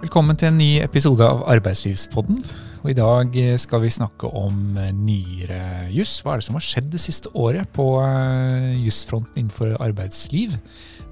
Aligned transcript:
Velkommen 0.00 0.32
til 0.32 0.48
en 0.48 0.56
ny 0.56 0.78
episode 0.80 1.20
av 1.20 1.42
Arbeidslivspodden. 1.52 2.38
Og 2.80 2.86
I 2.88 2.94
dag 2.96 3.34
skal 3.60 3.82
vi 3.82 3.90
snakke 3.92 4.30
om 4.32 4.78
eh, 4.80 4.94
nyere 4.96 5.90
juss. 5.92 6.14
Hva 6.24 6.32
er 6.32 6.40
det 6.40 6.46
som 6.46 6.56
har 6.56 6.64
skjedd 6.64 6.88
det 6.94 7.02
siste 7.04 7.28
året 7.36 7.68
på 7.76 7.84
eh, 8.00 8.78
jussfronten 8.80 9.42
innenfor 9.42 9.74
arbeidsliv? 9.84 10.54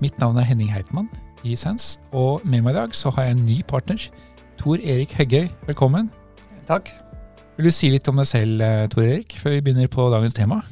Mitt 0.01 0.17
navn 0.23 0.41
er 0.41 0.49
Henning 0.49 0.73
Heitmann 0.73 1.11
i 1.45 1.53
Sens, 1.53 1.99
og 2.17 2.41
med 2.49 2.65
meg 2.65 2.73
i 2.73 2.79
dag 2.79 2.97
så 2.97 3.13
har 3.13 3.29
jeg 3.29 3.37
en 3.37 3.45
ny 3.51 3.59
partner. 3.69 4.09
Tor 4.57 4.81
Erik 4.81 5.13
Heggøy, 5.21 5.53
velkommen. 5.69 6.09
Takk. 6.65 6.89
Vil 7.61 7.69
du 7.69 7.77
si 7.77 7.93
litt 7.93 8.09
om 8.09 8.25
deg 8.25 8.33
selv, 8.33 8.65
eh, 8.65 8.89
Tor 8.89 9.05
Erik, 9.05 9.37
før 9.37 9.59
vi 9.59 9.63
begynner 9.69 9.93
på 9.93 10.09
dagens 10.17 10.41
tema? 10.41 10.63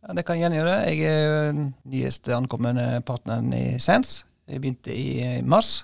Ja, 0.00 0.16
det 0.16 0.24
kan 0.24 0.40
jeg 0.40 0.48
gjerne 0.48 0.62
gjøre. 0.62 0.82
Jeg 0.88 1.04
er 1.04 1.52
den 1.52 1.72
nyeste 1.84 2.32
ankommende 2.32 3.02
partneren 3.04 3.52
i 3.52 3.66
Sens. 3.76 4.22
Jeg 4.48 4.64
begynte 4.64 4.96
i 4.96 5.42
mars. 5.44 5.82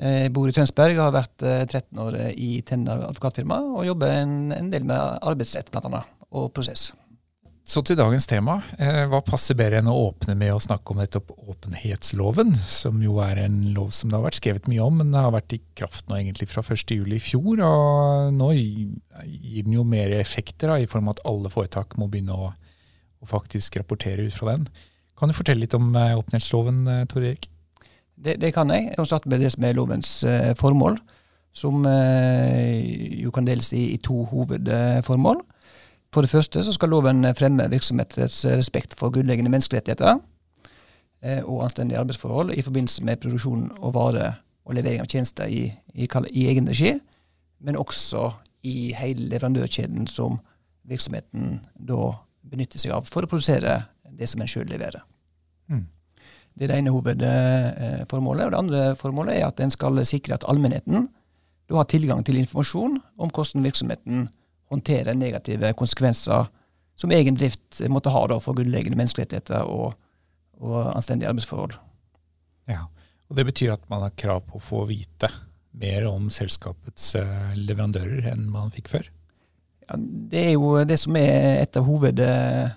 Jeg 0.00 0.32
bor 0.32 0.48
i 0.48 0.54
Tønsberg 0.56 0.96
og 0.96 1.04
har 1.04 1.14
vært 1.18 1.44
13 1.44 2.00
år 2.00 2.16
i 2.32 2.54
Tenner 2.64 3.04
advokatfirma 3.10 3.58
og 3.76 3.84
jobber 3.84 4.14
en, 4.22 4.34
en 4.56 4.70
del 4.72 4.86
med 4.88 5.18
arbeidsrett 5.20 5.68
annet, 5.82 6.08
og 6.32 6.48
prosess. 6.56 6.90
Så 7.62 7.78
til 7.86 7.94
dagens 7.94 8.26
tema. 8.26 8.56
Hva 8.78 9.20
passer 9.22 9.54
bedre 9.54 9.78
enn 9.78 9.90
å 9.90 9.94
åpne 10.08 10.34
med 10.38 10.50
å 10.50 10.62
snakke 10.62 10.90
om 10.90 10.98
nettopp 10.98 11.30
åpenhetsloven, 11.36 12.50
som 12.66 12.98
jo 13.04 13.20
er 13.22 13.44
en 13.44 13.60
lov 13.76 13.92
som 13.94 14.10
det 14.10 14.18
har 14.18 14.24
vært 14.24 14.40
skrevet 14.40 14.66
mye 14.70 14.82
om, 14.82 14.96
men 14.98 15.12
det 15.14 15.22
har 15.22 15.34
vært 15.34 15.54
i 15.54 15.60
kraft 15.78 16.08
nå 16.10 16.18
egentlig 16.18 16.48
fra 16.50 16.64
1.7 16.66 17.06
i 17.14 17.20
fjor. 17.22 17.62
Og 17.68 18.32
nå 18.34 18.50
gir 18.56 19.62
den 19.62 19.76
jo 19.76 19.86
mer 19.86 20.10
effekter 20.18 20.72
da, 20.72 20.80
i 20.82 20.90
form 20.90 21.06
av 21.06 21.18
at 21.18 21.24
alle 21.30 21.52
foretak 21.54 21.94
må 22.02 22.10
begynne 22.10 22.34
å, 22.34 22.50
å 23.22 23.30
faktisk 23.30 23.78
rapportere 23.78 24.26
ut 24.26 24.34
fra 24.34 24.56
den. 24.56 24.66
Kan 25.14 25.30
du 25.30 25.38
fortelle 25.38 25.62
litt 25.62 25.78
om 25.78 25.92
åpenhetsloven, 25.94 26.82
Tor 27.12 27.22
Erik? 27.22 27.51
Det, 28.16 28.36
det, 28.40 28.52
kan 28.54 28.70
jeg. 28.70 28.92
Jeg 28.96 29.06
starter 29.06 29.30
med 29.30 29.40
det 29.40 29.52
som 29.52 29.64
er 29.64 29.76
lovens 29.76 30.24
eh, 30.24 30.52
formål, 30.58 30.98
som 31.52 31.86
eh, 31.86 33.22
jo 33.22 33.30
kan 33.30 33.46
deles 33.46 33.72
i, 33.72 33.92
i, 33.94 33.98
to 33.98 34.24
hovedformål. 34.30 35.40
For 36.12 36.22
det 36.22 36.30
første 36.30 36.62
så 36.62 36.72
skal 36.72 36.92
loven 36.92 37.24
fremme 37.34 37.70
virksomhetens 37.72 38.44
respekt 38.44 38.94
for 38.98 39.10
grunnleggende 39.10 39.50
menneskerettigheter 39.50 40.18
eh, 41.22 41.40
og 41.42 41.64
anstendige 41.64 41.98
arbeidsforhold 41.98 42.52
i 42.52 42.62
forbindelse 42.62 43.04
med 43.04 43.20
produksjon 43.22 43.70
og 43.78 43.94
vare 43.94 44.34
og 44.64 44.76
levering 44.76 45.02
av 45.02 45.08
tjenester 45.10 45.48
i, 45.48 45.64
i, 45.94 46.06
i 46.30 46.46
egen 46.46 46.68
regi, 46.68 46.94
men 47.60 47.76
også 47.76 48.30
i 48.62 48.92
hele 48.94 49.26
leverandørkjeden 49.32 50.06
som 50.06 50.38
virksomheten 50.86 51.60
da 51.74 52.12
benytter 52.42 52.78
seg 52.78 52.94
av 52.94 53.08
for 53.10 53.24
å 53.24 53.30
produsere 53.30 53.80
det 54.12 54.28
som 54.30 54.42
en 54.42 54.50
sjøl 54.50 54.68
leverer. 54.70 55.02
Mm. 55.70 55.86
Det 56.54 56.66
er 56.66 56.72
det 56.72 56.78
ene 56.82 56.92
hovedformålet. 56.92 58.46
Og 58.46 58.52
det 58.52 58.60
andre 58.60 58.84
formålet 59.00 59.38
er 59.38 59.48
at 59.48 59.60
en 59.62 59.72
skal 59.72 60.00
sikre 60.08 60.36
at 60.36 60.46
allmennheten 60.48 61.08
da 61.70 61.78
har 61.78 61.88
tilgang 61.88 62.20
til 62.26 62.36
informasjon 62.40 62.98
om 63.16 63.30
hvordan 63.32 63.64
virksomheten 63.64 64.26
håndterer 64.72 65.16
negative 65.16 65.72
konsekvenser 65.78 66.50
som 66.98 67.12
egen 67.14 67.36
drift 67.38 67.80
måtte 67.88 68.12
ha 68.12 68.26
da, 68.28 68.38
for 68.42 68.56
grunnleggende 68.56 68.98
menneskerettigheter 69.00 69.64
og, 69.64 69.94
og 70.60 70.92
anstendige 70.92 71.30
arbeidsforhold. 71.30 71.78
Ja, 72.70 72.84
og 73.28 73.36
Det 73.36 73.46
betyr 73.48 73.72
at 73.74 73.88
man 73.90 74.04
har 74.04 74.12
krav 74.16 74.44
på 74.48 74.58
å 74.58 74.62
få 74.62 74.84
vite 74.90 75.30
mer 75.72 76.04
om 76.10 76.28
selskapets 76.30 77.14
eh, 77.16 77.54
leverandører 77.56 78.28
enn 78.34 78.44
man 78.52 78.72
fikk 78.74 78.92
før? 78.92 79.08
Ja, 79.88 79.96
Det 79.96 80.44
er 80.50 80.52
jo 80.52 80.74
det 80.84 80.98
som 81.00 81.16
er 81.16 81.62
et 81.62 81.80
av 81.80 81.88
hoved 81.88 82.20
Eh, 82.20 82.76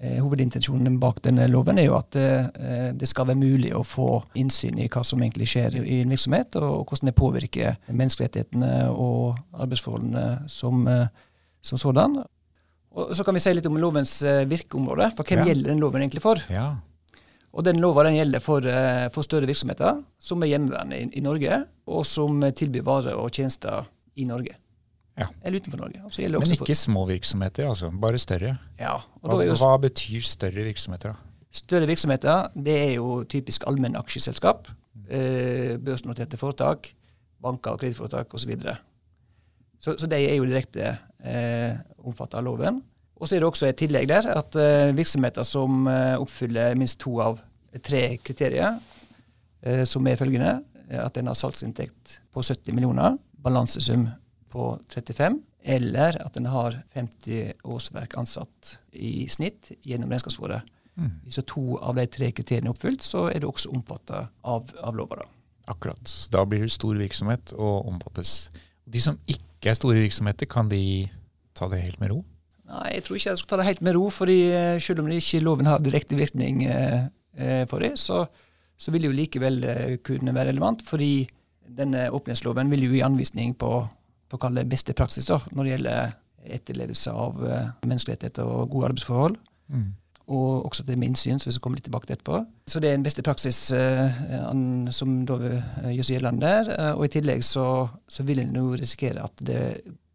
hovedintensjonen 0.00 0.96
bak 1.00 1.18
denne 1.24 1.44
loven 1.50 1.78
er 1.78 1.90
jo 1.90 1.96
at 1.98 2.16
eh, 2.16 2.90
det 2.96 3.08
skal 3.08 3.28
være 3.28 3.40
mulig 3.40 3.72
å 3.76 3.82
få 3.84 4.22
innsyn 4.40 4.78
i 4.80 4.88
hva 4.88 5.02
som 5.04 5.20
egentlig 5.20 5.50
skjer 5.52 5.76
i 5.82 6.00
en 6.00 6.14
virksomhet, 6.14 6.56
og 6.56 6.88
hvordan 6.88 7.10
det 7.10 7.16
påvirker 7.18 7.76
menneskerettighetene 7.88 8.88
og 8.94 9.36
arbeidsforholdene 9.52 10.48
som, 10.48 10.86
eh, 10.88 11.10
som 11.60 11.80
sådan. 11.80 12.22
Og 12.90 13.12
Så 13.14 13.24
kan 13.24 13.36
vi 13.36 13.42
si 13.44 13.52
litt 13.52 13.68
om 13.68 13.76
lovens 13.78 14.22
virkeområde. 14.50 15.12
For 15.16 15.22
hvem 15.22 15.44
ja. 15.44 15.52
gjelder 15.52 15.70
den 15.70 15.84
loven 15.84 16.02
egentlig 16.02 16.24
for? 16.24 16.40
Ja. 16.50 16.72
Og 17.52 17.64
den 17.66 17.80
Loven 17.82 18.06
den 18.06 18.14
gjelder 18.14 18.42
for, 18.42 18.66
for, 19.10 19.26
større 19.26 19.46
virksomheter 19.46 20.04
som 20.22 20.42
er 20.42 20.52
hjemmeværende 20.52 20.98
i, 21.00 21.08
i 21.18 21.22
Norge, 21.22 21.64
og 21.90 22.04
som 22.06 22.38
tilbyr 22.54 22.84
varer 22.86 23.18
og 23.18 23.32
tjenester 23.34 23.88
i 24.14 24.24
Norge. 24.24 24.54
Ja. 25.20 25.28
Eller 25.44 25.60
utenfor 25.60 25.82
Norge. 25.82 26.02
Men 26.38 26.54
ikke 26.56 26.76
små 26.78 27.04
virksomheter, 27.10 27.68
altså. 27.68 27.90
Bare 28.02 28.20
større. 28.20 28.54
Ja. 28.80 28.96
Hva, 29.20 29.40
hva, 29.52 29.72
betyr 29.82 30.24
større 30.26 30.64
virksomheter, 30.66 31.14
da? 31.14 31.46
Større 31.50 31.88
virksomheter 31.90 32.52
det 32.54 32.76
er 32.78 32.92
jo 32.94 33.22
typisk 33.28 33.66
allmennaksjeselskap. 33.68 34.70
Eh, 35.10 35.74
børsnoterte 35.82 36.38
foretak, 36.38 36.92
banker 37.42 37.74
og 37.74 37.82
kredittforetak 37.82 38.34
osv. 38.34 38.54
Så, 38.60 38.76
så 39.80 39.96
Så 39.98 40.10
de 40.10 40.20
er 40.20 40.38
jo 40.38 40.46
direkte 40.46 40.94
eh, 41.24 41.74
omfattet 41.98 42.38
av 42.38 42.46
loven. 42.46 42.80
Og 43.20 43.28
så 43.28 43.36
er 43.36 43.42
det 43.42 43.50
også 43.50 43.68
et 43.68 43.80
tillegg 43.80 44.08
der 44.08 44.30
at 44.32 44.56
eh, 44.56 44.96
virksomheter 44.96 45.44
som 45.44 45.84
eh, 45.90 46.16
oppfyller 46.20 46.78
minst 46.80 47.00
to 47.02 47.18
av 47.20 47.40
tre 47.84 48.16
kriterier, 48.24 48.78
eh, 49.62 49.84
som 49.84 50.06
er 50.08 50.18
følgende 50.20 50.60
at 50.90 51.18
en 51.20 51.28
har 51.30 51.36
salgsinntekt 51.38 52.16
på 52.34 52.42
70 52.42 52.74
millioner, 52.74 53.18
balansesum 53.44 54.08
på 54.50 54.74
35, 54.92 55.40
eller 55.76 56.16
at 56.24 56.36
en 56.40 56.48
har 56.50 56.78
50 56.94 57.64
årsverk 57.68 58.16
ansatt 58.20 58.76
i 58.92 59.28
snitt 59.28 59.72
gjennom 59.86 60.12
regnskapsåret. 60.12 60.66
Mm. 61.00 61.12
Hvis 61.24 61.40
to 61.48 61.76
av 61.78 61.96
de 61.96 62.06
tre 62.10 62.30
kriteriene 62.36 62.70
er 62.70 62.74
oppfylt, 62.74 63.04
så 63.04 63.28
er 63.30 63.40
det 63.40 63.48
også 63.48 63.72
omfatta 63.72 64.26
av, 64.42 64.72
av 64.82 64.96
lova. 64.96 65.22
Akkurat. 65.70 66.12
Da 66.32 66.44
blir 66.48 66.64
det 66.66 66.74
stor 66.74 66.98
virksomhet 66.98 67.54
og 67.56 67.88
omfattes. 67.88 68.50
De 68.84 69.00
som 69.02 69.20
ikke 69.30 69.70
er 69.70 69.78
store 69.78 70.02
virksomheter, 70.02 70.48
kan 70.50 70.70
de 70.70 71.08
ta 71.56 71.68
det 71.70 71.82
helt 71.84 72.00
med 72.02 72.12
ro? 72.14 72.20
Nei, 72.70 72.94
jeg 72.96 73.04
tror 73.06 73.18
ikke 73.18 73.30
jeg 73.30 73.40
skal 73.40 73.50
ta 73.52 73.58
det 73.60 73.68
helt 73.68 73.82
med 73.86 73.96
ro. 73.96 74.04
fordi 74.14 74.38
eh, 74.54 74.80
Selv 74.82 75.02
om 75.02 75.10
ikke 75.10 75.42
loven 75.42 75.66
har 75.66 75.82
direkte 75.82 76.18
virkning 76.18 76.64
eh, 76.64 77.08
eh, 77.36 77.64
for 77.70 77.82
det, 77.82 77.96
så, 77.98 78.24
så, 78.78 78.90
vil 78.90 79.02
det 79.02 79.10
jo 79.10 79.18
likevel 79.18 79.64
eh, 79.64 79.96
kunne 80.06 80.34
være 80.34 80.52
relevant. 80.52 80.82
fordi 80.86 81.28
denne 81.70 82.08
åpenhetsloven 82.10 82.70
vil 82.70 82.88
jo 82.88 82.94
gi 82.96 83.02
anvisning 83.06 83.54
på 83.54 83.86
på 84.30 84.38
å 84.38 84.42
kalle 84.42 84.66
beste 84.68 84.94
praksis 84.96 85.26
da, 85.28 85.40
når 85.50 85.66
det 85.66 85.72
gjelder 85.74 86.12
etterlevelse 86.56 87.12
av 87.12 87.40
uh, 87.42 87.56
menneskerettigheter 87.84 88.46
og 88.46 88.70
gode 88.72 88.92
arbeidsforhold. 88.92 89.40
Mm. 89.74 89.88
Og 90.30 90.66
også 90.68 90.84
til 90.86 91.00
min 91.02 91.16
syn, 91.18 91.40
så 91.42 91.48
vi 91.48 91.56
skal 91.56 91.64
komme 91.64 91.80
litt 91.80 91.88
tilbake 91.88 92.06
til 92.06 92.14
etterpå. 92.14 92.38
Så 92.70 92.78
det 92.82 92.92
er 92.92 92.98
en 92.98 93.02
beste 93.02 93.24
praksis 93.26 93.72
an, 93.74 94.86
som 94.94 95.24
da 95.26 95.40
gjør 95.42 96.06
seg 96.06 96.14
gjeldende 96.14 96.46
der. 96.46 96.70
og 96.94 97.02
i 97.02 97.10
tillegg 97.10 97.42
så, 97.42 97.64
så 98.06 98.22
vil 98.28 98.44
en 98.44 98.54
jo 98.54 98.68
risikere 98.78 99.24
at 99.26 99.42
det 99.42 99.64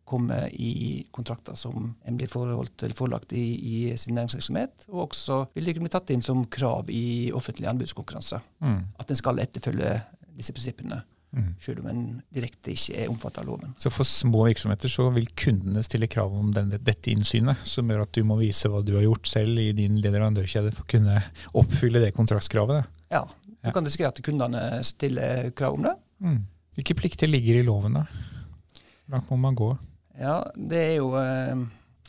kommer 0.05 0.47
i 0.53 1.05
kontrakter 1.11 1.57
som 1.57 1.95
en 2.05 2.17
blir 2.17 2.29
forholdt, 2.29 2.85
forelagt 2.97 3.33
i, 3.33 3.43
i, 3.57 3.97
sin 3.97 4.15
næringsvirksomhet. 4.15 4.85
Og 4.93 5.07
også 5.07 5.39
vil 5.55 5.65
det 5.65 5.75
kunne 5.75 5.89
bli 5.89 5.95
tatt 5.95 6.13
inn 6.13 6.23
som 6.25 6.45
krav 6.45 6.91
i 6.93 7.31
offentlige 7.33 7.71
anbudskonkurranser. 7.73 8.45
Mm. 8.61 8.81
At 9.01 9.09
en 9.09 9.19
skal 9.19 9.41
etterfølge 9.41 9.97
disse 10.37 10.53
prinsippene. 10.53 11.01
Mm. 11.35 11.47
Selv 11.59 11.81
om 11.84 11.88
en 11.91 12.03
direkte 12.31 12.72
ikke 12.72 12.96
er 13.03 13.09
omfattet 13.12 13.41
av 13.41 13.50
loven. 13.50 13.73
Så 13.81 13.91
for 13.91 14.07
små 14.07 14.46
virksomheter 14.47 14.91
så 14.91 15.09
vil 15.16 15.28
kundene 15.35 15.84
stille 15.84 16.07
krav 16.12 16.31
om 16.31 16.53
denne, 16.56 16.79
dette 16.79 17.12
innsynet, 17.12 17.66
som 17.68 17.91
gjør 17.91 18.06
at 18.06 18.13
du 18.16 18.22
må 18.28 18.38
vise 18.40 18.72
hva 18.72 18.79
du 18.85 18.94
har 18.96 19.03
gjort 19.03 19.28
selv 19.28 19.59
i 19.59 19.74
din 19.75 20.00
leverandørkjede 20.03 20.72
for 20.72 20.85
å 20.85 20.91
kunne 20.95 21.19
oppfylle 21.59 22.03
det 22.03 22.13
kontraktskravet? 22.16 22.88
Ja, 23.12 23.25
du 23.66 23.72
kan 23.75 23.88
risikere 23.88 24.13
at 24.13 24.22
kundene 24.24 24.62
stiller 24.88 25.50
krav 25.57 25.75
om 25.75 25.90
det. 25.90 25.95
Mm. 26.24 26.40
Hvilke 26.78 26.95
plikter 27.00 27.31
ligger 27.31 27.59
i 27.59 27.66
loven, 27.68 28.00
da? 28.00 28.06
Hvor 29.06 29.18
langt 29.18 29.31
må 29.31 29.40
man 29.44 29.57
gå? 29.57 29.74
Ja, 30.19 30.40
Det 30.56 30.79
er 30.79 30.94
jo 31.01 31.12
eh, 31.19 31.66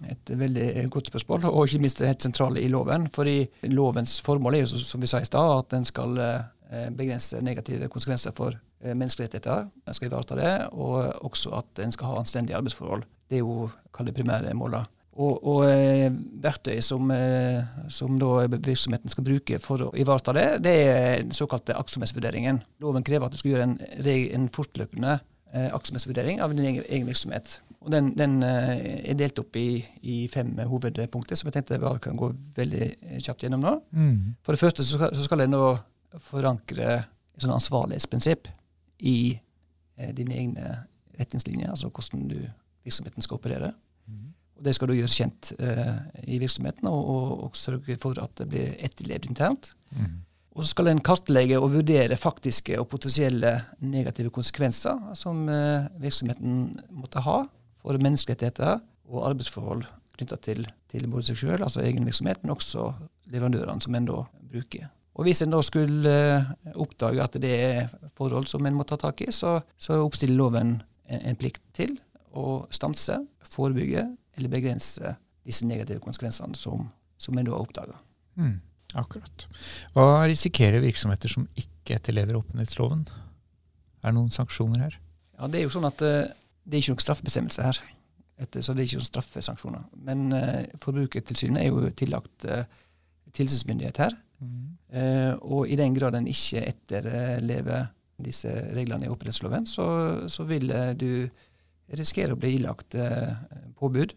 et 0.07 0.31
veldig 0.39 0.87
godt 0.93 1.11
spørsmål, 1.11 1.49
og 1.51 1.67
ikke 1.67 1.83
minst 1.83 2.03
helt 2.05 2.23
sentrale 2.23 2.63
i 2.63 2.71
loven. 2.71 3.09
fordi 3.11 3.47
lovens 3.75 4.21
formål 4.21 4.55
er 4.55 4.67
jo, 4.67 4.79
som 4.79 5.01
vi 5.01 5.11
sa 5.11 5.21
i 5.21 5.27
stad, 5.27 5.59
at 5.59 5.71
den 5.75 5.85
skal 5.85 6.19
eh, 6.19 6.91
begrense 6.95 7.43
negative 7.43 7.89
konsekvenser 7.89 8.35
for 8.37 8.55
menneskerettigheter. 8.85 9.71
En 9.89 9.97
skal 9.97 10.11
ivareta 10.11 10.37
det, 10.39 10.53
og 10.73 11.25
også 11.25 11.55
at 11.59 11.81
en 11.85 11.95
skal 11.95 12.11
ha 12.11 12.19
anstendige 12.21 12.59
arbeidsforhold. 12.59 13.07
Det 13.31 13.41
er 13.41 13.45
jo 13.45 13.71
det 14.05 14.15
primære 14.15 14.55
målet. 14.55 14.85
Og, 15.17 15.37
og 15.49 15.63
eh, 15.71 16.11
verktøy 16.45 16.77
som, 16.85 17.09
eh, 17.11 17.65
som 17.89 18.19
virksomheten 18.53 19.09
skal 19.09 19.25
bruke 19.25 19.59
for 19.65 19.87
å 19.87 19.93
ivareta 19.97 20.35
det, 20.37 20.49
det 20.67 20.75
er 20.83 21.23
den 21.23 21.33
såkalte 21.37 21.77
aktsomhetsvurderingen. 21.79 22.61
Loven 22.85 23.07
krever 23.07 23.29
at 23.29 23.33
du 23.33 23.41
skal 23.41 23.55
gjøre 23.55 23.69
en, 23.71 23.79
en 24.37 24.51
fortløpende 24.53 25.15
eh, 25.17 25.71
aktsomhetsvurdering 25.73 26.43
av 26.45 26.53
din 26.53 26.69
egen, 26.69 26.85
egen 26.85 27.09
virksomhet. 27.09 27.61
Og 27.81 27.95
Den, 27.95 28.13
den 28.19 28.43
eh, 28.45 29.09
er 29.09 29.17
delt 29.17 29.41
opp 29.41 29.57
i, 29.57 29.81
i, 30.03 30.27
fem 30.29 30.53
hovedpunkter, 30.69 31.39
som 31.39 31.49
jeg 31.49 31.57
tenkte 31.57 31.79
jeg 31.79 32.05
kan 32.05 32.21
gå 32.21 32.33
veldig 32.59 32.93
kjapt 33.25 33.47
gjennom 33.47 33.65
nå. 33.65 33.75
Mm. 33.97 34.37
For 34.45 34.53
det 34.53 34.65
første 34.67 34.85
så 34.85 34.99
skal, 34.99 35.17
så 35.17 35.25
skal 35.25 35.47
jeg 35.47 35.55
nå 35.55 35.65
forankre 36.29 36.91
et 36.99 37.45
sånn 37.45 37.57
ansvarlighetsprinsipp 37.57 38.53
i 38.99 39.39
eh, 39.97 40.13
dine 40.17 40.37
egne 40.37 40.77
retningslinjer, 41.19 41.71
altså 41.73 41.91
hvordan 41.91 42.29
du, 42.31 42.39
virksomheten 42.85 43.25
skal 43.25 43.41
operere. 43.41 43.73
Mm. 44.07 44.33
Og 44.57 44.65
Det 44.65 44.75
skal 44.75 44.89
du 44.89 44.95
gjøre 44.97 45.13
kjent 45.13 45.53
eh, 45.59 45.97
i 46.25 46.39
virksomheten, 46.39 46.89
og, 46.89 47.11
og, 47.15 47.45
og, 47.45 47.57
sørge 47.57 47.99
for 48.01 48.19
at 48.23 48.33
det 48.39 48.49
blir 48.53 48.75
etterlevd 48.79 49.29
internt. 49.31 49.73
Mm. 49.93 50.23
Og 50.57 50.65
så 50.65 50.73
skal 50.73 50.89
en 50.89 51.03
kartlegge 51.05 51.59
og 51.61 51.75
vurdere 51.75 52.17
faktiske 52.17 52.79
og 52.81 52.89
potensielle 52.89 53.53
negative 53.85 54.33
konsekvenser 54.33 55.13
som 55.19 55.49
eh, 55.53 55.89
virksomheten 56.01 56.71
måtte 56.97 57.21
ha 57.27 57.43
for 57.83 58.01
menneskerettigheter 58.01 58.81
og 59.07 59.29
arbeidsforhold 59.29 59.85
knytta 60.17 60.39
til, 60.41 60.65
til, 60.89 61.05
både 61.13 61.29
seg 61.29 61.43
sjøl, 61.43 61.61
altså 61.61 61.83
egen 61.85 62.07
virksomhet, 62.09 62.41
men 62.43 62.55
også 62.55 62.89
leverandørene 63.33 63.85
som 63.85 63.95
en 63.99 64.09
da 64.09 64.23
bruker. 64.49 64.89
Og 65.17 65.25
Hvis 65.25 65.41
en 65.43 65.55
da 65.55 65.63
skulle 65.65 66.13
eh, 66.13 66.49
oppdage 66.77 67.23
at 67.25 67.39
det 67.41 67.53
er 67.55 67.93
forhold 68.19 68.49
som 68.51 68.67
en 68.69 68.77
må 68.77 68.85
ta 68.85 68.99
tak 69.01 69.23
i, 69.25 69.31
så, 69.33 69.59
så 69.81 70.03
oppstiller 70.05 70.37
loven 70.37 70.77
en, 71.09 71.21
en 71.33 71.39
plikt 71.41 71.63
til 71.77 71.97
å 72.37 72.67
stanse, 72.71 73.17
forebygge 73.49 74.05
eller 74.37 74.53
begrense 74.53 75.15
disse 75.47 75.65
negative 75.65 76.03
konsekvensene 76.05 76.59
som, 76.59 76.89
som 77.17 77.39
en 77.39 77.49
da 77.49 77.55
har 77.55 77.65
oppdaga. 77.65 77.97
Mm. 78.37 78.59
Akkurat. 78.97 79.47
Hva 79.97 80.27
risikerer 80.29 80.85
virksomheter 80.85 81.33
som 81.33 81.47
ikke 81.59 81.97
etterlever 81.97 82.39
åpenhetsloven? 82.39 83.07
Er 84.03 84.13
det 84.13 84.17
noen 84.19 84.33
sanksjoner 84.35 84.85
her? 84.85 84.99
Ja, 85.39 85.49
Det 85.49 85.61
er 85.61 85.67
jo 85.67 85.73
sånn 85.73 85.89
at 85.89 86.03
uh, 86.05 86.29
det 86.65 86.77
er 86.77 86.85
ikke 86.85 86.95
noen 86.95 87.05
straffebestemmelse 87.05 87.65
her. 87.67 87.81
Etter, 88.41 88.61
så 88.61 88.75
det 88.77 88.85
er 88.85 88.91
ikke 88.91 89.01
noen 89.01 89.09
straffesanksjoner. 89.09 89.89
Men 90.07 90.29
uh, 90.35 90.63
Forbrukertilsynet 90.83 91.65
er 91.65 91.73
jo 91.73 91.91
tillagt 91.97 92.47
uh, 92.49 92.65
tilsynsmyndighet 93.37 94.01
her. 94.05 94.17
Mm. 94.37 95.39
og 95.41 95.69
i 95.69 95.77
den 95.81 95.95
grad 95.97 96.15
en 96.15 96.27
ikke 96.29 96.61
etterlever 96.61 97.87
disse 98.21 98.51
reglene 98.77 99.07
i 99.07 99.13
opprettsloven, 99.13 99.65
så, 99.65 99.87
så, 100.29 100.45
vil 100.45 100.69
du 101.01 101.25
risikere 101.97 102.37
å 102.37 102.41
bli 102.41 102.55
ilagt 102.59 102.97
påbud 103.81 104.13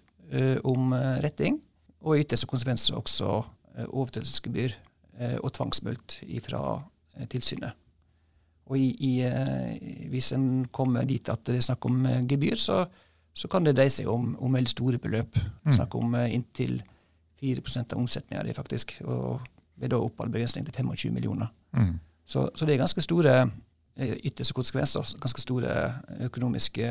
om 0.67 0.91
retting, 1.23 1.61
og 2.03 2.17
i 2.17 2.25
ytterste 2.25 2.49
konsekvens 2.51 2.89
også 2.91 3.39
Eh, 3.79 3.85
overtredelsesgebyr 3.89 4.73
eh, 5.19 5.37
og 5.43 5.53
tvangsmulkt 5.53 6.19
fra 6.45 6.61
eh, 7.15 7.27
tilsynet. 7.29 7.77
Og 8.69 8.77
i, 8.77 8.89
i, 9.01 9.13
hvis 10.11 10.31
en 10.35 10.65
kommer 10.71 11.07
dit 11.09 11.29
at 11.31 11.41
det 11.47 11.55
er 11.57 11.65
snakk 11.65 11.85
om 11.89 12.03
gebyr, 12.29 12.57
så, 12.59 12.83
så 13.33 13.49
kan 13.49 13.65
det 13.65 13.73
dreie 13.77 13.89
seg 13.89 14.05
om, 14.11 14.35
om 14.37 14.53
veldig 14.53 14.69
store 14.69 14.99
beløp. 15.01 15.39
Mm. 15.65 15.71
Snakk 15.73 15.95
om 15.97 16.13
inntil 16.21 16.75
4 17.41 17.63
av 17.79 17.95
omsetninga 17.97 18.43
di, 18.45 18.53
faktisk. 18.53 18.93
Og 19.09 19.41
ved 19.79 19.93
da 19.93 19.99
oppholdsbegrensning 20.03 20.67
til 20.67 20.75
25 20.75 21.13
millioner. 21.15 21.49
Mm. 21.73 21.97
Så, 22.29 22.49
så, 22.55 22.65
det 22.65 22.75
er 22.75 22.83
ganske 22.83 23.01
store 23.01 23.35
ytterste 23.99 24.53
konsekvenser, 24.53 25.15
ganske 25.19 25.41
store 25.41 25.75
økonomiske 26.29 26.87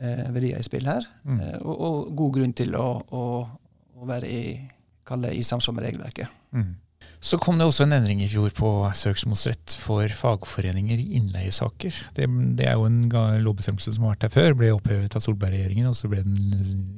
eh, 0.00 0.26
verdier 0.34 0.58
i 0.58 0.66
spill 0.66 0.88
her. 0.88 1.06
Mm. 1.24 1.40
Eh, 1.40 1.56
og, 1.60 1.80
og, 1.80 2.10
god 2.16 2.34
grunn 2.38 2.56
til 2.56 2.74
å, 2.78 2.88
å, 3.14 3.24
å 3.98 4.10
være 4.10 4.30
i 4.30 4.42
det, 5.08 5.32
i 5.34 5.42
samsvar 5.46 5.76
med 5.76 5.88
regelverket. 5.88 6.38
Mm. 6.52 6.76
Så 7.22 7.38
kom 7.42 7.58
det 7.58 7.66
også 7.66 7.84
en 7.86 7.94
endring 7.96 8.20
i 8.22 8.28
fjor 8.30 8.50
på 8.54 8.68
søksmålsrett 8.94 9.74
for 9.80 10.10
fagforeninger 10.20 11.00
i 11.02 11.16
innleiesaker. 11.18 11.94
Det, 12.14 12.26
det, 12.58 12.66
er 12.66 12.76
jo 12.78 12.86
en 12.86 13.00
lovbestemmelse 13.42 13.94
som 13.94 14.06
har 14.06 14.14
vært 14.14 14.28
her 14.28 14.34
før, 14.34 14.56
ble 14.58 14.70
opphevet 14.74 15.16
av 15.18 15.24
Solberg-regjeringen, 15.24 15.88
og 15.90 15.96
så 15.98 16.10
ble 16.10 16.22
den 16.26 16.38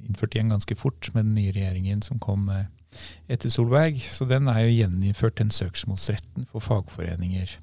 innført 0.09 0.37
igjen 0.37 0.53
ganske 0.53 0.77
fort 0.77 1.09
med 1.15 1.29
den 1.29 1.39
nye 1.39 1.55
regjeringen 1.57 2.05
som 2.05 2.21
kom 2.21 2.49
eh, 2.53 2.69
etter 3.29 3.53
Solberg. 3.53 4.01
Så 4.13 4.27
den 4.29 4.49
er 4.49 4.65
jo 4.65 4.75
gjeninnført, 4.75 5.39
den 5.39 5.51
søksmålsretten 5.55 6.49
for 6.51 6.65
fagforeninger. 6.65 7.57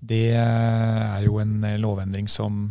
Det 0.00 0.30
er 0.32 1.20
jo 1.26 1.38
en 1.42 1.64
eh, 1.64 1.78
lovendring 1.80 2.30
som 2.30 2.70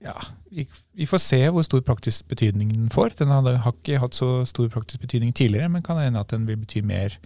ja, 0.00 0.14
vi, 0.50 0.66
vi, 0.96 1.06
får 1.06 1.20
se 1.20 1.40
hvor 1.52 1.64
stor 1.64 1.82
praktisk 1.84 2.28
betydning 2.28 2.72
den 2.72 2.88
får. 2.92 3.14
Den 3.18 3.32
hadde, 3.32 3.58
har 3.64 3.76
ikke 3.76 4.00
hatt 4.00 4.16
så 4.16 4.44
stor 4.48 4.68
praktisk 4.72 5.00
betydning 5.00 5.34
tidligere, 5.36 5.68
men 5.68 5.84
kan 5.84 6.00
hende 6.00 6.20
at 6.20 6.32
den 6.32 6.46
vil 6.48 6.60
bety 6.60 6.80
mer 6.80 7.16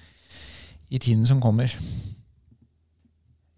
i 0.91 0.99
tiden 0.99 1.27
som 1.27 1.41
kommer. 1.41 1.75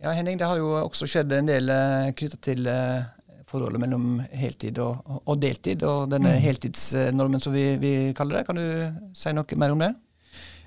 Ja, 0.03 0.13
Henning, 0.13 0.39
det 0.39 0.47
har 0.47 0.61
jo 0.61 0.75
også 0.83 1.09
skjedd 1.09 1.33
en 1.33 1.49
del 1.49 1.73
eh, 1.73 2.13
knytta 2.17 2.39
til 2.45 2.69
uh, 2.69 3.01
forholdet 3.49 3.81
mellom 3.81 4.21
heltid 4.37 4.79
og, 4.85 5.01
og, 5.25 5.39
deltid, 5.41 5.83
og 5.89 6.11
denne 6.13 6.35
mm. 6.35 6.43
heltidsnormen 6.45 7.43
som 7.43 7.55
vi, 7.57 7.65
vi, 7.81 7.93
kaller 8.17 8.41
det. 8.41 8.47
Kan 8.49 8.61
du 8.61 9.17
si 9.17 9.33
noe 9.33 9.61
mer 9.61 9.73
om 9.73 9.85
det? 9.85 9.95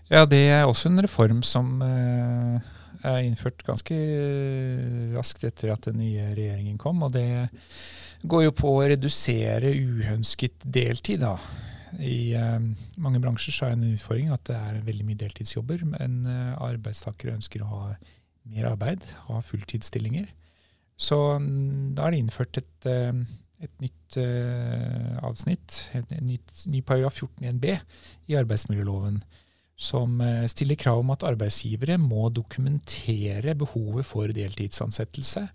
Ja, 0.09 0.25
det 0.25 0.41
er 0.49 0.65
også 0.65 0.89
en 0.89 1.03
reform 1.05 1.43
som 1.45 1.83
uh, 1.85 2.57
er 3.05 3.21
innført 3.21 3.61
ganske 3.65 3.95
raskt 5.13 5.43
etter 5.45 5.69
at 5.75 5.85
den 5.85 5.99
nye 6.01 6.31
regjeringen 6.33 6.79
kom. 6.81 7.03
og 7.05 7.13
det 7.13 7.45
går 8.25 8.47
jo 8.47 8.53
på 8.57 8.71
å 8.73 8.87
redusere 8.89 9.69
uønsket 9.69 10.65
deltid. 10.65 11.21
da. 11.21 11.35
I 12.01 12.33
uh, 12.33 12.57
mange 12.97 13.21
bransjer 13.21 13.53
så 13.53 13.67
er 13.67 13.75
det 13.75 13.83
en 13.83 13.99
utfordring 13.99 14.31
at 14.33 14.49
det 14.49 14.55
er 14.57 14.79
veldig 14.87 15.05
mye 15.05 15.19
deltidsjobber, 15.21 15.83
men 15.91 16.23
uh, 16.25 16.57
arbeidstakere 16.57 17.35
ønsker 17.37 17.61
å 17.61 17.69
ha 17.69 17.81
mer 18.49 18.71
arbeid, 18.71 19.05
ha 19.27 19.43
fulltidsstillinger. 19.45 20.31
Så 20.97 21.19
um, 21.37 21.91
da 21.93 22.07
er 22.07 22.15
det 22.15 22.23
innført 22.23 22.57
et, 22.57 22.87
et 22.89 23.75
nytt 23.83 24.17
avsnitt, 25.21 25.77
en 25.93 26.25
ny, 26.25 26.81
paragraf 26.81 27.21
14.1b 27.21 27.77
i 28.33 28.39
arbeidsmiljøloven, 28.39 29.21
som 29.79 30.19
stiller 30.51 30.75
krav 30.75 30.99
om 30.99 31.13
at 31.13 31.23
arbeidsgivere 31.23 31.95
må 32.03 32.27
dokumentere 32.35 33.53
behovet 33.55 34.03
for 34.03 34.27
deltidsansettelse 34.35 35.45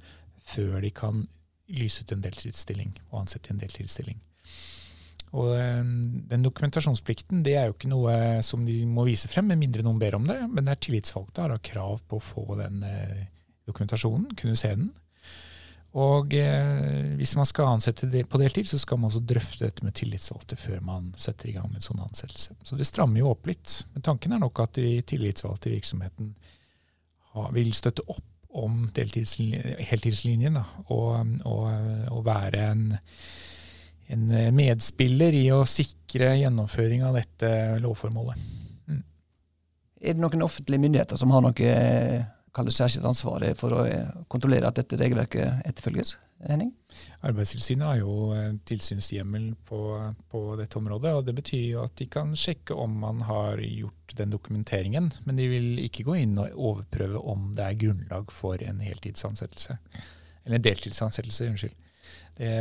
før 0.48 0.78
de 0.80 0.92
kan 0.96 1.26
lyse 1.72 2.04
ut 2.04 2.12
en 2.12 2.24
deltidsstilling 2.24 2.94
og 3.10 3.20
ansette 3.24 3.52
en 3.52 3.60
deltidsstilling. 3.60 4.16
Og 5.34 5.54
eh, 5.58 5.84
Den 6.30 6.44
dokumentasjonsplikten 6.46 7.42
det 7.46 7.56
er 7.58 7.68
jo 7.68 7.76
ikke 7.76 7.92
noe 7.92 8.16
som 8.46 8.64
de 8.66 8.82
må 8.86 9.06
vise 9.08 9.30
frem, 9.30 9.48
med 9.50 9.60
mindre 9.60 9.84
noen 9.86 10.00
ber 10.02 10.18
om 10.18 10.28
det. 10.28 10.38
Men 10.50 10.64
det 10.64 10.74
er 10.74 10.82
tillitsvalgte 10.86 11.44
har 11.44 11.54
da 11.54 11.62
krav 11.62 12.04
på 12.08 12.20
å 12.20 12.24
få 12.24 12.44
den 12.60 12.84
eh, 12.86 13.24
dokumentasjonen, 13.68 14.30
kunne 14.38 14.58
se 14.60 14.74
den. 14.76 14.92
Og 15.94 16.34
eh, 16.34 17.14
hvis 17.14 17.36
man 17.38 17.46
skal 17.46 17.70
ansette 17.70 18.08
det 18.10 18.24
på 18.26 18.38
deltid, 18.42 18.66
så 18.66 18.80
skal 18.82 18.98
man 18.98 19.12
også 19.12 19.22
drøfte 19.22 19.68
dette 19.68 19.84
med 19.86 19.94
tillitsvalgte 19.94 20.58
før 20.58 20.80
man 20.82 21.12
setter 21.20 21.52
i 21.52 21.54
gang 21.54 21.68
med 21.70 21.78
en 21.78 21.86
sånn 21.86 22.02
ansettelse. 22.02 22.56
Så 22.66 22.78
det 22.78 22.88
strammer 22.88 23.22
jo 23.22 23.30
opp 23.30 23.46
litt. 23.46 23.76
Men 23.94 24.06
tanken 24.08 24.34
er 24.34 24.42
nok 24.42 24.64
at 24.64 24.74
de 24.80 24.96
tillitsvalgte 25.06 25.70
i 25.70 25.76
virksomheten 25.76 26.32
har, 27.34 27.52
vil 27.54 27.70
støtte 27.78 28.06
opp 28.10 28.26
om 28.54 28.88
heltidslinjen. 28.94 30.58
Da, 30.58 30.64
og, 30.88 31.38
og, 31.46 31.64
og, 32.10 32.20
være 32.26 32.66
en, 32.72 32.84
en, 34.14 34.28
medspiller 34.54 35.34
i 35.38 35.46
å 35.54 35.62
sikre 35.62 36.34
gjennomføring 36.40 37.06
av 37.06 37.18
dette 37.20 37.50
lovformålet. 37.82 38.50
Mm. 38.90 39.02
Er 40.02 40.18
det 40.18 40.26
noen 40.26 40.46
offentlige 40.46 40.88
myndigheter 40.88 41.22
som 41.22 41.34
har 41.34 41.46
noe 41.46 41.74
særskilt 42.54 43.06
ansvaret 43.06 43.58
for 43.58 43.74
å 43.74 43.82
kontrollere 44.30 44.68
at 44.68 44.78
dette 44.78 44.98
regelverket 45.00 45.66
etterfølges? 45.66 46.16
Henning? 46.44 46.72
Arbeidstilsynet 47.24 47.86
har 47.86 48.00
jo 48.02 48.14
eh, 48.36 48.50
tilsynshjemmel 48.68 49.46
på, 49.64 49.78
på, 50.30 50.42
dette 50.60 50.76
området. 50.78 51.12
og 51.14 51.24
Det 51.24 51.34
betyr 51.38 51.62
jo 51.70 51.84
at 51.84 51.94
de 52.00 52.06
kan 52.10 52.34
sjekke 52.36 52.76
om 52.76 52.98
man 53.04 53.22
har 53.24 53.62
gjort 53.64 54.16
den 54.18 54.34
dokumenteringen. 54.34 55.08
Men 55.24 55.40
de 55.40 55.48
vil 55.48 55.80
ikke 55.86 56.04
gå 56.04 56.18
inn 56.20 56.36
og 56.40 56.52
overprøve 56.52 57.22
om 57.32 57.48
det 57.56 57.64
er 57.64 57.80
grunnlag 57.80 58.34
for 58.34 58.60
en 58.66 58.82
heltidsansettelse. 58.84 59.78
Eller 60.44 60.58
en 60.58 60.66
deltidsansettelse, 60.66 61.48
unnskyld. 61.54 61.80
Det, 62.34 62.52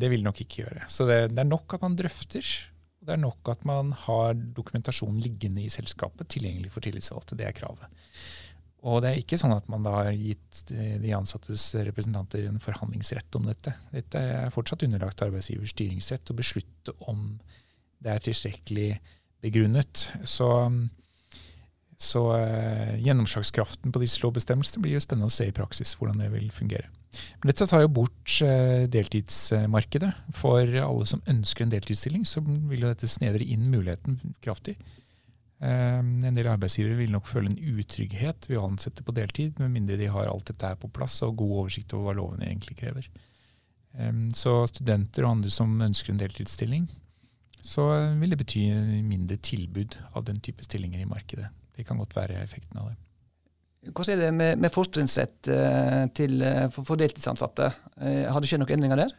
det 0.00 0.10
vil 0.10 0.26
nok 0.26 0.42
ikke 0.42 0.64
gjøre. 0.64 0.84
Så 0.90 1.06
det, 1.06 1.22
det 1.34 1.44
er 1.44 1.50
nok 1.50 1.76
at 1.76 1.86
man 1.86 1.96
drøfter. 1.98 2.52
Og 3.00 3.06
Det 3.06 3.14
er 3.14 3.22
nok 3.22 3.52
at 3.52 3.62
man 3.68 3.94
har 4.06 4.34
dokumentasjon 4.34 5.22
liggende 5.22 5.62
i 5.62 5.72
selskapet 5.72 6.28
tilgjengelig 6.34 6.72
for 6.74 6.84
tillitsvalgte. 6.84 7.38
Det 7.38 7.46
er 7.46 7.56
kravet. 7.56 7.86
Og 8.80 9.02
det 9.04 9.10
er 9.10 9.20
ikke 9.20 9.36
sånn 9.40 9.52
at 9.52 9.66
man 9.68 9.84
da 9.84 9.92
har 9.98 10.14
gitt 10.16 10.70
de 10.70 11.10
ansattes 11.12 11.66
representanter 11.76 12.46
en 12.48 12.60
forhandlingsrett 12.62 13.36
om 13.36 13.48
dette. 13.50 13.74
Dette 13.92 14.22
er 14.24 14.54
fortsatt 14.54 14.86
underlagt 14.86 15.20
arbeidsgivers 15.24 15.74
styringsrett 15.74 16.32
å 16.32 16.36
beslutte 16.38 16.94
om 17.12 17.34
det 18.00 18.14
er 18.14 18.22
tilstrekkelig 18.24 18.94
begrunnet. 19.44 20.06
Så, 20.24 20.48
så 22.00 22.22
uh, 22.32 22.94
gjennomslagskraften 23.00 23.92
på 23.92 24.02
disse 24.02 24.22
lovbestemmelsene 24.24 24.84
blir 24.84 24.96
jo 24.96 25.04
spennende 25.04 25.28
å 25.28 25.34
se 25.34 25.50
i 25.50 25.56
praksis 25.56 25.92
hvordan 25.98 26.22
det 26.22 26.30
vil 26.34 26.48
fungere. 26.54 26.88
Men 27.42 27.50
dette 27.50 27.66
tar 27.66 27.84
jo 27.84 27.92
bort 28.00 28.36
uh, 28.46 28.86
deltidsmarkedet. 28.88 30.12
For 30.36 30.80
alle 30.84 31.08
som 31.08 31.24
ønsker 31.30 31.66
en 31.66 31.74
deltidsstilling, 31.74 32.24
så 32.28 32.40
vil 32.44 32.86
jo 32.86 32.92
dette 32.92 33.10
snevre 33.10 33.44
inn 33.44 33.68
muligheten 33.72 34.16
kraftig. 34.44 34.78
Ehm, 35.60 36.14
en 36.24 36.36
del 36.36 36.48
arbeidsgivere 36.48 36.96
vil 36.96 37.12
nok 37.12 37.26
føle 37.28 37.50
en 37.50 37.80
utrygghet 37.80 38.48
ved 38.48 38.56
å 38.56 38.64
ansette 38.70 39.04
på 39.04 39.12
deltid, 39.16 39.58
med 39.60 39.74
mindre 39.74 39.98
de 40.00 40.08
har 40.08 40.30
alt 40.30 40.48
dette 40.48 40.70
her 40.72 40.78
på 40.80 40.88
plass 40.92 41.18
og 41.26 41.36
god 41.42 41.56
oversikt 41.64 41.92
over 41.96 42.08
hva 42.08 42.16
lovene 42.22 42.48
egentlig 42.48 42.78
krever. 42.80 43.10
Ehm, 43.98 44.30
så 44.36 44.62
studenter 44.70 45.26
og 45.26 45.36
andre 45.36 45.52
som 45.52 45.74
ønsker 45.84 46.14
en 46.14 46.22
deltidsstilling, 46.22 46.88
så 47.60 47.84
vil 48.16 48.32
det 48.32 48.40
bety 48.40 48.64
mindre 49.04 49.36
tilbud 49.36 49.98
av 50.14 50.24
den 50.24 50.40
type 50.40 50.64
stillinger 50.64 51.02
i 51.02 51.08
markedet. 51.08 51.50
Det 51.76 51.84
kan 51.88 52.00
godt 52.00 52.16
være 52.16 52.40
effekten 52.40 52.80
av 52.80 52.88
det. 52.88 52.96
Hvordan 53.90 54.14
er 54.14 54.22
det 54.26 54.32
med, 54.36 54.58
med 54.60 54.72
fortrinnsrett 54.72 55.48
eh, 55.48 56.02
eh, 56.04 56.64
for, 56.72 56.84
for 56.84 57.00
deltidsansatte? 57.00 57.70
Eh, 58.00 58.26
har 58.28 58.40
det 58.40 58.48
skjedd 58.48 58.60
noen 58.60 58.74
endringer 58.76 59.00
der? 59.00 59.14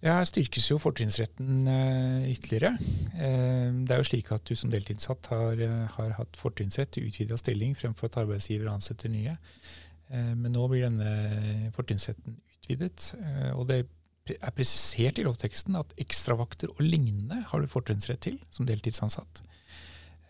Ja, 0.00 0.14
Her 0.16 0.24
styrkes 0.24 0.70
jo 0.70 0.78
fortrinnsretten 0.80 1.68
uh, 1.68 2.30
ytterligere. 2.30 2.72
Uh, 3.12 3.84
det 3.84 3.92
er 3.92 4.00
jo 4.00 4.08
slik 4.08 4.30
at 4.32 4.46
du 4.48 4.54
som 4.56 4.72
deltidsatt 4.72 5.28
har, 5.28 5.60
uh, 5.60 5.84
har 5.98 6.16
hatt 6.16 6.40
fortrinnsrett 6.40 6.94
til 6.96 7.10
utvida 7.10 7.36
stilling 7.36 7.76
fremfor 7.76 8.08
at 8.08 8.22
arbeidsgiver 8.24 8.72
ansetter 8.72 9.12
nye. 9.12 9.36
Eh, 10.10 10.34
men 10.34 10.54
nå 10.54 10.66
blir 10.70 10.86
denne 10.88 11.70
fortrinnsretten 11.76 12.38
utvidet. 12.56 13.12
Eh, 13.20 13.50
og 13.54 13.68
det 13.70 13.84
er 14.36 14.54
presisert 14.54 15.18
i 15.18 15.26
lovteksten 15.26 15.78
at 15.78 15.94
ekstravakter 16.02 16.72
og 16.74 16.82
lignende 16.84 17.40
har 17.50 17.62
du 17.62 17.70
fortrinnsrett 17.70 18.22
til 18.26 18.38
som 18.54 18.68
deltidsansatt. 18.68 19.42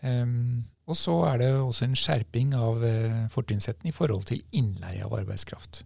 Um, 0.01 0.63
og 0.89 0.97
så 0.97 1.13
er 1.27 1.35
det 1.37 1.49
også 1.53 1.85
en 1.85 1.97
skjerping 1.99 2.55
av 2.57 2.81
uh, 2.81 3.27
fortrinnsretten 3.29 3.91
i 3.91 3.93
forhold 3.93 4.23
til 4.31 4.41
innleie 4.57 5.03
av 5.05 5.13
arbeidskraft. 5.13 5.83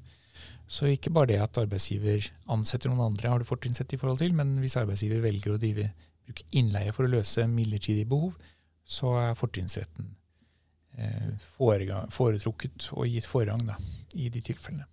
Så 0.67 0.89
ikke 0.89 1.13
bare 1.13 1.29
det 1.29 1.39
at 1.43 1.57
arbeidsgiver 1.61 2.25
ansetter 2.51 2.89
noen 2.89 3.11
andre, 3.11 3.29
har 3.29 3.41
du 3.41 3.47
fortrinnsrett 3.47 3.93
i 3.93 3.99
forhold 4.01 4.21
til, 4.23 4.33
men 4.37 4.55
hvis 4.61 4.77
arbeidsgiver 4.81 5.21
velger 5.23 5.53
å 5.53 5.61
drive, 5.61 5.91
bruke 6.25 6.47
innleie 6.57 6.93
for 6.95 7.05
å 7.05 7.13
løse 7.13 7.45
midlertidige 7.49 8.09
behov, 8.09 8.33
så 8.85 9.13
er 9.21 9.37
fortrinnsretten 9.37 10.09
uh, 10.97 11.31
foretrukket 11.57 12.89
og 12.97 13.07
gitt 13.09 13.29
forrang 13.29 13.65
da, 13.67 13.77
i 14.17 14.29
de 14.33 14.41
tilfellene. 14.45 14.89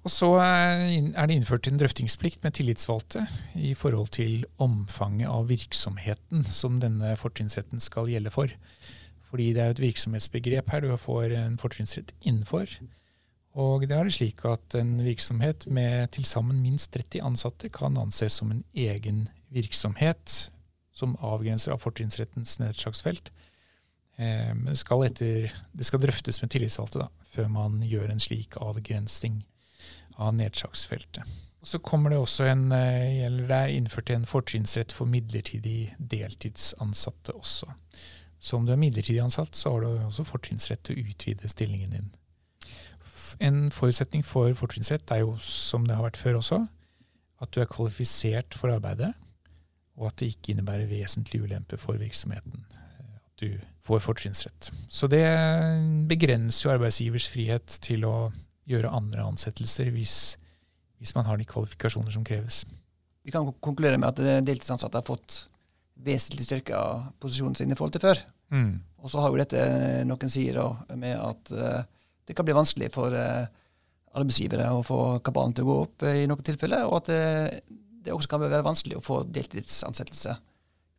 Og 0.00 0.08
så 0.08 0.30
er 0.40 1.26
det 1.28 1.34
innført 1.36 1.66
en 1.68 1.80
drøftingsplikt 1.80 2.40
med 2.44 2.54
tillitsvalgte 2.56 3.26
i 3.60 3.74
forhold 3.76 4.08
til 4.16 4.46
omfanget 4.62 5.28
av 5.28 5.50
virksomheten 5.50 6.44
som 6.48 6.78
denne 6.80 7.12
fortrinnsretten 7.20 7.84
skal 7.84 8.08
gjelde 8.08 8.32
for. 8.32 8.54
Fordi 9.28 9.50
det 9.56 9.62
er 9.62 9.74
et 9.74 9.82
virksomhetsbegrep 9.84 10.72
her 10.72 10.86
du 10.86 10.94
får 10.96 11.36
en 11.36 11.60
fortrinnsrett 11.60 12.14
innenfor. 12.24 12.72
Og 13.58 13.82
det 13.88 13.96
er 13.96 14.10
slik 14.14 14.44
at 14.46 14.76
en 14.78 15.00
virksomhet 15.02 15.66
med 15.66 16.12
til 16.14 16.26
sammen 16.28 16.60
minst 16.62 16.92
30 16.94 17.24
ansatte 17.26 17.70
kan 17.74 17.98
anses 17.98 18.38
som 18.38 18.52
en 18.54 18.62
egen 18.74 19.28
virksomhet 19.50 20.50
som 20.94 21.16
avgrenser 21.18 21.74
av 21.74 21.82
fortrinnsrettens 21.82 22.58
nedslagsfelt. 22.62 23.32
Eh, 24.20 24.54
men 24.54 24.76
skal, 24.76 25.08
det 25.10 25.86
skal 25.86 26.02
drøftes 26.02 26.42
med 26.42 26.52
tillitsvalgte 26.52 27.02
da, 27.02 27.08
før 27.32 27.50
man 27.50 27.80
gjør 27.82 28.12
en 28.12 28.22
slik 28.22 28.58
avgrensning 28.60 29.42
av 30.20 30.34
nedslagsfeltet. 30.36 31.26
Så 31.62 31.80
kommer 31.84 32.12
det 32.12 32.20
også 32.20 32.46
en, 32.52 32.70
eh, 32.72 33.24
eller 33.26 33.48
det 33.48 33.58
er 33.58 33.74
innført 33.76 34.10
en 34.14 34.28
fortrinnsrett 34.28 34.92
for 34.92 35.10
midlertidig 35.10 35.94
deltidsansatte 35.98 37.34
også. 37.36 37.72
Så 38.40 38.56
om 38.56 38.64
du 38.66 38.72
er 38.72 38.80
midlertidig 38.80 39.20
ansatt, 39.20 39.56
så 39.56 39.74
har 39.74 39.84
du 39.84 40.06
også 40.06 40.24
fortrinnsrett 40.24 40.82
til 40.84 40.96
å 40.96 41.10
utvide 41.10 41.50
stillingen 41.50 41.96
din. 41.96 42.10
En 43.38 43.70
forutsetning 43.74 44.24
for 44.26 44.52
fortrinnsrett 44.58 45.10
er 45.14 45.22
jo, 45.22 45.34
som 45.42 45.86
det 45.86 45.96
har 45.96 46.06
vært 46.06 46.20
før 46.20 46.40
også, 46.40 46.60
at 47.40 47.52
du 47.54 47.60
er 47.62 47.70
kvalifisert 47.70 48.56
for 48.56 48.72
arbeidet, 48.74 49.12
og 50.00 50.10
at 50.10 50.20
det 50.20 50.32
ikke 50.32 50.54
innebærer 50.54 50.88
vesentlig 50.90 51.42
ulempe 51.44 51.78
for 51.80 52.00
virksomheten. 52.00 52.64
At 53.00 53.44
du 53.44 53.54
får 53.84 54.02
fortrinnsrett. 54.04 54.70
Så 54.88 55.08
det 55.10 55.24
begrenser 56.08 56.68
jo 56.68 56.74
arbeidsgivers 56.74 57.28
frihet 57.32 57.78
til 57.84 58.04
å 58.08 58.30
gjøre 58.70 58.92
andre 58.94 59.24
ansettelser 59.26 59.90
hvis, 59.94 60.16
hvis 61.00 61.14
man 61.16 61.26
har 61.26 61.40
de 61.40 61.48
kvalifikasjoner 61.48 62.14
som 62.14 62.26
kreves. 62.26 62.62
Vi 63.24 63.32
kan 63.34 63.48
konkludere 63.60 64.00
med 64.00 64.12
at 64.12 64.44
deltidsansatte 64.46 65.00
har 65.00 65.06
fått 65.06 65.44
vesentlig 66.00 66.46
styrka 66.46 66.80
posisjonen 67.20 67.56
sin 67.58 67.72
i 67.72 67.76
forhold 67.76 67.96
til 67.96 68.04
før. 68.04 68.22
Mm. 68.54 68.80
Og 69.00 69.12
så 69.12 69.22
har 69.22 69.32
jo 69.32 69.40
dette 69.40 69.64
noen 70.08 70.32
sider 70.32 70.96
med 70.98 71.16
at 71.20 71.52
uh, 71.54 71.82
det 72.30 72.36
kan 72.38 72.46
bli 72.46 72.56
vanskelig 72.56 72.92
for 72.94 73.14
uh, 73.14 73.44
arbeidsgivere 74.14 74.70
å 74.72 74.84
få 74.86 75.00
kabalen 75.26 75.54
til 75.56 75.66
å 75.66 75.70
gå 75.70 75.78
opp 75.84 76.06
uh, 76.06 76.14
i 76.14 76.26
noen 76.30 76.46
tilfeller, 76.46 76.86
og 76.86 77.00
at 77.02 77.10
det, 77.10 77.22
det, 78.06 78.14
også 78.14 78.30
kan 78.30 78.44
være 78.44 78.66
vanskelig 78.66 79.00
å 79.00 79.04
få 79.04 79.22
deltidsansettelse 79.26 80.36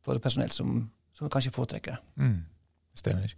for 0.06 0.22
personell 0.24 0.52
som, 0.54 0.84
som 1.16 1.32
kanskje 1.32 1.54
foretrekker 1.56 1.96
det. 1.96 2.24
Mm. 2.24 2.40
Stemmer. 2.92 3.32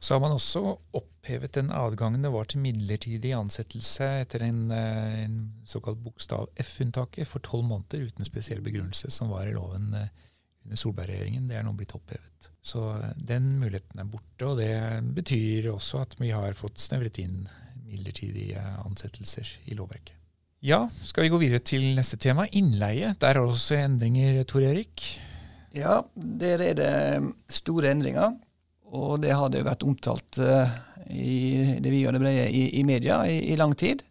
Så 0.00 0.14
har 0.14 0.20
man 0.24 0.32
også 0.32 0.62
opphevet 0.96 1.52
den 1.58 1.68
adgangen 1.76 2.24
det 2.24 2.30
var 2.32 2.46
til 2.48 2.62
midlertidig 2.64 3.34
ansettelse 3.36 4.06
etter 4.22 4.46
en, 4.46 4.70
eh, 4.72 5.24
en 5.26 5.34
såkalt 5.68 6.00
bokstav 6.00 6.48
F-unntaket 6.64 7.28
for 7.28 7.44
tolv 7.44 7.66
måneder 7.68 8.06
uten 8.08 8.24
spesiell 8.24 8.62
begrunnelse, 8.64 9.10
som 9.12 9.28
var 9.28 9.44
i 9.46 9.52
loven 9.52 9.92
eh, 9.98 10.08
under 10.64 10.80
Solberg-regjeringen. 10.80 11.46
Det 11.48 11.58
er 11.58 11.64
nå 11.66 11.74
blitt 11.76 11.94
opphevet. 11.96 12.50
Så 12.64 12.86
eh, 12.96 13.12
den 13.16 13.54
muligheten 13.60 14.00
er 14.00 14.08
borte, 14.08 14.48
og 14.48 14.58
det 14.60 14.74
betyr 15.16 15.70
også 15.74 16.02
at 16.04 16.16
vi 16.20 16.32
har 16.34 16.56
fått 16.58 16.80
snevret 16.82 17.20
inn 17.22 17.44
midlertidige 17.84 18.62
ansettelser 18.84 19.48
i 19.70 19.76
lovverket. 19.78 20.16
Ja, 20.64 20.86
skal 21.04 21.26
vi 21.26 21.32
gå 21.34 21.38
videre 21.42 21.60
til 21.60 21.90
neste 21.92 22.16
tema, 22.16 22.46
innleie. 22.56 23.12
Der 23.20 23.34
er 23.34 23.42
det 23.42 23.52
også 23.52 23.76
endringer, 23.76 24.40
Tor 24.48 24.64
Erik? 24.64 25.04
Ja, 25.76 25.98
der 26.16 26.62
er 26.64 26.78
det 26.78 26.94
store 27.52 27.90
endringer. 27.92 28.32
Og 28.94 29.18
det 29.20 29.34
hadde 29.36 29.60
jo 29.60 29.66
vært 29.66 29.84
omtalt 29.84 30.38
uh, 30.40 30.70
i 31.10 31.76
det 31.82 31.92
vi 31.92 32.00
gjør 32.00 32.16
det 32.16 32.22
brede 32.22 32.48
i, 32.48 32.64
i 32.80 32.84
media 32.86 33.20
i, 33.28 33.42
i, 33.52 33.58
lang 33.60 33.74
tid. 33.76 34.06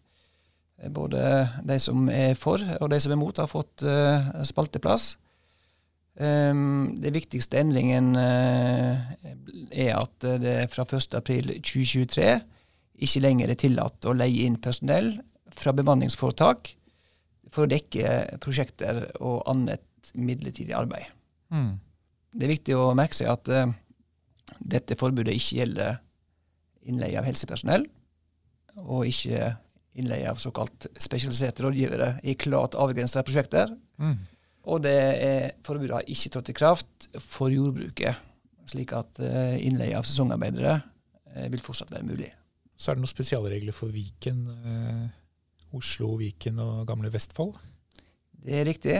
Både 0.94 1.24
de 1.66 1.80
som 1.82 2.06
er 2.12 2.38
for 2.38 2.62
og 2.78 2.92
de 2.92 3.00
som 3.02 3.16
er 3.16 3.22
mot, 3.24 3.40
har 3.40 3.50
fått 3.50 3.86
spalteplass. 4.46 5.14
Um, 6.14 7.00
det 7.02 7.14
viktigste 7.16 7.58
endringen 7.58 8.12
uh, 8.14 9.00
er 9.74 9.96
at 9.98 10.28
det 10.44 10.68
fra 10.70 10.86
1.4.2023 10.86 12.28
ikke 13.04 13.24
lenger 13.24 13.50
er 13.50 13.58
tillatt 13.58 14.06
å 14.06 14.14
leie 14.14 14.46
inn 14.46 14.60
personell 14.62 15.16
fra 15.54 15.74
bemanningsforetak 15.74 16.76
for 17.54 17.66
å 17.66 17.72
dekke 17.72 18.38
prosjekter 18.44 19.08
og 19.22 19.42
annet 19.50 20.14
midlertidig 20.14 20.76
arbeid. 20.78 21.10
Mm. 21.54 21.82
Det 22.34 22.46
er 22.46 22.54
viktig 22.54 22.78
å 22.78 22.94
merke 22.98 23.18
seg 23.18 23.34
at 23.34 23.50
dette 24.62 24.98
forbudet 24.98 25.36
ikke 25.38 25.60
gjelder 25.62 26.00
innleie 26.90 27.20
av 27.20 27.28
helsepersonell, 27.28 27.86
og 28.82 29.06
ikke 29.10 29.54
innleie 30.00 30.30
av 30.30 30.42
såkalt 30.42 30.88
spesialiserte 31.02 31.66
rådgivere 31.66 32.16
i 32.26 32.36
klart 32.40 32.78
avgrensede 32.80 33.26
prosjekter. 33.28 33.74
Mm. 34.02 34.18
Og 34.64 34.84
det 34.86 34.94
er, 34.96 35.50
forbudet 35.66 35.98
har 35.98 36.08
ikke 36.08 36.32
trådt 36.36 36.54
i 36.54 36.56
kraft 36.56 37.10
for 37.20 37.52
jordbruket, 37.52 38.22
slik 38.72 38.94
at 38.96 39.20
uh, 39.20 39.58
innleie 39.60 39.98
av 39.98 40.08
sesongarbeidere 40.08 40.78
uh, 40.80 41.48
vil 41.52 41.64
fortsatt 41.64 41.92
være 41.92 42.08
mulig. 42.08 42.30
Så 42.80 42.92
er 42.92 42.96
det 42.96 43.04
noen 43.04 43.12
spesialregler 43.12 43.76
for 43.76 43.92
Viken, 43.92 44.46
uh, 44.64 45.76
Oslo, 45.76 46.14
Viken 46.22 46.62
og 46.64 46.88
gamle 46.88 47.12
Vestfold? 47.12 47.58
Det 48.44 48.56
er 48.62 48.68
riktig. 48.70 48.98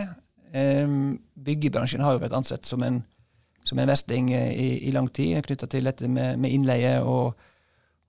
Um, 0.54 1.16
byggebransjen 1.34 2.04
har 2.04 2.18
jo 2.18 2.24
vært 2.26 2.36
ansett 2.38 2.68
som 2.68 2.84
en 2.86 3.02
som 3.64 3.80
en 3.80 3.88
vesting 3.88 4.34
eh, 4.36 4.52
i, 4.60 4.70
i 4.90 4.92
lang 4.92 5.08
tid, 5.08 5.38
knytta 5.46 5.70
til 5.72 5.88
dette 5.88 6.08
med, 6.12 6.40
med 6.44 6.52
innleie. 6.52 6.98
Og, 7.00 7.32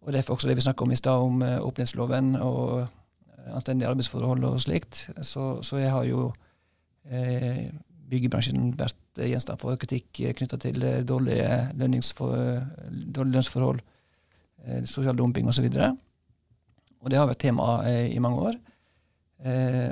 og 0.03 0.13
derfor 0.13 0.35
også 0.35 0.49
det 0.51 0.57
vi 0.59 0.65
snakka 0.67 0.83
om 0.83 0.91
i 0.91 0.99
stad, 0.99 1.27
om 1.29 1.43
åpningsloven 1.43 2.35
og 2.43 2.89
anstendige 3.55 3.89
arbeidsforhold 3.89 4.45
og 4.49 4.61
slikt. 4.65 5.05
Så, 5.23 5.63
så 5.63 5.79
jeg 5.79 5.93
har 5.95 6.09
jo 6.09 6.33
byggebransjen 7.05 8.71
vært 8.79 9.21
gjenstand 9.21 9.61
for 9.61 9.77
kritikk 9.81 10.23
knytta 10.39 10.59
til 10.63 10.79
dårlige, 11.07 11.49
dårlige 11.77 13.35
lønnsforhold, 13.35 13.83
sosial 14.89 15.17
dumping 15.19 15.49
osv. 15.51 15.67
Og, 15.69 15.77
så 15.77 15.91
og 17.05 17.13
det 17.13 17.21
har 17.21 17.29
vært 17.29 17.43
tema 17.45 17.67
i 17.93 18.19
mange 18.25 18.49
år. 18.49 18.57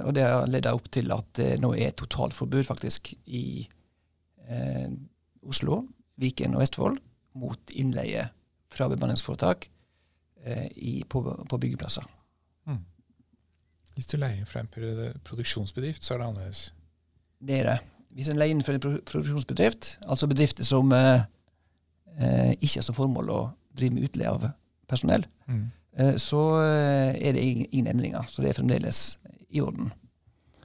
og 0.07 0.15
det 0.17 0.25
har 0.25 0.49
leda 0.49 0.73
opp 0.73 0.89
til 0.89 1.13
at 1.13 1.29
det 1.37 1.51
nå 1.61 1.75
er 1.77 1.93
totalforbud 1.93 2.65
faktisk 2.65 3.13
i 3.27 3.69
Oslo, 5.43 5.83
Viken 6.17 6.57
og 6.57 6.65
Vestfold 6.65 7.01
mot 7.35 7.73
innleie 7.75 8.29
fra 8.73 8.89
bemanningsforetak 8.89 9.71
eh, 10.45 11.03
på, 11.09 11.23
på, 11.49 11.59
byggeplasser. 11.59 12.05
Mm. 12.65 12.85
Hvis 13.95 14.07
du 14.07 14.17
leier 14.17 14.45
fra 14.49 14.63
en 14.63 14.71
produksjonsbedrift, 15.25 16.05
så 16.05 16.15
er 16.15 16.23
det 16.23 16.29
annerledes? 16.29 16.63
Det 17.43 17.59
er 17.59 17.69
det. 17.69 17.79
Hvis 18.17 18.29
en 18.29 18.39
leier 18.39 18.53
inn 18.55 18.65
fra 18.65 18.75
en 18.77 18.83
produksjonsbedrift, 18.83 19.97
altså 20.05 20.29
bedrifter 20.31 20.67
som 20.69 20.93
eh, 20.95 21.25
eh, 22.21 22.53
ikke 22.59 22.81
har 22.81 22.87
som 22.87 22.97
formål 22.97 23.33
å 23.33 23.41
drive 23.79 23.97
med 23.97 24.09
utleie 24.11 24.31
av 24.31 24.45
personell, 24.91 25.25
mm. 25.49 25.65
eh, 25.97 26.15
så 26.21 26.43
eh, 26.61 27.17
er 27.17 27.37
det 27.37 27.45
ingen 27.73 27.89
endringer. 27.95 28.29
Så 28.29 28.45
det 28.45 28.53
er 28.53 28.61
fremdeles 28.61 29.03
i 29.49 29.63
orden. 29.65 29.91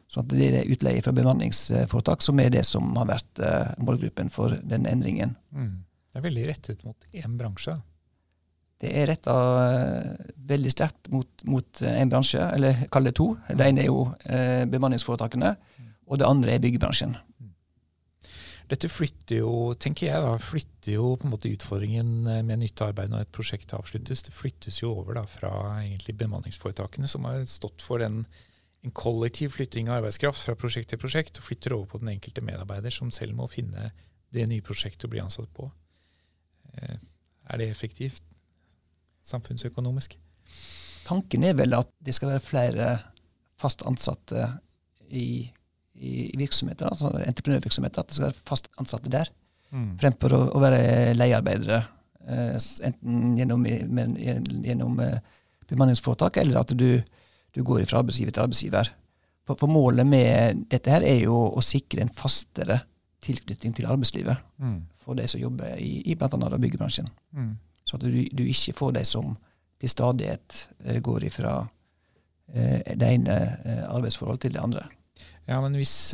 Så 0.07 0.23
det 0.27 0.47
er 0.47 0.71
utleie 0.71 1.03
fra 1.03 1.15
bemanningsforetak 1.15 2.23
som 2.23 2.39
er 2.39 2.51
det 2.53 2.63
som 2.67 2.93
har 2.99 3.09
vært 3.09 3.43
eh, 3.43 3.75
målgruppen 3.83 4.31
for 4.33 4.55
den 4.63 4.87
endringen. 4.87 5.35
Mm. 5.51 5.83
Det 6.11 6.19
er 6.19 6.27
veldig 6.27 6.47
rettet 6.47 6.83
mot 6.87 7.15
én 7.15 7.39
bransje? 7.39 7.75
Det 8.77 8.91
er 8.93 9.07
retta 9.09 9.33
uh, 9.33 10.25
veldig 10.45 10.69
sterkt 10.69 11.07
mot, 11.09 11.27
mot 11.49 11.79
en 11.81 12.11
bransje, 12.11 12.43
eller 12.53 12.83
kall 12.93 13.09
det 13.09 13.15
to. 13.17 13.31
Mm. 13.33 13.55
Det 13.57 13.65
ene 13.65 13.81
er 13.81 13.87
jo 13.89 14.03
bemanningsforetakene, 14.69 15.55
mm. 15.57 15.87
Og 16.07 16.19
det 16.19 16.27
andre 16.27 16.55
er 16.55 16.63
byggebransjen. 16.63 17.15
Dette 18.67 18.89
flytter 18.91 19.39
jo, 19.39 19.51
tenker 19.79 20.09
jeg 20.09 20.23
da, 20.23 20.33
flytter 20.43 20.97
jo 20.97 21.13
på 21.15 21.27
en 21.27 21.31
måte 21.31 21.51
utfordringen 21.53 22.09
med 22.25 22.59
nyttearbeid 22.59 23.13
når 23.13 23.23
et 23.23 23.31
prosjekt 23.35 23.71
avsluttes. 23.75 24.25
Det 24.27 24.35
flyttes 24.35 24.81
jo 24.81 24.91
over 24.91 25.21
da 25.21 25.23
fra 25.29 25.51
egentlig 25.85 26.17
bemanningsforetakene, 26.19 27.07
som 27.07 27.27
har 27.29 27.45
stått 27.47 27.83
for 27.83 28.03
den 28.03 28.25
en 28.85 28.93
kollektiv 28.95 29.55
flytting 29.55 29.89
av 29.89 30.01
arbeidskraft 30.01 30.43
fra 30.45 30.55
prosjekt 30.59 30.91
til 30.93 31.01
prosjekt, 31.01 31.39
og 31.39 31.47
flytter 31.47 31.75
over 31.75 31.89
på 31.91 32.01
den 32.01 32.13
enkelte 32.13 32.43
medarbeider, 32.45 32.93
som 32.93 33.11
selv 33.11 33.35
må 33.35 33.49
finne 33.51 33.89
det 34.35 34.45
nye 34.49 34.63
prosjektet 34.63 35.07
å 35.07 35.11
bli 35.11 35.23
ansatt 35.23 35.49
på. 35.55 35.69
Eh, 36.77 36.97
er 37.51 37.61
det 37.61 37.69
effektivt 37.71 38.23
samfunnsøkonomisk? 39.27 40.17
Tanken 41.07 41.45
er 41.47 41.55
vel 41.57 41.75
at 41.77 41.89
det 42.03 42.15
skal 42.15 42.35
være 42.35 42.43
flere 42.43 42.87
fast 43.59 43.83
ansatte 43.87 44.49
i, 45.07 45.47
i 45.97 46.31
virksomheter, 46.37 46.89
altså 46.89 47.11
entreprenørvirksomheter. 47.23 48.03
At 48.03 48.09
det 48.09 48.17
skal 48.17 48.29
være 48.29 48.47
fast 48.47 48.69
ansatte 48.81 49.11
der, 49.13 49.31
mm. 49.71 49.93
fremfor 50.01 50.35
å, 50.35 50.41
å 50.57 50.61
være 50.61 51.13
leiearbeidere. 51.17 51.81
Eh, 52.27 52.57
enten 52.89 53.37
gjennom, 53.39 53.63
men, 53.87 54.15
gjennom 54.65 54.99
eh, 54.99 55.19
bemanningsforetak, 55.69 56.41
eller 56.43 56.61
at 56.61 56.73
du, 56.77 56.89
du 57.55 57.63
går 57.63 57.85
fra 57.87 58.01
arbeidsgiver 58.03 58.35
til 58.35 58.45
arbeidsgiver. 58.45 58.91
For, 59.47 59.55
for, 59.55 59.71
målet 59.71 60.07
med 60.07 60.65
dette 60.71 60.91
her 60.91 61.05
er 61.07 61.21
jo 61.23 61.37
å 61.55 61.63
sikre 61.63 62.03
en 62.03 62.11
fastere 62.13 62.81
tilknytning 63.23 63.73
til 63.75 63.87
arbeidslivet 63.89 64.43
mm. 64.61 64.77
for 65.03 65.17
de 65.17 65.25
som 65.29 65.41
jobber 65.41 65.79
i, 65.79 66.01
i 66.11 66.15
bl.a. 66.19 66.59
byggebransjen. 66.59 67.07
Mm. 67.35 67.55
Så 67.87 67.95
at 67.95 68.03
du, 68.03 68.19
du, 68.27 68.43
ikke 68.43 68.75
får 68.75 68.97
de 68.99 69.03
som 69.07 69.31
til 69.79 69.91
stadighet 69.91 70.59
uh, 70.83 70.97
går 71.03 71.29
ifra 71.29 71.53
uh, 71.63 72.79
det 72.91 73.07
ene 73.07 73.37
uh, 73.63 73.83
arbeidsforholdet 73.95 74.47
til 74.47 74.57
det 74.57 74.63
andre. 74.63 74.83
Ja, 75.47 75.61
Men 75.63 75.77
hvis 75.79 76.11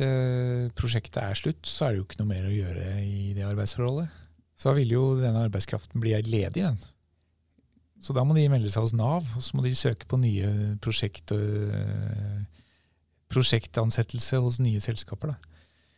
prosjektet 0.78 1.18
er 1.18 1.34
slutt, 1.34 1.66
så 1.66 1.88
er 1.88 1.94
det 1.94 1.98
jo 1.98 2.04
ikke 2.06 2.20
noe 2.20 2.30
mer 2.30 2.44
å 2.46 2.52
gjøre 2.54 2.84
i 3.02 3.32
det 3.34 3.42
arbeidsforholdet. 3.48 4.20
Så 4.54 4.70
da 4.70 4.76
vil 4.76 4.92
jo 4.94 5.02
denne 5.18 5.42
arbeidskraften 5.42 5.98
bli 5.98 6.12
ledig, 6.22 6.62
den. 6.62 6.78
Så 7.98 8.14
da 8.14 8.22
må 8.22 8.36
de 8.36 8.44
melde 8.52 8.70
seg 8.70 8.84
hos 8.84 8.94
Nav, 8.94 9.26
og 9.34 9.42
så 9.42 9.56
må 9.58 9.64
de 9.64 9.74
søke 9.74 10.06
på 10.06 10.20
nye 10.22 10.76
prosjekt, 10.84 11.34
prosjektansettelse 13.34 14.38
hos 14.44 14.60
nye 14.62 14.82
selskaper. 14.84 15.34
da. 15.34 15.54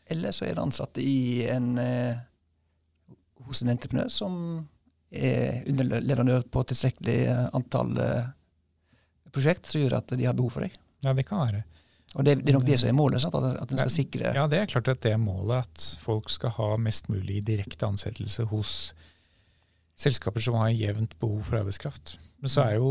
Eller 0.06 0.34
så 0.34 0.46
er 0.46 0.54
det 0.54 0.62
ansatte 0.62 1.02
i 1.02 1.44
en, 1.50 1.78
eh, 1.82 2.18
hos 3.46 3.62
en 3.62 3.72
entreprenør 3.72 4.10
som 4.12 4.34
er 5.10 5.64
underleverandør 5.66 6.46
på 6.50 6.62
tilstrekkelig 6.70 7.16
eh, 7.26 7.48
antall 7.56 7.96
eh, 8.02 8.28
prosjekt, 9.34 9.66
som 9.66 9.82
gjør 9.82 9.98
at 9.98 10.14
de 10.14 10.28
har 10.28 10.36
behov 10.38 10.54
for 10.54 10.66
deg. 10.66 10.76
Ja, 11.04 11.12
det 11.12 11.26
kan 11.26 11.42
være. 11.42 11.64
Og 12.16 12.25
det, 12.25 12.38
det 12.42 12.52
er 12.52 12.56
nok 12.56 12.68
det 12.68 12.78
som 12.80 12.90
er 12.90 12.96
målet? 12.96 13.23
Sant? 13.23 13.37
At 13.37 13.73
en 13.73 13.80
skal 13.80 13.92
sikre 13.92 14.32
Ja, 14.37 14.46
det 14.49 14.62
er 14.62 14.70
klart 14.70 14.88
at 14.88 15.02
det 15.04 15.12
er 15.12 15.20
målet. 15.20 15.66
At 15.66 15.88
folk 16.02 16.30
skal 16.32 16.54
ha 16.56 16.70
mest 16.80 17.11
mulig 17.12 17.42
direkte 17.44 17.88
ansettelse 17.88 18.49
hos 18.52 18.73
selskaper 19.96 20.44
som 20.44 20.58
har 20.61 20.73
jevnt 20.76 21.16
behov 21.20 21.42
for 21.46 21.61
arbeidskraft. 21.61 22.16
Men 22.40 22.52
så 22.52 22.66
er 22.66 22.78
jo 22.78 22.88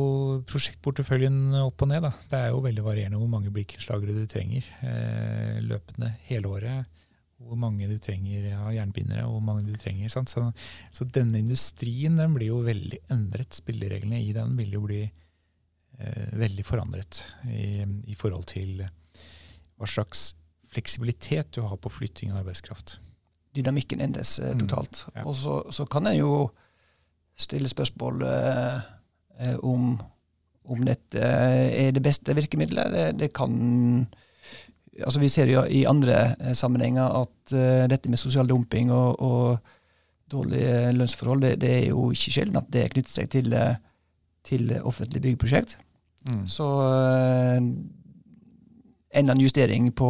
prosjektporteføljen 0.50 1.58
opp 1.62 1.84
og 1.86 1.90
ned. 1.92 2.06
Da. 2.06 2.14
Det 2.32 2.40
er 2.40 2.54
jo 2.54 2.64
veldig 2.66 2.86
varierende 2.86 3.22
hvor 3.22 3.30
mange 3.30 3.54
blikkenslagere 3.54 4.16
du 4.18 4.30
trenger 4.30 4.66
eh, 4.86 5.58
løpende 5.66 6.16
hele 6.30 6.54
året 6.54 7.02
hvor 7.46 7.60
mange 7.60 7.88
du 7.90 7.96
trenger 8.02 8.48
av 8.56 8.70
ja, 8.72 8.82
jernbindere, 8.82 9.26
og 9.28 9.38
hvor 9.38 9.46
mange 9.50 9.66
du 9.68 9.76
trenger. 9.80 10.10
Så, 10.12 10.24
så, 10.26 11.08
denne 11.14 11.42
industrien 11.42 12.16
den 12.18 12.36
blir 12.36 12.54
jo 12.54 12.62
veldig 12.66 13.02
endret. 13.14 13.58
Spillereglene 13.58 14.22
i 14.24 14.32
den 14.36 14.56
vil 14.60 14.78
jo 14.78 14.84
bli 14.86 15.02
eh, 15.04 16.30
veldig 16.40 16.66
forandret 16.68 17.22
i, 17.52 17.84
i, 17.84 18.16
forhold 18.18 18.48
til 18.54 18.86
hva 19.80 19.90
slags 19.90 20.34
fleksibilitet 20.72 21.54
du 21.56 21.64
har 21.66 21.80
på 21.80 21.92
flytting 21.92 22.34
av 22.34 22.44
arbeidskraft. 22.44 22.98
Dynamikken 23.56 24.04
endres 24.04 24.38
eh, 24.40 24.54
mm, 24.54 24.66
totalt. 24.66 25.06
Mm, 25.08 25.22
ja. 25.22 25.26
Og 25.30 25.36
så, 25.40 25.62
så, 25.72 25.86
kan 25.88 26.08
en 26.10 26.18
jo 26.20 26.34
stille 27.40 27.70
spørsmål 27.72 28.26
eh, 28.28 28.84
eh, 29.40 29.58
om, 29.64 29.96
om 30.66 30.86
dette 30.88 31.22
er 31.22 31.96
det 31.96 32.04
beste 32.04 32.36
virkemidlet. 32.36 32.92
Det, 32.92 33.08
det 33.20 33.34
kan 33.36 33.56
altså 35.04 35.20
Vi 35.20 35.30
ser 35.30 35.52
jo 35.52 35.64
i 35.68 35.84
andre 35.88 36.36
eh, 36.40 36.54
sammenhenger 36.56 37.22
at 37.22 37.56
eh, 37.56 37.88
dette 37.92 38.12
med 38.12 38.22
sosial 38.22 38.48
dumping 38.48 38.92
og, 38.92 39.20
og 39.20 39.58
dårlige 40.32 40.94
lønnsforhold, 40.96 41.42
det, 41.42 41.62
det, 41.62 41.72
er 41.72 41.90
jo 41.90 42.10
ikke 42.12 42.32
sjelden 42.32 42.58
at 42.58 42.72
det 42.74 42.88
knytter 42.94 43.12
seg 43.12 43.30
til, 43.30 43.54
eh, 43.54 43.76
til 44.46 44.72
offentlige 44.82 45.22
byggeprosjekt. 45.22 45.78
Mm. 46.32 46.48
Så 46.50 46.66
uh, 49.16 49.22
en 49.22 49.42
justering 49.42 49.92
på 49.96 50.10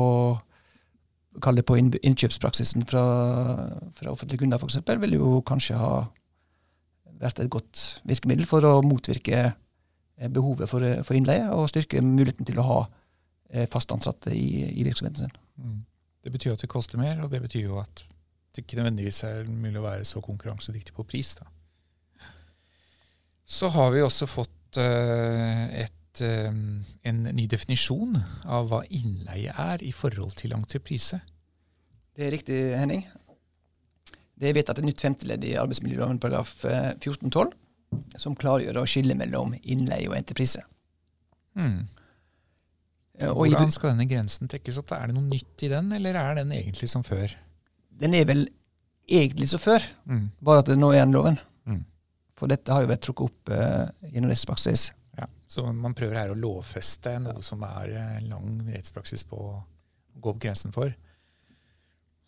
kall 1.44 1.60
det 1.60 1.66
på 1.68 1.76
innkjøpspraksisen 1.78 2.86
fra, 2.88 3.04
fra 3.98 4.12
offentlige 4.12 4.40
kunder 4.40 4.62
f.eks., 4.62 4.80
vil 5.02 5.18
jo 5.18 5.42
kanskje 5.46 5.76
ha 5.76 6.06
vært 7.20 7.42
et 7.44 7.52
godt 7.52 7.82
virkemiddel 8.08 8.48
for 8.48 8.64
å 8.64 8.80
motvirke 8.86 9.50
behovet 10.32 10.72
for, 10.72 10.86
for 11.04 11.18
innleie 11.18 11.50
og 11.52 11.68
styrke 11.68 12.00
muligheten 12.00 12.48
til 12.48 12.62
å 12.62 12.68
ha 12.70 12.80
fast 13.72 13.92
ansatte 13.92 14.32
i, 14.32 14.64
i 14.80 14.86
virksomheten 14.88 15.26
sin. 15.26 15.36
Mm. 15.60 15.82
Det 16.24 16.32
betyr 16.32 16.56
at 16.56 16.64
det 16.64 16.72
koster 16.72 16.98
mer, 16.98 17.20
og 17.24 17.34
det 17.36 17.42
betyr 17.44 17.68
jo 17.68 17.82
at 17.84 18.06
det 18.56 18.64
ikke 18.64 18.80
nødvendigvis 18.80 19.20
er 19.28 19.44
mulig 19.46 19.82
å 19.82 19.86
være 19.86 20.08
så 20.08 20.24
konkurransedyktig 20.24 20.96
på 20.96 21.04
pris. 21.04 21.36
Da. 21.36 21.46
Så 23.46 23.70
har 23.76 23.92
vi 23.94 24.02
også 24.02 24.28
fått 24.30 24.80
et, 24.80 25.94
uh, 26.24 26.50
en 27.10 27.22
ny 27.36 27.48
definisjon 27.52 28.18
av 28.46 28.70
hva 28.72 28.84
innleie 28.90 29.52
er 29.52 29.84
i 29.84 29.92
forhold 29.96 30.38
til 30.40 30.56
entreprise. 30.56 31.20
Det 32.16 32.28
er 32.28 32.36
riktig, 32.38 32.60
Henning. 32.80 33.04
Det 34.36 34.50
er 34.50 34.56
vedtatt 34.58 34.80
et 34.80 34.88
nytt 34.88 35.04
femteledd 35.04 35.44
i 35.48 35.56
arbeidsmiljøloven 35.60 36.20
paragraf 36.24 36.58
14-12, 36.64 37.52
eh, 37.52 38.18
som 38.20 38.36
klargjør 38.40 38.82
å 38.82 38.88
skille 38.88 39.16
mellom 39.16 39.56
innleie 39.64 40.10
og 40.10 40.18
entreprise. 40.18 40.64
Mm. 41.56 41.86
Hvordan 43.16 43.72
skal 43.72 43.94
denne 43.94 44.08
grensen 44.10 44.52
trekkes 44.52 44.80
opp? 44.82 44.92
Er 44.92 45.08
det 45.08 45.16
noe 45.16 45.28
nytt 45.30 45.64
i 45.64 45.72
den, 45.72 45.92
eller 45.96 46.18
er 46.20 46.40
den 46.42 46.52
egentlig 46.56 46.90
som 46.92 47.04
før? 47.08 47.32
Den 47.96 48.16
er 48.18 48.28
vel 48.28 48.44
egentlig 49.08 49.48
som 49.52 49.62
før, 49.64 49.84
mm. 50.04 50.26
bare 50.44 50.64
at 50.64 50.72
det 50.72 50.78
nå 50.80 50.92
er 50.92 51.06
den 51.06 51.16
loven. 51.16 51.40
Mm. 51.64 51.84
For 52.36 52.52
dette 52.52 52.76
har 52.76 52.84
jo 52.84 52.92
vært 52.92 53.06
trukket 53.06 53.30
opp 53.30 53.54
uh, 53.54 53.88
gjennom 54.12 54.34
rettspraksis. 54.34 54.90
Så 55.56 55.64
man 55.72 55.96
prøver 55.96 56.20
her 56.20 56.34
å 56.34 56.38
lovfeste 56.40 57.14
noe 57.24 57.44
som 57.46 57.64
er 57.64 57.94
uh, 57.96 58.16
lang 58.28 58.60
rettspraksis 58.68 59.24
på 59.30 59.40
å 59.40 59.52
gå 60.20 60.34
opp 60.34 60.42
grensen 60.44 60.74
for. 60.76 60.92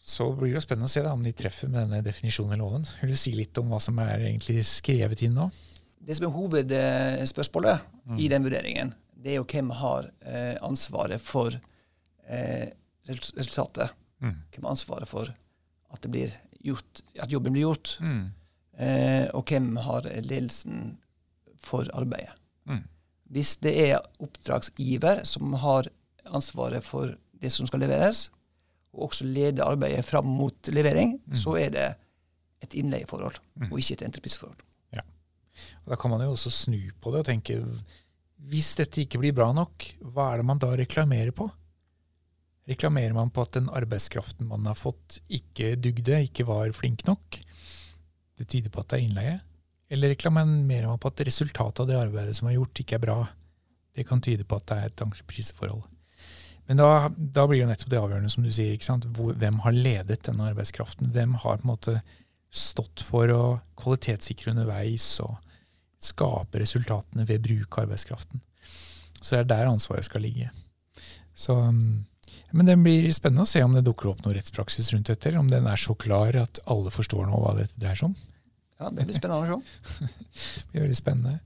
Så 0.08 0.30
blir 0.38 0.54
det 0.54 0.62
jo 0.62 0.63
spennende 0.63 0.88
å 0.88 0.92
se 0.92 1.04
da, 1.04 1.12
om 1.12 1.24
de 1.26 1.34
treffer 1.36 1.68
med 1.72 1.82
denne 1.82 2.00
definisjonen 2.06 2.56
i 2.56 2.62
loven. 2.62 2.86
Vil 3.02 3.12
du 3.12 3.20
si 3.20 3.34
litt 3.36 3.58
om 3.60 3.74
hva 3.74 3.82
som 3.84 3.98
er 4.00 4.30
egentlig 4.30 4.63
skrevet 4.70 5.26
inn 5.28 5.36
nå? 5.36 5.50
Det 6.08 6.16
som 6.16 6.30
er 6.30 6.36
hovedspørsmålet 6.38 7.90
mm. 8.08 8.20
i 8.24 8.30
den 8.32 8.46
vurderingen, 8.46 8.94
det 9.18 9.34
er 9.34 9.42
jo 9.42 9.48
hvem 9.52 9.74
har 9.76 10.08
eh, 10.24 10.56
ansvaret 10.63 11.20
for 11.20 11.52
eh, 11.52 12.70
resultatet. 13.10 13.92
Mm. 14.24 14.38
Hvem 14.54 14.70
har 14.70 14.78
ansvaret 14.78 15.12
for 15.12 15.34
at, 15.92 16.08
gjort, 16.63 17.04
at 17.20 17.34
jobben 17.34 17.58
blir 17.58 17.66
gjort. 17.66 17.98
Mm. 18.00 18.22
Eh, 18.78 19.26
og 19.36 19.52
hvem 19.52 19.74
har 19.84 20.08
ledelsen 20.22 20.94
for 21.60 21.90
arbeidet. 21.98 22.38
Mm. 22.70 22.86
Hvis 23.34 23.58
det 23.63 23.74
er 23.90 24.24
oppdragsgiver 24.24 25.24
som 25.28 25.56
har 25.60 25.90
ansvaret 26.28 26.86
for 26.86 27.16
det 27.42 27.52
som 27.54 27.68
skal 27.70 27.84
leveres, 27.84 28.28
og 28.96 29.10
også 29.10 29.28
leder 29.28 29.68
arbeidet 29.68 30.06
fram 30.08 30.30
mot 30.40 30.72
levering, 30.74 31.18
mm. 31.20 31.36
så 31.38 31.58
er 31.60 31.74
det 31.76 31.88
et 32.63 32.74
innleieforhold, 32.74 33.38
mm. 33.60 33.70
og 33.70 33.78
ikke 33.80 34.00
et 34.00 34.08
entrepriseforhold. 34.08 34.63
Ja. 34.96 35.04
Og 35.86 35.94
da 35.94 36.00
kan 36.00 36.13
man 36.13 36.24
jo 36.26 36.34
også 36.34 36.54
snu 36.54 36.80
på 37.02 37.13
det 37.13 37.22
og 37.22 37.30
tenke 37.30 37.60
hvis 38.48 38.76
dette 38.80 39.02
ikke 39.04 39.20
blir 39.22 39.36
bra 39.36 39.50
nok, 39.56 39.86
hva 40.13 40.32
er 40.32 40.42
det 40.42 40.48
man 40.48 40.62
da 40.62 40.70
reklamerer 40.78 41.34
på? 41.36 41.50
Reklamerer 42.70 43.16
man 43.16 43.32
på 43.34 43.44
at 43.44 43.56
den 43.58 43.70
arbeidskraften 43.74 44.48
man 44.50 44.66
har 44.68 44.78
fått, 44.78 45.22
ikke 45.32 45.76
dugde, 45.80 46.22
ikke 46.28 46.46
var 46.48 46.72
flink 46.76 47.06
nok? 47.08 47.40
Det 48.38 48.48
tyder 48.48 48.72
på 48.72 48.84
at 48.84 48.92
det 48.92 49.00
er 49.00 49.06
innleie. 49.08 49.38
Eller 49.89 50.12
reklamerer 50.12 50.88
man 50.89 51.00
på 51.00 51.12
at 51.12 51.23
resultatet 51.28 51.84
av 51.84 51.88
det 51.89 52.00
arbeidet 52.00 52.36
som 52.38 52.50
er 52.50 52.58
gjort, 52.58 52.82
ikke 52.84 52.97
er 52.97 53.04
bra? 53.06 53.19
Det 53.95 54.06
kan 54.08 54.21
tyde 54.21 54.45
på 54.45 54.60
at 54.60 54.67
det 54.69 54.78
er 54.78 54.91
et 54.91 55.04
entrepriseforhold. 55.06 55.86
Men 56.67 56.82
da, 56.82 57.08
da, 57.15 57.45
blir 57.47 57.63
det 57.63 57.69
nettopp 57.71 57.91
det 57.93 58.00
avgjørende, 58.02 58.30
som 58.30 58.43
du 58.43 58.52
sier. 58.52 58.73
ikke 58.76 58.89
sant? 58.89 59.08
Hvem 59.15 59.62
har 59.63 59.76
ledet 59.76 60.26
denne 60.28 60.50
arbeidskraften? 60.52 61.13
Hvem 61.15 61.38
har 61.39 61.62
på 61.62 61.67
en 61.67 61.71
måte 61.71 62.00
stått 62.54 63.04
for 63.04 63.32
å 63.32 63.43
kvalitetssikre 63.80 64.52
underveis 64.54 65.06
og 65.23 65.38
skape 66.04 66.62
resultatene 66.62 67.26
ved 67.28 67.43
bruk 67.45 67.78
av 67.78 67.88
arbeidskraften. 67.88 68.41
Så 69.19 69.34
det 69.34 69.39
er 69.41 69.50
der 69.52 69.71
ansvaret 69.71 70.06
skal 70.06 70.23
ligge. 70.23 70.52
Så, 71.38 71.56
um, 71.58 72.06
men 72.52 72.69
det 72.69 72.78
blir 72.82 73.10
spennende 73.15 73.45
å 73.47 73.50
se 73.50 73.63
om 73.65 73.76
det 73.76 73.86
dukker 73.86 74.12
opp 74.12 74.23
noe 74.26 74.36
rettspraksis 74.38 74.91
rundt 74.93 75.10
dette, 75.10 75.34
om 75.38 75.50
den 75.52 75.67
er 75.69 75.82
så 75.82 75.95
klar 75.97 76.38
at 76.39 76.62
alle 76.69 76.93
forstår 76.93 77.28
nå 77.28 77.41
hva 77.41 77.56
dette 77.58 77.78
dreier 77.80 77.97
seg 77.97 78.12
om. 78.12 78.17
Ja, 78.78 78.92
det 78.94 79.08
blir 79.08 79.18
spennende 79.18 79.58
å 79.58 79.62
se. 79.62 80.08
det 80.08 80.72
blir 80.72 80.86
veldig 80.86 81.00
spennende. 81.00 81.40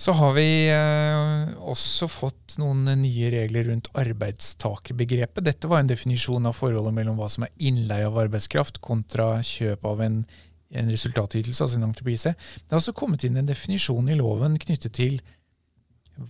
Så 0.00 0.14
har 0.16 0.32
vi 0.32 0.46
eh, 0.72 1.50
også 1.68 2.06
fått 2.08 2.54
noen 2.60 2.86
nye 3.02 3.32
regler 3.34 3.66
rundt 3.68 3.90
arbeidstakerbegrepet. 4.00 5.44
Dette 5.44 5.68
var 5.68 5.82
en 5.82 5.90
definisjon 5.90 6.48
av 6.48 6.56
forholdet 6.56 6.96
mellom 6.96 7.18
hva 7.20 7.28
som 7.28 7.44
er 7.44 7.52
innleie 7.60 8.06
av 8.08 8.16
arbeidskraft 8.22 8.80
kontra 8.84 9.34
kjøp 9.44 9.84
av 9.90 10.00
en 10.06 10.22
en 10.70 10.90
resultatytelse, 10.90 11.64
altså 11.64 11.78
en 11.78 11.88
entreprise. 11.88 12.30
Det 12.30 12.70
har 12.70 12.80
også 12.80 12.94
kommet 12.96 13.24
inn 13.26 13.38
en 13.40 13.48
definisjon 13.48 14.08
i 14.10 14.18
loven 14.18 14.58
knyttet 14.60 14.94
til 14.98 15.18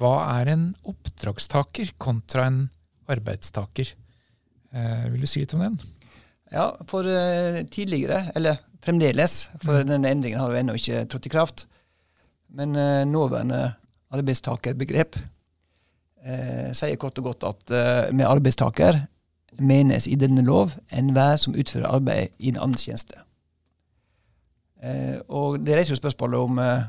hva 0.01 0.15
er 0.39 0.53
en 0.55 0.67
oppdragstaker 0.89 1.95
kontra 2.01 2.47
en 2.49 2.61
arbeidstaker. 3.11 3.91
Eh, 4.71 5.07
vil 5.11 5.25
du 5.25 5.29
si 5.29 5.43
litt 5.43 5.55
om 5.57 5.65
den? 5.65 5.79
Ja, 6.51 6.71
for 6.91 7.07
eh, 7.07 7.63
tidligere, 7.71 8.31
eller 8.39 8.63
fremdeles, 8.85 9.51
for 9.65 9.85
denne 9.87 10.11
endringen 10.11 10.41
har 10.41 10.53
jo 10.53 10.61
ennå 10.61 10.77
ikke 10.79 11.05
trådt 11.11 11.29
i 11.29 11.33
kraft, 11.33 11.67
men 12.57 12.77
eh, 12.77 13.05
nåværende 13.07 13.73
arbeidstakerbegrep 14.11 15.19
eh, 16.27 16.71
sier 16.75 16.99
kort 17.01 17.19
og 17.21 17.31
godt 17.31 17.47
at 17.51 17.75
eh, 17.75 18.13
med 18.15 18.27
arbeidstaker 18.27 19.05
menes 19.61 20.07
i 20.07 20.17
denne 20.19 20.43
lov 20.47 20.75
enhver 20.95 21.37
som 21.39 21.55
utfører 21.59 21.91
arbeid 21.91 22.35
i 22.39 22.51
en 22.51 22.61
annens 22.61 22.87
tjeneste. 22.87 23.21
Eh, 24.83 25.21
og 25.29 25.61
Det 25.67 25.77
reiser 25.77 25.95
jo 25.95 26.03
spørsmålet 26.03 26.39
om 26.41 26.59
eh, 26.59 26.83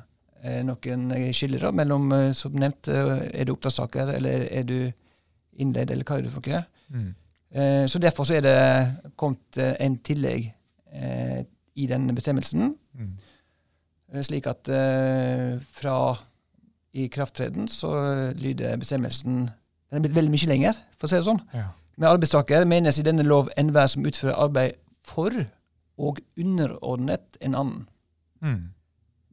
eh 0.43 0.61
noen 0.65 1.11
skiller 1.33 1.71
mellom, 1.71 2.33
som 2.33 2.51
nevnt, 2.51 2.87
er 2.87 3.45
du 3.45 3.53
oppdragstaker 3.53 4.15
eller 4.15 4.47
er 4.49 4.63
du 4.63 4.91
innleid, 5.53 5.91
eller 5.91 6.03
hva 6.03 6.17
er 6.17 6.21
du 6.25 6.29
for 6.29 6.47
noe? 6.47 6.63
Mm. 6.89 7.13
Eh, 7.51 7.85
så 7.87 7.99
Derfor 7.99 8.23
så 8.23 8.39
er 8.39 8.41
det 8.41 9.13
kommet 9.15 9.57
en 9.57 9.97
tillegg 9.97 10.53
i 11.75 11.87
denne 11.87 12.13
bestemmelsen, 12.15 12.73
mm. 12.93 13.11
slik 14.27 14.47
at 14.51 14.67
fra 15.71 15.95
ikrafttreden 16.91 17.69
så 17.71 17.91
lyder 18.35 18.75
bestemmelsen 18.81 19.45
Den 19.47 19.99
er 19.99 20.03
blitt 20.03 20.15
veldig 20.15 20.31
mye 20.31 20.47
lenger, 20.47 20.77
for 20.99 21.07
å 21.07 21.11
si 21.11 21.17
det 21.19 21.27
sånn. 21.27 21.39
Ja. 21.55 21.69
Med 21.99 22.07
arbeidstaker 22.07 22.63
menes 22.67 22.99
i 22.99 23.03
denne 23.03 23.23
lov 23.27 23.49
enhver 23.59 23.89
som 23.91 24.05
utfører 24.07 24.39
arbeid 24.39 24.77
for 25.07 25.35
og 26.01 26.21
underordnet 26.39 27.37
en 27.41 27.55
annen. 27.55 27.81
Mm. 28.41 28.61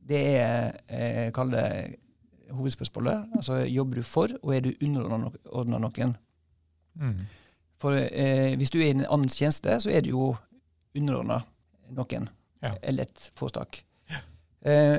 Det 0.08 0.22
er 0.40 0.72
eh, 0.88 1.28
kall 1.32 1.52
det 1.52 1.68
hovedspørsmålet. 2.50 3.28
Altså 3.36 3.62
jobber 3.64 4.00
du 4.00 4.02
for, 4.02 4.28
og 4.42 4.56
er 4.56 4.60
du 4.60 4.72
underordna 4.82 5.78
noen? 5.78 6.16
Mm. 6.94 7.20
For 7.78 7.94
eh, 7.94 8.56
hvis 8.56 8.70
du 8.70 8.80
er 8.80 8.90
i 8.90 8.96
en 8.96 9.06
annens 9.06 9.38
tjeneste, 9.38 9.80
så 9.80 9.90
er 9.90 10.02
du 10.04 10.10
jo 10.10 10.34
underordna 10.96 11.42
noen. 11.96 12.28
Ja. 12.64 12.74
Eller 12.82 13.06
et 13.06 13.30
foretak. 13.38 13.82
Ja. 14.10 14.20
Eh, 14.66 14.98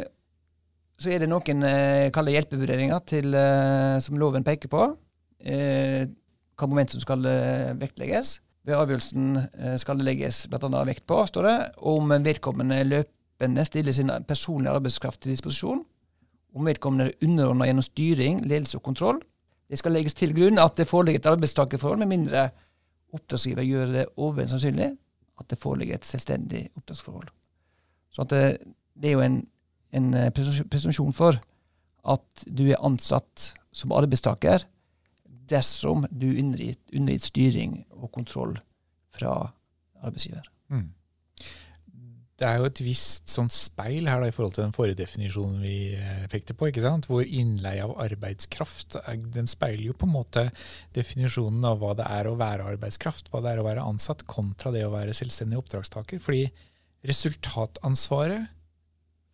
så 0.99 1.13
er 1.13 1.23
det 1.23 1.29
noen 1.31 1.63
eh, 1.63 2.09
hjelpevurderinger 2.11 3.03
til, 3.07 3.33
eh, 3.35 3.99
som 4.03 4.19
loven 4.19 4.43
peker 4.47 4.71
på. 4.71 4.89
Eh, 5.39 6.07
hva 6.59 6.67
moment 6.67 6.91
som 6.91 7.03
skal 7.03 7.23
eh, 7.29 7.71
vektlegges. 7.79 8.39
Ved 8.67 8.75
avgjørelsen 8.75 9.37
eh, 9.39 9.77
skal 9.79 9.99
det 9.99 10.07
legges 10.09 10.43
bl.a. 10.51 10.83
vekt 10.87 11.05
på, 11.07 11.21
står 11.29 11.47
det, 11.47 11.57
om 11.87 12.11
vedkommende 12.25 12.81
løpende 12.83 13.63
stiller 13.67 13.95
sin 13.95 14.11
personlige 14.27 14.75
arbeidskraft 14.75 15.23
til 15.23 15.33
disposisjon, 15.33 15.85
om 16.55 16.67
vedkommende 16.67 17.11
er 17.13 17.27
underordna 17.27 17.69
gjennom 17.69 17.85
styring, 17.85 18.41
ledelse 18.43 18.79
og 18.79 18.83
kontroll. 18.83 19.21
Det 19.69 19.79
skal 19.79 19.93
legges 19.95 20.17
til 20.17 20.33
grunn 20.35 20.59
at 20.59 20.75
det 20.75 20.89
foreligger 20.89 21.21
et 21.21 21.31
arbeidstakerforhold, 21.31 22.01
med 22.01 22.11
mindre 22.11 22.49
oppdragsgiver 23.15 23.65
gjør 23.65 23.93
det 23.93 24.09
overveldende 24.17 24.57
sannsynlig 24.57 24.89
at 25.39 25.49
det 25.51 25.59
foreligger 25.61 25.95
et 25.95 26.07
selvstendig 26.07 26.67
oppdragsforhold. 26.75 27.29
Så 28.11 28.25
det, 28.29 28.57
det, 28.93 29.09
er 29.09 29.17
jo 29.17 29.25
en, 29.25 29.39
en 29.95 30.11
presumpsjon 30.33 31.15
for 31.15 31.39
at 32.09 32.43
du 32.47 32.65
er 32.69 32.83
ansatt 32.85 33.53
som 33.75 33.93
arbeidstaker 33.95 34.65
dersom 35.49 36.05
du 36.11 36.29
er 36.31 36.41
undergitt 36.41 37.25
styring 37.25 37.83
og 37.89 38.11
kontroll 38.13 38.57
fra 39.15 39.51
arbeidsgiver. 40.01 40.45
Mm. 40.69 40.89
Det 42.39 42.47
er 42.47 42.61
jo 42.61 42.69
et 42.69 42.79
visst 42.79 43.27
sånn 43.27 43.49
speil 43.51 44.07
her 44.07 44.21
da, 44.23 44.29
i 44.29 44.33
forhold 44.35 44.53
til 44.55 44.63
den 44.63 44.75
forrige 44.75 45.01
definisjonen 45.01 45.57
vi 45.59 45.91
eh, 45.97 46.21
pekte 46.31 46.55
på, 46.55 46.69
ikke 46.69 46.83
sant? 46.85 47.09
hvor 47.11 47.27
innleie 47.27 47.83
av 47.83 47.97
arbeidskraft 47.99 48.95
den 49.35 49.49
speiler 49.49 49.89
jo 49.89 49.95
på 49.99 50.07
en 50.07 50.13
måte 50.13 50.45
definisjonen 50.95 51.67
av 51.67 51.81
hva 51.81 51.91
det 51.99 52.07
er 52.07 52.29
å 52.29 52.37
være 52.39 52.69
arbeidskraft, 52.75 53.27
hva 53.33 53.43
det 53.43 53.51
er 53.51 53.59
å 53.59 53.67
være 53.67 53.83
ansatt, 53.83 54.23
kontra 54.29 54.71
det 54.71 54.85
å 54.87 54.93
være 54.95 55.17
selvstendig 55.17 55.59
oppdragstaker. 55.59 56.23
Fordi 56.23 56.45
resultatansvaret 57.11 58.47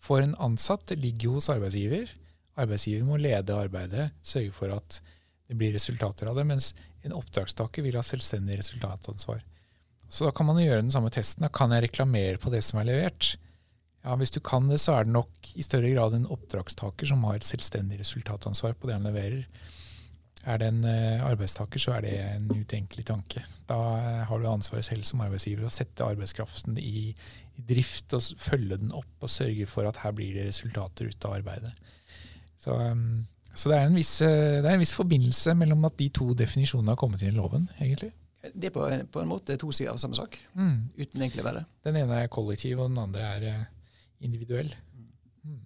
for 0.01 0.25
en 0.25 0.35
ansatt 0.41 0.93
ligger 0.97 1.29
jo 1.29 1.37
hos 1.37 1.49
arbeidsgiver. 1.53 2.09
Arbeidsgiver 2.61 3.05
må 3.05 3.21
lede 3.21 3.57
arbeidet, 3.57 4.11
sørge 4.25 4.53
for 4.55 4.73
at 4.73 5.01
det 5.45 5.57
blir 5.59 5.75
resultater 5.77 6.29
av 6.29 6.37
det, 6.39 6.45
mens 6.49 6.73
en 7.05 7.13
oppdragstaker 7.13 7.85
vil 7.85 7.97
ha 7.99 8.05
selvstendig 8.05 8.57
resultatansvar. 8.61 9.43
Så 10.09 10.27
da 10.27 10.33
kan 10.35 10.47
man 10.47 10.61
gjøre 10.61 10.83
den 10.83 10.93
samme 10.93 11.11
testen. 11.13 11.45
Da 11.45 11.51
kan 11.53 11.73
jeg 11.73 11.87
reklamere 11.87 12.39
på 12.41 12.51
det 12.53 12.61
som 12.65 12.79
er 12.81 12.89
levert. 12.89 13.35
Ja, 14.05 14.15
Hvis 14.19 14.33
du 14.35 14.39
kan 14.39 14.69
det, 14.69 14.79
så 14.83 14.99
er 14.99 15.07
det 15.07 15.15
nok 15.15 15.49
i 15.55 15.65
større 15.65 15.89
grad 15.89 16.13
en 16.13 16.29
oppdragstaker 16.29 17.09
som 17.09 17.23
har 17.25 17.39
et 17.39 17.47
selvstendig 17.47 17.99
resultatansvar 17.99 18.77
på 18.77 18.87
det 18.89 18.99
han 18.99 19.07
leverer. 19.09 19.47
Er 20.45 20.59
det 20.61 20.67
en 20.69 20.83
uh, 20.85 21.25
arbeidstaker, 21.25 21.81
så 21.81 21.95
er 21.95 22.05
det 22.05 22.13
en 22.21 22.51
utenkelig 22.53 23.07
tanke. 23.07 23.41
Da 23.65 23.79
uh, 23.97 24.25
har 24.29 24.39
du 24.39 24.45
ansvaret 24.45 24.85
selv 24.85 25.07
som 25.09 25.23
arbeidsgiver 25.25 25.65
å 25.65 25.73
sette 25.73 26.05
arbeidskraften 26.05 26.77
i, 26.77 27.15
drift 27.55 28.13
og 28.13 28.21
følge 28.37 28.77
den 28.77 28.91
opp 28.93 29.23
og 29.25 29.31
sørge 29.31 29.65
for 29.71 29.87
at 29.89 30.01
her 30.03 30.11
blir 30.13 30.35
det 30.35 30.43
resultater 30.49 31.07
ut 31.09 31.25
av 31.25 31.37
arbeidet. 31.39 31.71
Så 32.61 32.75
um, 32.77 33.23
så 33.55 33.71
det 33.71 33.77
er, 33.79 33.91
viss, 33.95 34.13
eh, 34.21 34.59
det 34.59 34.67
er, 34.67 34.73
en 34.75 34.83
viss, 34.83 34.93
forbindelse 34.95 35.55
mellom 35.55 35.87
at 35.87 35.95
de 35.99 36.09
to 36.13 36.33
definisjonene 36.37 36.91
har 36.91 36.99
kommet 36.99 37.23
inn 37.23 37.31
i 37.31 37.39
loven, 37.39 37.69
egentlig. 37.79 38.11
Det 38.53 38.69
er 38.69 38.75
på 38.75 38.87
en, 38.89 39.05
på 39.11 39.21
en 39.21 39.29
måte 39.29 39.57
to 39.61 39.71
sider 39.73 39.93
av 39.93 40.01
samme 40.01 40.17
sak, 40.17 40.37
mm. 40.53 40.75
uten 40.97 41.21
egentlig 41.21 41.43
å 41.43 41.47
være 41.47 41.63
Den 41.87 42.01
ene 42.01 42.23
er 42.23 42.33
kollektiv, 42.33 42.79
og 42.79 42.91
den 42.91 43.01
andre 43.01 43.29
er 43.37 43.47
eh, 43.51 43.63
individuell. 44.25 44.73
Mm. 45.45 45.61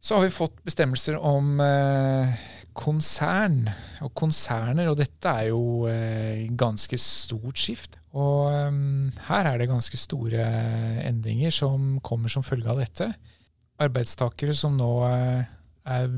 Så 0.00 0.16
har 0.16 0.26
vi 0.26 0.32
fått 0.34 0.62
bestemmelser 0.66 1.18
om 1.18 1.60
eh, 1.64 2.40
konsern 2.76 3.64
og 4.04 4.12
konserner, 4.16 4.90
og 4.90 4.98
dette 5.00 5.32
er 5.32 5.50
jo 5.50 5.88
eh, 5.90 6.46
ganske 6.58 6.98
stort 7.00 7.58
skift. 7.60 7.98
Og 8.16 8.50
um, 8.50 9.10
her 9.28 9.46
er 9.46 9.60
det 9.60 9.70
ganske 9.70 9.98
store 9.98 10.46
endringer 11.06 11.54
som 11.54 11.98
kommer 12.06 12.32
som 12.32 12.46
følge 12.46 12.70
av 12.70 12.80
dette. 12.80 13.10
Arbeidstakere 13.80 14.54
som 14.56 14.78
nå 14.78 14.90
eh, 15.06 15.44
er 15.90 16.10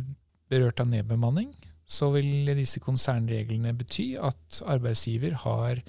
berørt 0.53 0.81
av 0.83 0.91
nedbemanning, 0.93 1.53
så 1.93 2.09
vil 2.15 2.49
disse 2.57 2.81
konsernreglene 2.81 3.75
bety 3.77 4.15
at 4.17 4.63
arbeidsgiver 4.65 5.37
har 5.45 5.83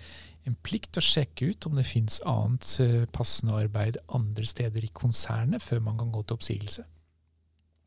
en 0.44 0.58
plikt 0.66 1.00
å 1.00 1.04
sjekke 1.04 1.54
ut 1.54 1.68
om 1.70 1.78
det 1.80 1.86
finnes 1.88 2.20
annet 2.28 2.68
eh, 2.84 3.04
passende 3.16 3.56
arbeid 3.64 4.02
andre 4.12 4.48
steder 4.50 4.84
i 4.84 4.92
konsernet 4.92 5.64
før 5.64 5.80
man 5.86 6.02
kan 6.02 6.12
gå 6.12 6.24
til 6.24 6.36
oppsigelse. 6.36 6.84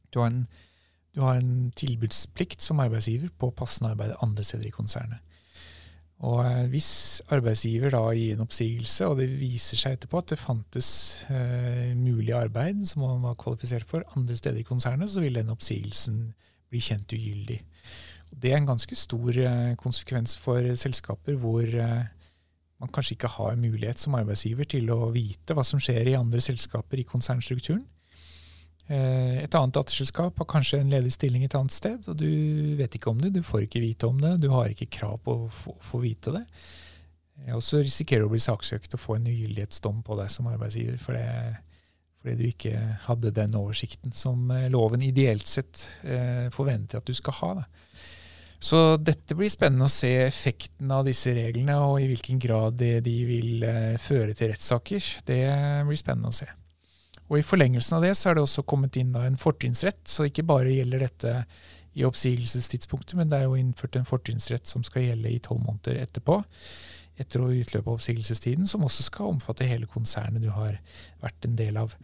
Du 0.09 0.23
har 0.23 0.33
en, 0.33 0.47
du 1.13 1.21
har 1.25 1.43
en 1.43 1.71
tilbudsplikt 1.77 2.65
som 2.65 2.81
arbeidsgiver 2.81 3.33
på 3.37 3.53
passende 3.57 3.93
arbeid 3.93 4.17
andre 4.25 4.47
steder 4.47 4.71
i 4.71 4.75
konsernet. 4.75 5.21
Og 6.25 6.41
eh, 6.47 6.65
Hvis 6.73 7.21
arbeidsgiver 7.37 7.93
da 7.93 8.03
gir 8.17 8.39
en 8.39 8.47
oppsigelse, 8.47 9.11
og 9.11 9.21
det 9.21 9.29
viser 9.37 9.77
seg 9.83 9.99
etterpå 9.99 10.23
at 10.23 10.33
det 10.33 10.41
fantes 10.41 10.89
eh, 11.29 11.93
mulig 11.93 12.33
arbeid 12.39 12.81
som 12.89 13.05
man 13.05 13.25
var 13.29 13.37
kvalifisert 13.43 13.85
for 13.91 14.07
andre 14.17 14.39
steder 14.41 14.63
i 14.65 14.69
konsernet, 14.69 15.13
så 15.13 15.21
vil 15.21 15.37
den 15.37 15.53
oppsigelsen 15.53 16.31
bli 16.73 16.81
kjent 16.83 17.13
ugyldig. 17.13 17.61
Det 18.35 18.53
er 18.53 18.61
en 18.61 18.69
ganske 18.69 18.97
stor 18.99 19.39
eh, 19.39 19.75
konsekvens 19.81 20.37
for 20.41 20.65
selskaper 20.79 21.39
hvor 21.41 21.65
eh, 21.65 22.07
man 22.83 22.93
kanskje 22.93 23.17
ikke 23.17 23.33
har 23.39 23.59
mulighet 23.61 24.01
som 24.01 24.17
arbeidsgiver 24.19 24.69
til 24.69 24.91
å 24.93 25.11
vite 25.15 25.57
hva 25.57 25.65
som 25.65 25.81
skjer 25.81 26.11
i 26.11 26.19
andre 26.19 26.43
selskaper 26.45 27.01
i 27.01 27.07
konsernstrukturen. 27.09 27.85
Eh, 28.87 29.39
et 29.45 29.57
annet 29.57 29.79
datterselskap 29.79 30.43
har 30.43 30.51
kanskje 30.51 30.83
en 30.83 30.93
ledig 30.93 31.15
stilling 31.17 31.47
et 31.47 31.57
annet 31.59 31.75
sted, 31.75 32.11
og 32.11 32.19
du 32.21 32.29
vet 32.79 32.99
ikke 32.99 33.15
om 33.15 33.23
det, 33.23 33.33
du 33.35 33.43
får 33.47 33.65
ikke 33.65 33.83
vite 33.85 34.11
om 34.11 34.21
det, 34.21 34.37
du 34.43 34.51
har 34.53 34.69
ikke 34.71 34.91
krav 34.99 35.17
på 35.25 35.39
å 35.47 35.49
få, 35.51 36.03
vite 36.05 36.37
det. 36.37 36.45
Og 37.55 37.63
så 37.65 37.81
risikerer 37.83 38.25
du 38.25 38.31
å 38.31 38.35
bli 38.35 38.43
saksøkt 38.43 38.95
og 38.97 39.03
få 39.03 39.17
en 39.17 39.31
ugyldighetsdom 39.31 40.05
på 40.05 40.17
deg 40.21 40.31
som 40.33 40.47
arbeidsgiver 40.49 41.01
fordi, 41.03 41.25
fordi 42.21 42.37
du 42.39 42.47
ikke 42.49 42.79
hadde 43.09 43.35
den 43.37 43.59
oversikten 43.59 44.15
som 44.17 44.49
loven 44.73 45.05
ideelt 45.05 45.45
sett 45.51 45.83
forventer 46.57 47.03
at 47.03 47.11
du 47.11 47.13
skal 47.17 47.37
ha. 47.43 47.51
Da. 47.59 47.86
Så 48.59 48.97
dette 48.97 49.37
blir 49.37 49.51
spennende 49.53 49.87
å 49.87 49.93
se 49.93 50.11
effekten 50.25 50.91
av 50.93 51.05
disse 51.07 51.35
reglene, 51.37 51.77
og 51.85 52.01
i 52.01 52.09
hvilken 52.11 52.39
grad 52.43 52.79
det 52.81 53.01
de 53.07 53.17
vil 53.29 53.67
eh, 53.67 53.97
føre 54.01 54.35
til 54.37 54.53
rettssaker. 54.53 55.11
Det 55.29 55.41
blir 55.87 56.01
spennende 56.01 56.33
å 56.33 56.37
se. 56.37 56.49
Og 57.27 57.41
I 57.41 57.47
forlengelsen 57.47 57.99
av 57.99 58.05
det 58.07 58.15
så 58.17 58.31
er 58.31 58.39
det 58.39 58.45
også 58.47 58.65
kommet 58.69 58.97
inn 59.01 59.15
en 59.19 59.39
fortrinnsrett. 59.41 60.05
Så 60.09 60.29
ikke 60.29 60.47
bare 60.47 60.73
gjelder 60.73 61.07
dette 61.07 61.33
i 61.97 62.05
oppsigelsestidspunktet, 62.07 63.17
men 63.19 63.31
det 63.31 63.41
er 63.41 63.49
jo 63.49 63.57
innført 63.59 63.97
en 63.99 64.09
fortrinnsrett 64.09 64.69
som 64.69 64.85
skal 64.87 65.09
gjelde 65.09 65.33
i 65.33 65.41
tolv 65.43 65.65
måneder 65.65 66.03
etterpå. 66.05 66.39
Etter 67.17 67.43
å 67.43 67.53
utløpe 67.53 67.95
oppsigelsestiden, 67.95 68.69
som 68.69 68.85
også 68.85 69.07
skal 69.09 69.33
omfatte 69.33 69.67
hele 69.69 69.89
konsernet 69.89 70.45
du 70.45 70.51
har 70.53 70.77
vært 71.23 71.49
en 71.49 71.57
del 71.59 71.81
av. 71.81 71.97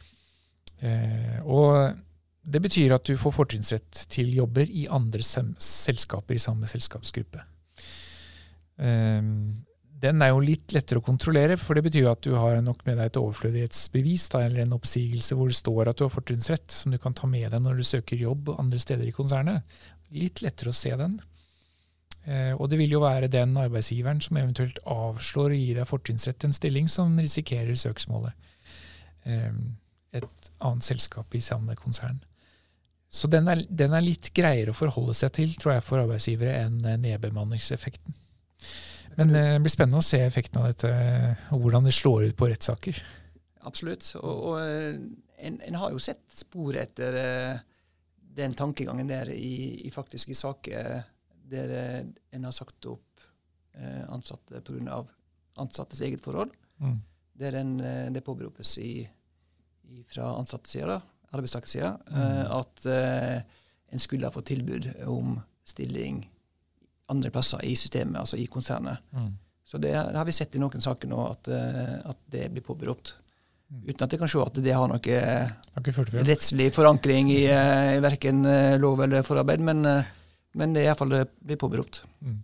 Eh, 0.83 1.39
og 1.45 1.93
det 2.43 2.61
betyr 2.63 2.95
at 2.97 3.07
du 3.07 3.15
får 3.19 3.35
fortrinnsrett 3.37 4.07
til 4.11 4.33
jobber 4.35 4.67
i 4.67 4.89
andre 4.91 5.23
selskaper 5.23 6.35
i 6.37 6.43
samme 6.43 6.67
selskapsgruppe. 6.71 7.45
Um, 8.83 9.63
den 10.03 10.23
er 10.25 10.33
jo 10.33 10.41
litt 10.43 10.73
lettere 10.75 10.99
å 10.99 11.07
kontrollere, 11.07 11.55
for 11.61 11.79
det 11.79 11.85
betyr 11.87 12.09
at 12.11 12.25
du 12.27 12.33
har 12.35 12.59
nok 12.65 12.81
med 12.89 12.99
deg 12.99 13.13
et 13.13 13.19
overflødighetsbevis 13.21 14.25
da, 14.33 14.41
eller 14.47 14.65
en 14.65 14.75
oppsigelse 14.75 15.37
hvor 15.39 15.53
det 15.53 15.59
står 15.61 15.91
at 15.93 16.01
du 16.01 16.07
har 16.09 16.15
fortrinnsrett, 16.15 16.75
som 16.75 16.91
du 16.91 16.99
kan 16.99 17.15
ta 17.15 17.31
med 17.31 17.53
deg 17.55 17.63
når 17.63 17.79
du 17.79 17.87
søker 17.87 18.19
jobb 18.19 18.51
andre 18.57 18.81
steder 18.83 19.07
i 19.07 19.15
konsernet. 19.15 19.63
Litt 20.11 20.43
lettere 20.43 20.75
å 20.75 20.77
se 20.77 20.91
den. 20.99 21.21
Eh, 22.27 22.51
og 22.57 22.67
det 22.71 22.81
vil 22.81 22.97
jo 22.97 23.05
være 23.05 23.31
den 23.31 23.55
arbeidsgiveren 23.59 24.19
som 24.23 24.43
eventuelt 24.43 24.83
avslår 24.91 25.55
å 25.55 25.61
gi 25.61 25.71
deg 25.79 25.89
fortrinnsrett 25.91 26.41
til 26.43 26.51
en 26.51 26.59
stilling, 26.59 26.91
som 26.91 27.15
risikerer 27.19 27.79
søksmålet. 27.79 28.51
Eh, 29.23 29.55
et 30.19 30.53
annet 30.59 30.91
selskap 30.91 31.39
i 31.39 31.45
samme 31.45 31.79
konsern. 31.79 32.19
Så 33.13 33.29
den 33.29 33.49
er, 33.51 33.61
den 33.69 33.93
er, 33.93 34.05
litt 34.05 34.31
greiere 34.33 34.73
å 34.73 34.77
forholde 34.77 35.15
seg 35.17 35.35
til, 35.37 35.51
tror 35.61 35.75
jeg, 35.77 35.85
for 35.85 36.01
arbeidsgivere 36.01 36.55
enn 36.65 36.79
nedbemanningseffekten. 37.03 38.17
Men 39.19 39.35
det 39.35 39.45
blir 39.61 39.73
spennende 39.75 40.01
å 40.01 40.07
se 40.07 40.23
effekten 40.25 40.63
av 40.63 40.71
dette, 40.71 40.93
og 41.53 41.61
hvordan 41.61 41.85
det 41.85 41.93
slår 41.93 42.31
ut 42.31 42.39
på 42.39 42.49
rettssaker. 42.49 43.03
Absolutt. 43.69 44.09
Og, 44.23 44.47
og 44.49 44.57
en, 44.65 45.61
en, 45.61 45.79
har 45.83 45.93
jo 45.93 46.01
sett 46.01 46.25
spor 46.33 46.79
etter 46.81 47.19
den 48.33 48.57
tankegangen 48.57 49.11
der 49.11 49.29
i, 49.35 49.85
i 49.85 49.93
faktisk 49.93 50.33
i 50.33 50.39
saker 50.39 51.03
der 51.53 51.75
en 52.33 52.49
har 52.49 52.57
sagt 52.57 52.89
opp 52.89 53.27
ansatte 54.13 54.61
pga. 54.65 55.03
ansattes 55.61 56.01
eget 56.01 56.25
forhold. 56.25 56.57
Mm. 56.81 56.97
Der 57.45 57.61
en, 57.61 57.77
det 58.13 58.25
påberopes 58.25 58.79
i, 58.81 59.03
i, 59.93 60.03
fra 60.09 60.33
ansattesida, 60.39 61.03
arbeidstakersida, 61.33 61.97
mm. 62.11 62.21
Eh, 62.21 62.45
at 62.59 62.87
uh, 62.87 63.41
en 63.93 64.03
skulle 64.03 64.29
ha 64.29 64.35
fått 64.35 64.51
tilbud 64.53 64.89
om 65.09 65.39
stilling 65.65 66.23
andre 67.13 67.33
plasser 67.33 67.65
i 67.69 67.75
systemet, 67.77 68.21
altså 68.21 68.39
i 68.41 68.47
konsernet. 68.51 69.03
Mm. 69.13 69.35
Så 69.65 69.79
det, 69.81 69.95
har 69.95 70.25
vi 70.29 70.35
sett 70.37 70.57
i 70.57 70.61
noen 70.61 70.85
saker 70.85 71.11
nå, 71.11 71.27
at, 71.33 71.51
uh, 71.53 71.99
at 72.13 72.23
det 72.33 72.49
blir 72.53 72.65
påberopt. 72.65 73.15
Mm. 73.73 73.83
Uten 73.89 74.07
at 74.07 74.15
jeg 74.15 74.21
kan 74.21 74.33
se 74.33 74.45
at 74.45 74.63
det 74.65 74.77
har 74.77 74.89
noe 74.91 76.25
rettslig 76.29 76.73
forankring 76.77 77.33
i, 77.33 77.45
i 77.49 78.01
verken 78.05 78.45
lov 78.81 79.01
eller 79.07 79.25
forarbeid, 79.25 79.65
men, 79.65 79.81
men 80.53 80.75
det 80.75 80.83
er 80.83 80.91
iallfall 80.91 81.15
blir 81.41 81.61
påberopt. 81.61 82.03
Mm. 82.21 82.41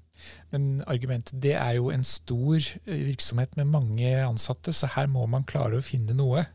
Men 0.53 0.69
argumentet 0.89 1.37
det 1.43 1.55
er 1.59 1.77
jo 1.77 1.91
en 1.93 2.05
stor 2.07 2.65
virksomhet 2.87 3.57
med 3.59 3.69
mange 3.71 4.13
ansatte, 4.25 4.73
så 4.73 4.89
her 4.97 5.11
må 5.13 5.27
man 5.31 5.47
klare 5.49 5.79
å 5.79 5.85
finne 5.85 6.17
noe. 6.17 6.47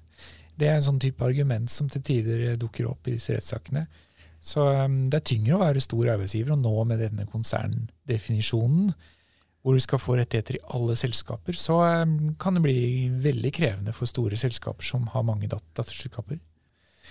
Det 0.59 0.69
er 0.69 0.77
en 0.77 0.85
sånn 0.85 1.01
type 1.01 1.25
argument 1.25 1.71
som 1.71 1.89
til 1.89 2.03
tider 2.05 2.53
dukker 2.61 2.87
opp 2.89 3.07
i 3.09 3.15
disse 3.15 3.35
rettssakene. 3.35 3.87
Så 4.43 4.63
um, 4.83 5.05
det 5.07 5.21
er 5.21 5.27
tyngre 5.31 5.55
å 5.55 5.61
være 5.61 5.83
stor 5.83 6.09
arbeidsgiver, 6.17 6.53
og 6.55 6.63
nå 6.65 6.87
med 6.89 6.99
denne 6.99 7.25
konserndefinisjonen, 7.31 8.89
hvor 9.63 9.77
du 9.77 9.83
skal 9.83 10.01
få 10.03 10.17
rettigheter 10.19 10.57
i 10.57 10.65
alle 10.75 10.97
selskaper, 10.99 11.55
så 11.55 11.77
um, 12.03 12.33
kan 12.39 12.57
det 12.57 12.65
bli 12.65 12.79
veldig 13.23 13.53
krevende 13.55 13.93
for 13.95 14.09
store 14.11 14.39
selskaper 14.39 14.83
som 14.83 15.07
har 15.13 15.23
mange 15.23 15.47
dat 15.47 15.63
datterselskaper. 15.79 16.41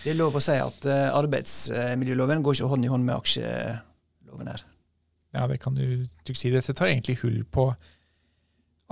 Det 0.03 0.13
er 0.13 0.19
lov 0.19 0.37
å 0.37 0.45
si 0.45 0.59
at 0.61 0.85
uh, 0.89 1.09
arbeidsmiljøloven 1.17 2.45
går 2.45 2.59
ikke 2.59 2.71
hånd 2.75 2.85
i 2.85 2.93
hånd 2.93 3.09
med 3.09 3.17
aksjeloven 3.17 4.53
her. 4.53 4.67
Ja, 5.33 5.47
det 5.49 5.63
kan 5.63 5.77
du 5.79 6.05
trygt 6.27 6.43
si. 6.43 6.53
Dette 6.53 6.77
tar 6.77 6.93
egentlig 6.93 7.17
hull 7.23 7.41
på 7.49 7.71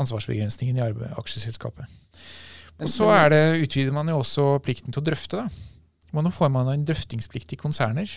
ansvarsbegrensningen 0.01 0.81
i 0.81 1.11
aksjeselskapet. 1.21 1.85
Og 2.81 2.89
så 2.89 3.11
er 3.13 3.29
det, 3.33 3.43
utvider 3.67 3.93
man 3.93 4.09
jo 4.09 4.21
også 4.23 4.57
plikten 4.65 4.95
til 4.95 5.03
å 5.03 5.07
drøfte. 5.11 5.45
da. 5.45 6.23
Nå 6.25 6.33
får 6.35 6.51
man 6.53 6.69
en 6.73 6.85
drøftingsplikt 6.89 7.53
i 7.55 7.61
konserner. 7.61 8.11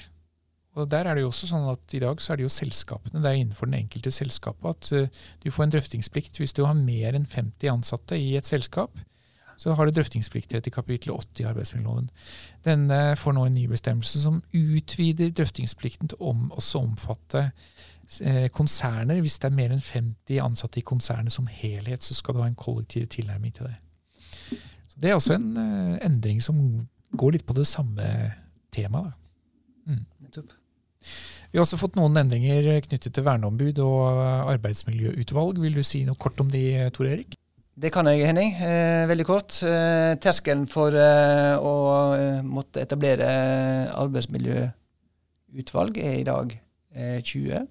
Og 0.73 0.89
der 0.89 1.05
er 1.05 1.15
det 1.15 1.21
jo 1.21 1.29
også 1.29 1.49
sånn 1.51 1.67
at 1.69 1.93
I 1.93 2.01
dag 2.01 2.21
så 2.21 2.33
er 2.33 2.39
det 2.39 2.47
jo 2.47 2.53
selskapene, 2.53 3.21
det 3.21 3.29
er 3.29 3.41
innenfor 3.43 3.69
den 3.69 3.83
enkelte 3.83 4.09
selskapet 4.13 4.69
at 4.71 4.91
uh, 4.97 5.25
du 5.43 5.51
får 5.53 5.67
en 5.67 5.73
drøftingsplikt 5.75 6.39
hvis 6.41 6.55
du 6.57 6.63
har 6.65 6.73
mer 6.77 7.13
enn 7.13 7.27
50 7.29 7.69
ansatte 7.69 8.17
i 8.17 8.33
et 8.39 8.49
selskap. 8.49 8.97
Så 9.61 9.75
har 9.77 9.85
du 9.85 9.93
drøftingsplikt 9.93 10.55
etter 10.57 10.73
kapittel 10.73 11.13
80 11.13 11.43
i 11.43 11.45
arbeidsmiljøloven. 11.51 12.09
Denne 12.65 12.97
får 13.21 13.35
nå 13.37 13.45
en 13.45 13.53
ny 13.53 13.67
bestemmelse 13.69 14.23
som 14.23 14.41
utvider 14.49 15.29
drøftingsplikten 15.37 16.09
til 16.09 16.25
å 16.25 16.33
også 16.57 16.81
omfatte 16.81 17.45
uh, 17.51 18.49
konserner. 18.57 19.21
Hvis 19.21 19.37
det 19.43 19.51
er 19.51 19.57
mer 19.61 19.77
enn 19.77 19.85
50 19.85 20.41
ansatte 20.41 20.81
i 20.81 20.87
konsernet 20.89 21.37
som 21.37 21.45
helhet, 21.45 22.01
så 22.01 22.17
skal 22.17 22.33
du 22.33 22.41
ha 22.41 22.49
en 22.49 22.57
kollektiv 22.57 23.05
tilnærming 23.13 23.53
til 23.53 23.69
det. 23.69 23.77
Så 24.93 25.01
Det 25.01 25.09
er 25.09 25.17
også 25.17 25.39
en 25.39 25.57
uh, 25.57 25.97
endring 26.05 26.41
som 26.45 26.59
går 27.17 27.37
litt 27.37 27.47
på 27.49 27.57
det 27.57 27.65
samme 27.69 28.05
temaet. 28.73 29.13
Mm. 29.89 30.05
Vi 31.53 31.59
har 31.59 31.65
også 31.65 31.77
fått 31.77 31.97
noen 31.99 32.17
endringer 32.17 32.81
knyttet 32.87 33.13
til 33.13 33.25
verneombud 33.25 33.77
og 33.83 34.01
arbeidsmiljøutvalg. 34.53 35.59
Vil 35.61 35.77
du 35.77 35.83
si 35.85 36.01
noe 36.07 36.17
kort 36.17 36.39
om 36.41 36.49
de, 36.53 36.89
Tor 36.95 37.09
Erik? 37.09 37.35
Det 37.73 37.89
kan 37.93 38.05
jeg, 38.09 38.25
Henning. 38.29 38.53
Eh, 38.53 39.07
veldig 39.09 39.25
kort. 39.25 39.55
Eh, 39.65 40.13
terskelen 40.21 40.67
for 40.69 40.93
eh, 40.97 41.55
å 41.57 41.73
eh, 42.13 42.41
måtte 42.45 42.81
etablere 42.85 43.25
arbeidsmiljøutvalg 43.97 45.97
er 46.01 46.19
i 46.19 46.27
dag 46.27 46.53
20, 46.93 47.65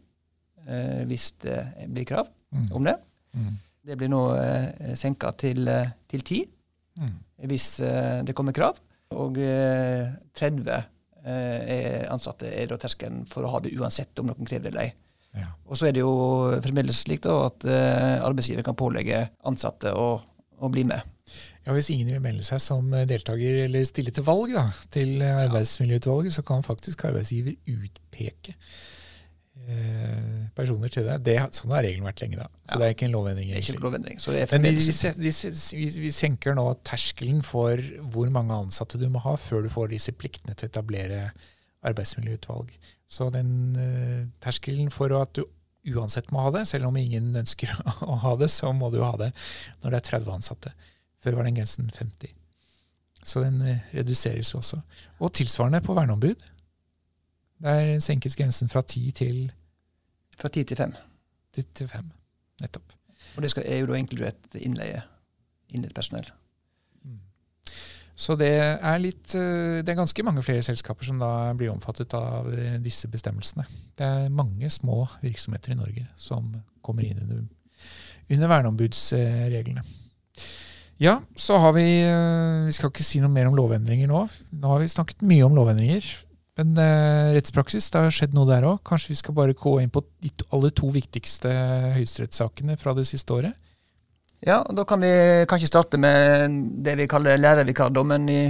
eh, 0.66 1.02
hvis 1.06 1.32
det 1.44 1.58
blir 1.86 2.04
krav 2.06 2.26
mm. 2.50 2.68
om 2.74 2.84
det. 2.86 2.96
Mm. 3.38 3.54
Det 3.86 3.96
blir 3.98 4.10
nå 4.10 4.22
senka 4.98 5.30
til, 5.38 5.70
til 6.10 6.22
10 6.22 6.46
mm. 6.98 7.14
hvis 7.50 7.68
uh, 7.84 8.22
det 8.26 8.34
kommer 8.38 8.56
krav. 8.56 8.80
Og 9.12 9.38
uh, 9.38 10.08
30 10.38 10.72
uh, 10.72 12.02
ansatte 12.12 12.50
er 12.50 12.70
da 12.70 12.80
terskelen 12.80 13.24
for 13.30 13.44
å 13.46 13.54
ha 13.54 13.62
det 13.64 13.74
uansett 13.78 14.22
om 14.22 14.30
noen 14.30 14.48
krever 14.48 14.68
det 14.68 14.72
eller 14.74 14.88
ei. 14.88 14.92
Ja. 15.42 15.48
Og 15.64 15.78
så 15.80 15.88
er 15.88 15.96
det 15.96 16.02
jo 16.02 16.12
fremdeles 16.60 16.98
slik 17.06 17.22
da, 17.24 17.38
at 17.46 17.64
arbeidsgiver 18.20 18.66
kan 18.66 18.76
pålegge 18.76 19.22
ansatte 19.48 19.94
å, 19.96 20.18
å, 20.60 20.68
bli 20.68 20.82
med. 20.84 21.06
Ja, 21.64 21.72
Hvis 21.72 21.88
ingen 21.94 22.10
vil 22.10 22.20
melde 22.20 22.44
seg 22.44 22.60
som 22.60 22.90
deltaker 23.08 23.62
eller 23.62 23.86
stille 23.88 24.12
til 24.12 24.26
valg 24.26 24.52
da, 24.52 24.66
til 24.92 25.24
arbeidsmiljøutvalget, 25.24 26.36
så 26.36 26.44
kan 26.44 26.66
faktisk 26.66 27.06
arbeidsgiver 27.08 27.56
utpeke 27.64 28.52
Eh, 28.52 29.01
personer 30.56 30.90
til 30.92 31.06
det. 31.06 31.18
det. 31.26 31.36
Sånn 31.56 31.72
har 31.72 31.84
regelen 31.84 32.06
vært 32.06 32.22
lenge. 32.24 32.40
da. 32.40 32.48
Så 32.66 32.74
ja. 32.74 32.80
det 32.80 32.86
er 32.86 32.94
ikke 32.96 33.06
en 33.08 33.14
lovendring. 33.14 33.48
Det 33.50 33.58
er 33.58 33.64
ikke 33.64 33.74
en 33.76 33.84
lovendring. 33.84 34.20
Så 34.20 34.34
det 34.34 34.42
er 34.42 34.52
Men 34.58 34.78
vi, 34.78 35.30
vi, 35.78 35.86
vi, 36.02 36.12
senker 36.14 36.56
nå 36.58 36.66
terskelen 36.88 37.42
for 37.46 37.80
hvor 38.14 38.32
mange 38.34 38.56
ansatte 38.56 39.00
du 39.00 39.08
må 39.12 39.22
ha 39.24 39.36
før 39.40 39.64
du 39.66 39.70
får 39.72 39.92
disse 39.92 40.14
pliktene 40.16 40.56
til 40.56 40.68
å 40.68 40.72
etablere 40.72 41.22
arbeidsmiljøutvalg. 41.88 42.72
Så 43.12 43.28
den 43.34 43.50
uh, 43.76 44.28
terskelen 44.42 44.92
for 44.94 45.12
at 45.18 45.34
du 45.36 45.44
uansett 45.92 46.30
må 46.32 46.44
ha 46.44 46.52
det, 46.54 46.66
selv 46.70 46.88
om 46.88 46.96
ingen 46.96 47.32
ønsker 47.36 47.72
å 48.12 48.18
ha 48.22 48.36
det, 48.40 48.48
så 48.52 48.70
må 48.76 48.92
du 48.94 49.00
ha 49.02 49.12
det 49.20 49.32
når 49.82 49.90
det 49.90 49.98
er 49.98 50.08
30 50.12 50.36
ansatte. 50.36 50.72
Før 51.22 51.38
var 51.38 51.48
den 51.48 51.58
grensen 51.58 51.90
50. 51.92 52.32
Så 53.22 53.42
den 53.44 53.60
uh, 53.62 53.92
reduseres 53.94 54.54
også. 54.58 54.80
Og 55.20 55.34
tilsvarende 55.38 55.82
på 55.84 55.96
verneombud. 55.98 56.40
Der 57.62 58.00
senkes 58.02 58.36
grensen 58.36 58.70
fra 58.70 58.82
ti 58.82 59.10
til 59.14 59.52
Fra 60.38 60.48
ti 60.48 60.64
til 60.64 60.76
fem. 60.76 60.94
Til, 61.54 61.66
til 61.74 61.88
fem, 61.88 62.08
nettopp. 62.62 62.94
Og 63.36 63.42
det 63.44 63.50
skal, 63.52 63.66
er 63.66 63.82
jo 63.82 63.90
da 63.90 63.98
inkludert 64.00 64.56
innleie. 64.58 65.02
Innleid 65.72 65.94
personell. 65.94 66.26
Mm. 67.04 67.20
Så 68.16 68.36
det 68.40 68.50
er 68.56 68.98
litt 69.00 69.34
eh, 69.38 69.80
Det 69.84 69.92
er 69.92 70.00
ganske 70.00 70.24
mange 70.26 70.42
flere 70.44 70.64
selskaper 70.64 71.06
som 71.06 71.20
da 71.22 71.52
blir 71.56 71.72
omfattet 71.72 72.14
av 72.18 72.48
disse 72.82 73.08
bestemmelsene. 73.12 73.66
Det 73.98 74.08
er 74.08 74.32
mange 74.32 74.70
små 74.70 75.04
virksomheter 75.22 75.76
i 75.76 75.78
Norge 75.78 76.08
som 76.16 76.50
kommer 76.82 77.06
inn 77.06 77.22
under, 77.22 77.44
under 78.28 78.52
verneombudsreglene. 78.56 79.84
Ja, 81.02 81.16
så 81.36 81.58
har 81.58 81.72
vi 81.76 81.86
eh, 82.02 82.66
Vi 82.66 82.74
skal 82.76 82.92
ikke 82.92 83.06
si 83.06 83.22
noe 83.22 83.32
mer 83.32 83.48
om 83.50 83.56
lovendringer 83.58 84.10
nå. 84.10 84.26
Nå 84.50 84.74
har 84.74 84.82
vi 84.82 84.90
snakket 84.92 85.24
mye 85.26 85.46
om 85.46 85.56
lovendringer. 85.56 86.06
Men 86.60 86.76
eh, 86.76 87.32
rettspraksis, 87.32 87.88
det 87.92 88.00
har 88.04 88.12
skjedd 88.12 88.34
noe 88.36 88.48
der 88.48 88.66
òg. 88.68 88.82
Kanskje 88.84 89.14
vi 89.14 89.18
skal 89.22 89.36
bare 89.36 89.56
gå 89.56 89.78
inn 89.80 89.92
på 89.92 90.02
de 90.20 90.32
alle 90.52 90.68
to 90.76 90.90
viktigste 90.92 91.50
høyesterettssakene 91.96 92.76
fra 92.80 92.92
det 92.98 93.06
siste 93.08 93.32
året? 93.32 93.56
Ja, 94.42 94.58
da 94.74 94.84
kan 94.84 95.00
vi 95.00 95.46
kanskje 95.48 95.70
starte 95.70 96.00
med 96.02 96.50
det 96.82 96.96
vi 96.98 97.08
kaller 97.08 97.38
lærervikardommen 97.38 98.26
i, 98.28 98.40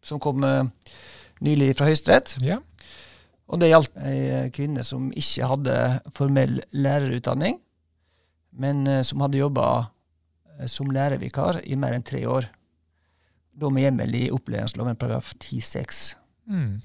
som 0.00 0.20
kom 0.22 0.44
uh, 0.46 0.62
nylig 1.42 1.72
fra 1.74 1.88
Høyesterett. 1.88 2.36
Ja. 2.46 2.60
Og 3.50 3.58
det 3.58 3.72
gjaldt 3.72 3.96
ei 4.06 4.44
kvinne 4.54 4.84
som 4.86 5.08
ikke 5.10 5.48
hadde 5.50 5.74
formell 6.14 6.60
lærerutdanning, 6.70 7.58
men 8.62 8.86
uh, 8.86 9.00
som 9.02 9.26
hadde 9.26 9.42
jobba 9.42 9.66
uh, 9.82 10.68
som 10.70 10.94
lærervikar 10.94 11.64
i 11.66 11.74
mer 11.74 11.98
enn 11.98 12.06
tre 12.06 12.22
år. 12.30 12.46
Da 13.50 13.74
med 13.74 13.88
hjemmel 13.88 14.16
i 14.20 14.24
opplæringsloven 14.30 15.02
paragraf 15.02 15.34
10-6. 15.42 16.14
Mm. 16.46 16.78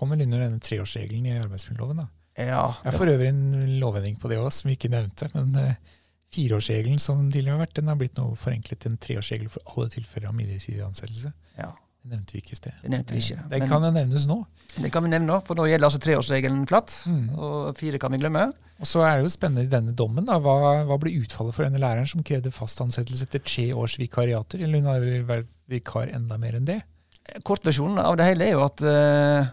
Kommer 0.00 0.16
vel 0.16 0.28
under 0.30 0.46
denne 0.46 0.62
treårsregelen 0.64 1.28
i 1.28 1.36
arbeidsmiljøloven. 1.36 2.00
da. 2.00 2.08
Ja, 2.40 2.64
Jeg 2.86 2.96
får 2.96 3.12
øvrig 3.14 3.28
en 3.28 3.78
lovendring 3.82 4.16
på 4.16 4.30
det 4.30 4.38
òg, 4.40 4.48
som 4.54 4.70
vi 4.70 4.78
ikke 4.78 4.92
nevnte. 4.92 5.28
Men 5.34 5.52
uh, 5.60 5.98
fireårsregelen 6.32 7.02
som 7.02 7.26
tidligere 7.28 7.58
har 7.58 7.66
vært, 7.66 7.76
den 7.76 7.90
har 7.90 7.98
blitt 8.00 8.16
nå 8.16 8.30
forenklet 8.38 8.80
til 8.80 8.94
en 8.94 8.98
treårsregel 9.02 9.52
for 9.52 9.74
alle 9.74 9.92
tilfeller 9.92 10.30
av 10.30 10.36
midlertidig 10.38 10.82
ansettelse. 10.86 11.34
Ja. 11.58 11.68
Det 12.00 12.14
nevnte 12.14 12.32
vi 12.32 12.40
ikke 12.40 12.54
i 12.54 12.56
sted. 12.56 12.76
Det 12.80 12.90
nevnte 12.94 13.12
vi 13.12 13.20
ikke. 13.20 13.42
Det 13.50 13.58
kan 13.68 13.84
jo 13.84 13.90
nevnes 13.92 14.24
nå. 14.30 14.38
Det 14.80 14.88
kan 14.94 15.04
vi 15.04 15.10
nevne 15.12 15.28
nå, 15.28 15.34
for 15.44 15.58
nå 15.58 15.66
gjelder 15.68 15.88
altså 15.90 16.00
treårsregelen 16.00 16.62
flatt. 16.70 16.94
Mm. 17.04 17.26
Og 17.36 17.56
fire 17.76 18.00
kan 18.00 18.14
vi 18.14 18.20
glemme. 18.22 18.46
Og 18.80 18.88
så 18.88 19.02
er 19.04 19.18
det 19.18 19.26
jo 19.26 19.32
spennende 19.34 19.66
i 19.66 19.72
denne 19.74 19.92
dommen. 19.92 20.24
da, 20.24 20.38
Hva, 20.40 20.54
hva 20.88 20.96
ble 21.02 21.12
utfallet 21.20 21.52
for 21.52 21.66
denne 21.66 21.82
læreren 21.82 22.08
som 22.08 22.24
krevde 22.24 22.54
fast 22.56 22.80
ansettelse 22.80 23.28
etter 23.28 23.44
tre 23.44 23.66
års 23.76 23.98
vikariater? 24.00 24.64
Eller 24.64 24.80
hun 24.80 24.88
har 24.88 25.04
vært 25.28 25.52
vikar 25.68 26.08
enda 26.16 26.40
mer 26.40 26.56
enn 26.56 26.70
det? 26.70 26.78
Kortversjonen 27.44 28.00
av 28.00 28.16
det 28.16 28.30
hele 28.30 28.48
er 28.48 28.56
jo 28.56 28.64
at 28.64 28.80
uh, 28.80 29.50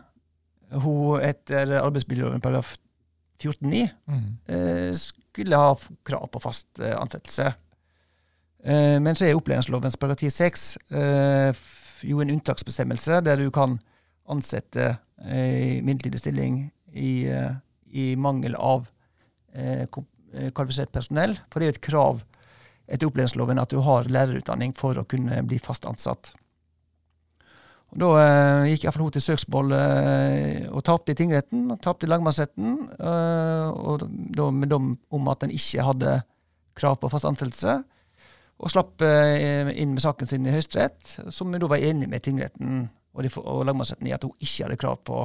hun 0.71 1.23
etter 1.23 1.77
arbeidsmiljøloven 1.79 2.43
paragraf 2.43 2.75
14-9 3.37 3.87
mm. 4.07 4.27
eh, 4.51 4.91
skulle 4.97 5.59
ha 5.61 5.73
krav 6.07 6.27
på 6.33 6.41
fast 6.41 6.81
eh, 6.81 6.95
ansettelse. 6.97 7.51
Eh, 8.63 8.97
men 9.03 9.15
så 9.15 9.27
er 9.27 9.37
opplæringslovens 9.37 9.97
paragraf 10.01 10.23
10-6 10.25 10.65
eh, 10.97 11.65
jo 12.07 12.21
en 12.21 12.33
unntaksbestemmelse 12.33 13.21
der 13.25 13.41
du 13.41 13.49
kan 13.53 13.77
ansette 14.27 14.97
i 15.17 15.79
midlertidig 15.81 16.19
stilling 16.19 16.57
i, 16.93 17.25
i 17.89 18.03
mangel 18.21 18.53
av 18.61 18.83
kvalifisert 20.53 20.91
personell. 20.93 21.33
For 21.49 21.57
det 21.57 21.65
er 21.65 21.71
jo 21.71 21.73
et 21.73 21.87
krav 21.87 22.19
etter 22.85 23.09
opplæringsloven 23.09 23.57
at 23.57 23.71
du 23.73 23.79
har 23.81 24.11
lærerutdanning 24.13 24.75
for 24.77 24.99
å 24.99 25.07
kunne 25.09 25.39
bli 25.47 25.57
fast 25.63 25.87
ansatt. 25.89 26.35
Og 27.93 27.99
Da 28.01 28.07
eh, 28.19 28.69
gikk 28.73 28.85
iallfall 28.85 29.05
hun 29.05 29.13
til 29.15 29.23
søksmål 29.23 29.75
eh, 29.77 30.65
og 30.67 30.83
tapte 30.87 31.13
i 31.13 31.17
tingretten, 31.17 31.69
og 31.71 31.79
tapte 31.83 32.07
i 32.07 32.11
lagmannsretten, 32.11 32.73
eh, 32.99 33.67
og 33.71 34.03
da 34.35 34.49
med 34.51 34.73
dom 34.73 34.89
om 35.13 35.29
at 35.31 35.45
en 35.45 35.53
ikke 35.55 35.85
hadde 35.87 36.17
krav 36.77 36.99
på 37.01 37.11
fast 37.13 37.27
ansettelse. 37.29 37.79
Og 38.57 38.73
slapp 38.73 39.03
eh, 39.05 39.71
inn 39.77 39.95
med 39.95 40.03
saken 40.03 40.29
sin 40.29 40.47
i 40.49 40.53
Høyesterett, 40.53 41.17
som 41.33 41.53
da 41.53 41.69
var 41.69 41.83
enig 41.83 42.09
med 42.11 42.25
tingretten 42.25 42.87
og, 43.13 43.23
de, 43.23 43.31
og 43.39 43.63
lagmannsretten 43.69 44.09
i 44.09 44.15
at 44.15 44.25
hun 44.25 44.35
ikke 44.37 44.67
hadde 44.67 44.79
krav 44.81 44.99
på, 45.07 45.23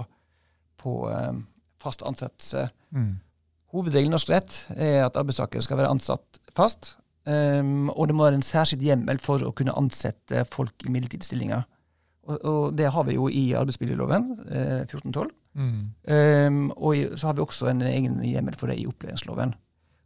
på 0.80 0.96
eh, 1.10 1.42
fast 1.82 2.04
ansettelse. 2.06 2.68
Mm. 2.94 3.14
Hovedregelen 3.72 4.12
i 4.12 4.16
norsk 4.16 4.30
rett 4.30 4.58
er 4.76 5.06
at 5.06 5.16
arbeidstaker 5.16 5.64
skal 5.64 5.80
være 5.80 5.92
ansatt 5.94 6.40
fast, 6.56 6.94
um, 7.24 7.88
og 7.88 8.08
det 8.08 8.16
må 8.16 8.26
være 8.26 8.36
en 8.36 8.44
særskilt 8.44 8.84
hjemmel 8.84 9.20
for 9.22 9.40
å 9.46 9.52
kunne 9.56 9.72
ansette 9.80 10.44
folk 10.52 10.84
i 10.84 10.92
midlertidige 10.92 11.30
stillinger. 11.30 11.64
Og, 12.22 12.44
og, 12.44 12.78
det 12.78 12.90
har 12.94 13.02
vi 13.08 13.16
jo 13.16 13.28
i 13.28 13.52
arbeidsmiljøloven, 13.58 14.26
eh, 14.46 14.82
1412. 14.86 15.30
Mm. 15.54 15.72
Um, 16.08 16.70
og 16.70 17.18
så 17.18 17.26
har 17.26 17.34
vi 17.36 17.42
også 17.42 17.66
en 17.68 17.82
egen 17.82 18.20
hjemmel 18.24 18.54
for 18.56 18.70
det 18.70 18.78
i 18.80 18.86
opplæringsloven. 18.86 19.54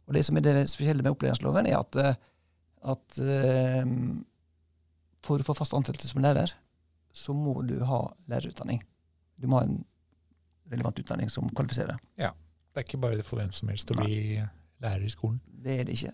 Og 0.07 0.13
det 0.13 0.25
som 0.25 0.37
er 0.37 0.45
det 0.45 0.69
spesielle 0.69 1.03
med 1.03 1.11
opplæringsloven, 1.11 1.69
er 1.69 1.77
at, 1.77 1.95
eh, 1.95 2.15
at 2.89 3.19
um, 3.83 4.25
for 5.23 5.43
å 5.43 5.47
få 5.47 5.55
fast 5.57 5.75
ansettelse 5.77 6.09
som 6.13 6.23
lærer, 6.23 6.53
så 7.13 7.33
må 7.33 7.61
du 7.67 7.77
ha 7.85 8.01
lærerutdanning. 8.31 8.81
Du 9.41 9.47
må 9.47 9.61
ha 9.61 9.67
en 9.67 9.83
relevant 10.71 10.99
utdanning 10.99 11.29
som 11.31 11.49
kvalifiserer. 11.49 11.97
Ja, 12.17 12.31
Det 12.73 12.83
er 12.83 12.85
ikke 12.85 13.01
bare 13.01 13.23
for 13.25 13.39
hvem 13.39 13.51
som 13.51 13.69
helst 13.71 13.91
å 13.91 13.95
bli 13.97 14.37
lærer 14.83 15.05
i 15.05 15.09
skolen. 15.09 15.39
Det 15.63 15.79
er 15.79 15.87
det 15.87 15.95
ikke. 15.97 16.11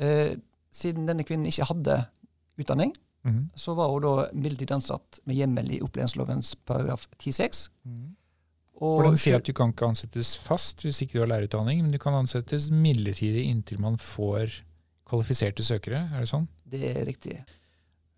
Eh, 0.00 0.36
siden 0.72 1.08
denne 1.08 1.24
kvinnen 1.24 1.48
ikke 1.50 1.66
hadde 1.68 1.98
utdanning, 2.60 2.94
Mm. 3.26 3.42
Så 3.58 3.74
var 3.74 3.90
hun 3.90 4.04
da 4.04 4.28
midlertidig 4.32 4.76
ansatt 4.76 5.20
med 5.26 5.38
hjemmel 5.40 5.72
i 5.74 5.80
opplæringslovens 5.82 6.54
paragraf 6.68 7.08
10-6. 7.18 7.66
Mm. 7.88 8.14
Og 8.86 9.02
den 9.06 9.18
sier 9.18 9.38
at 9.38 9.46
du 9.48 9.54
kan 9.56 9.72
ikke 9.72 9.88
ansettes 9.88 10.34
fast 10.38 10.84
hvis 10.84 11.00
ikke 11.02 11.16
du 11.16 11.22
har 11.24 11.30
lærerutdanning, 11.32 11.82
men 11.82 11.94
du 11.94 11.98
kan 12.00 12.14
ansettes 12.14 12.68
midlertidig 12.70 13.46
inntil 13.48 13.80
man 13.82 13.96
får 14.00 14.60
kvalifiserte 15.08 15.64
søkere. 15.64 16.04
Er 16.12 16.22
det 16.22 16.30
sånn? 16.30 16.48
Det 16.66 16.82
er 16.92 17.06
riktig. 17.08 17.38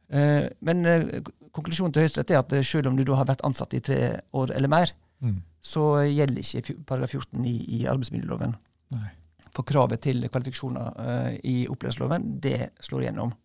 Eh, 0.09 0.49
men 0.65 0.89
eh, 0.89 1.21
konklusjonen 1.55 1.95
til 1.95 2.05
Høyesterett 2.05 2.33
er 2.33 2.41
at 2.41 2.55
eh, 2.57 2.67
selv 2.67 2.91
om 2.91 2.99
du 2.99 3.05
da 3.07 3.21
har 3.21 3.29
vært 3.29 3.45
ansatt 3.47 3.77
i 3.77 3.83
tre 3.85 4.01
år 4.37 4.55
eller 4.57 4.73
mer, 4.73 4.95
mm. 5.25 5.37
så 5.63 5.85
gjelder 6.09 6.43
ikke 6.43 6.79
paragraf 6.89 7.15
14 7.15 7.45
i, 7.45 7.57
i 7.79 7.85
arbeidsmiljøloven. 7.93 8.57
Nei. 8.97 9.11
For 9.55 9.67
kravet 9.69 10.03
til 10.05 10.25
kvalifikasjoner 10.27 11.05
eh, 11.05 11.35
i 11.51 11.57
opplæringsloven, 11.71 12.33
det 12.43 12.73
slår 12.85 13.07
igjennom. 13.07 13.37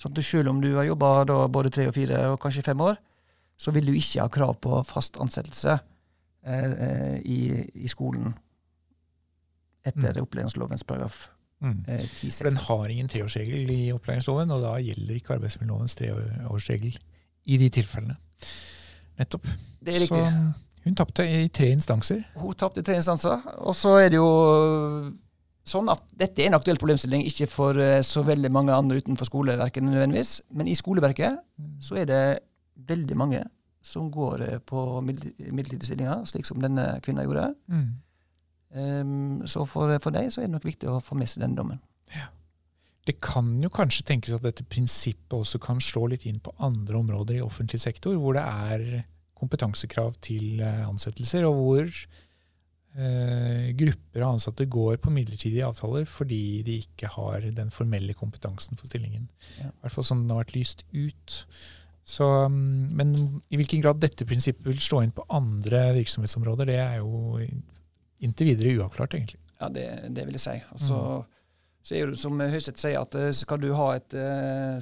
Sånn 0.00 0.16
at 0.16 0.24
selv 0.26 0.50
om 0.52 0.60
du 0.62 0.72
har 0.76 0.88
jobba 0.88 1.46
både 1.52 1.72
tre 1.74 1.86
og 1.90 1.94
fire 1.96 2.24
og 2.32 2.40
kanskje 2.42 2.66
fem 2.66 2.80
år, 2.82 2.98
så 3.60 3.74
vil 3.76 3.90
du 3.90 3.92
ikke 3.94 4.24
ha 4.24 4.32
krav 4.32 4.56
på 4.64 4.78
fast 4.88 5.18
ansettelse 5.20 5.76
eh, 5.76 6.70
eh 6.86 7.18
i, 7.20 7.40
i, 7.74 7.88
skolen 7.92 8.32
etter 9.84 10.16
mm. 10.16 10.22
opplæringslovens 10.24 10.84
paragraf 10.84 11.28
mm. 11.60 11.84
eh, 11.86 12.00
10 12.00 12.30
For 12.38 12.48
den 12.48 12.62
har 12.64 12.88
ingen 12.88 13.08
treårsregel 13.08 13.70
i 13.70 13.92
opplæringsloven, 13.92 14.50
og 14.50 14.64
da 14.64 14.74
gjelder 14.80 15.20
ikke 15.20 15.36
arbeidsmiljølovens 15.36 15.96
treårsregel 16.00 16.98
i 17.44 17.60
de 17.60 17.68
tilfellene. 17.72 18.16
Nettopp. 19.20 19.46
Det 19.80 19.94
er 19.94 20.04
riktig. 20.06 20.24
Så 20.24 20.84
hun 20.84 20.96
tapte 20.96 21.26
i 21.28 21.48
tre 21.52 21.70
instanser. 21.74 22.22
Hun 22.40 22.56
tapte 22.56 22.80
i 22.80 22.84
tre 22.84 22.96
instanser. 22.96 23.42
Og 23.60 23.76
så 23.76 23.98
er 24.00 24.08
det 24.12 24.20
jo 24.20 24.28
sånn 25.70 25.88
at 25.92 26.02
dette 26.18 26.42
er 26.42 26.50
en 26.50 26.58
aktuell 26.58 26.78
problemstilling, 26.80 27.24
ikke 27.28 27.48
for 27.50 27.78
uh, 27.78 28.00
så 28.06 28.24
veldig 28.26 28.50
mange 28.54 28.74
andre 28.74 29.00
utenfor 29.00 29.28
skoleverket 29.28 29.86
nødvendigvis, 29.86 30.40
men 30.56 30.70
i 30.70 30.76
skoleverket 30.78 31.40
så 31.82 32.00
er 32.02 32.10
det 32.10 32.22
veldig 32.90 33.18
mange 33.18 33.44
som 33.86 34.10
går 34.12 34.44
uh, 34.46 34.56
på 34.66 34.84
midlertidige 35.06 35.88
stillinger, 35.92 36.26
slik 36.28 36.48
som 36.48 36.60
denne 36.62 36.92
kvinna 37.04 37.24
gjorde. 37.26 37.52
Mm. 37.70 37.88
Um, 38.70 39.46
så 39.50 39.64
for, 39.66 39.96
for 40.02 40.14
deg 40.14 40.28
så 40.30 40.42
er 40.42 40.46
det 40.46 40.54
nok 40.54 40.68
viktig 40.68 40.90
å 40.90 41.00
få 41.02 41.16
med 41.18 41.30
seg 41.30 41.42
denne 41.42 41.58
dommen. 41.58 41.80
Ja. 42.14 42.28
Det 43.06 43.16
kan 43.24 43.56
jo 43.62 43.70
kanskje 43.72 44.04
tenkes 44.06 44.36
at 44.36 44.44
dette 44.44 44.66
prinsippet 44.68 45.34
også 45.34 45.58
kan 45.62 45.80
slå 45.82 46.04
litt 46.12 46.26
inn 46.28 46.38
på 46.42 46.52
andre 46.62 47.00
områder 47.00 47.38
i 47.38 47.44
offentlig 47.44 47.80
sektor, 47.82 48.14
hvor 48.20 48.36
det 48.36 48.44
er 48.44 49.06
kompetansekrav 49.40 50.18
til 50.22 50.60
eh, 50.60 50.82
ansettelser, 50.84 51.46
og 51.48 51.56
hvor 51.56 51.94
eh, 52.96 53.70
grupper 53.78 54.24
av 54.24 54.36
ansatte 54.36 54.66
går 54.70 55.00
på 55.02 55.12
midlertidige 55.14 55.66
avtaler 55.66 56.06
fordi 56.08 56.62
de 56.66 56.78
ikke 56.84 57.10
har 57.16 57.46
den 57.56 57.72
formelle 57.74 58.16
kompetansen 58.18 58.80
for 58.80 58.90
stillingen. 58.90 59.28
Ja. 59.60 59.70
I 59.70 59.84
hvert 59.84 59.96
fall 59.96 60.08
sånn 60.10 60.24
den 60.24 60.34
har 60.34 60.42
vært 60.42 60.56
lyst 60.56 60.86
ut. 60.92 61.40
Så, 62.10 62.26
mm, 62.50 62.90
men 62.96 63.14
i 63.50 63.60
hvilken 63.60 63.82
grad 63.84 64.00
dette 64.02 64.26
prinsippet 64.26 64.66
vil 64.66 64.80
slå 64.82 65.04
inn 65.04 65.14
på 65.14 65.26
andre 65.30 65.90
virksomhetsområder, 66.00 66.72
det 66.72 66.78
er 66.82 66.96
jo 67.02 67.36
inntil 68.20 68.50
videre 68.50 68.72
uavklart, 68.80 69.14
egentlig. 69.16 69.40
Ja, 69.60 69.68
det, 69.72 69.86
det 70.16 70.24
vil 70.26 70.36
jeg 70.36 70.46
si. 70.46 70.56
Altså, 70.72 70.96
mm. 70.96 71.36
Så 71.80 71.96
er 71.96 72.10
det 72.10 72.20
som 72.20 72.40
Høyesterett 72.40 72.80
sier, 72.80 73.00
at 73.00 73.14
eh, 73.16 73.30
skal 73.36 73.60
du 73.62 73.70
ha 73.76 73.92
et 73.96 74.16
eh, 74.16 74.80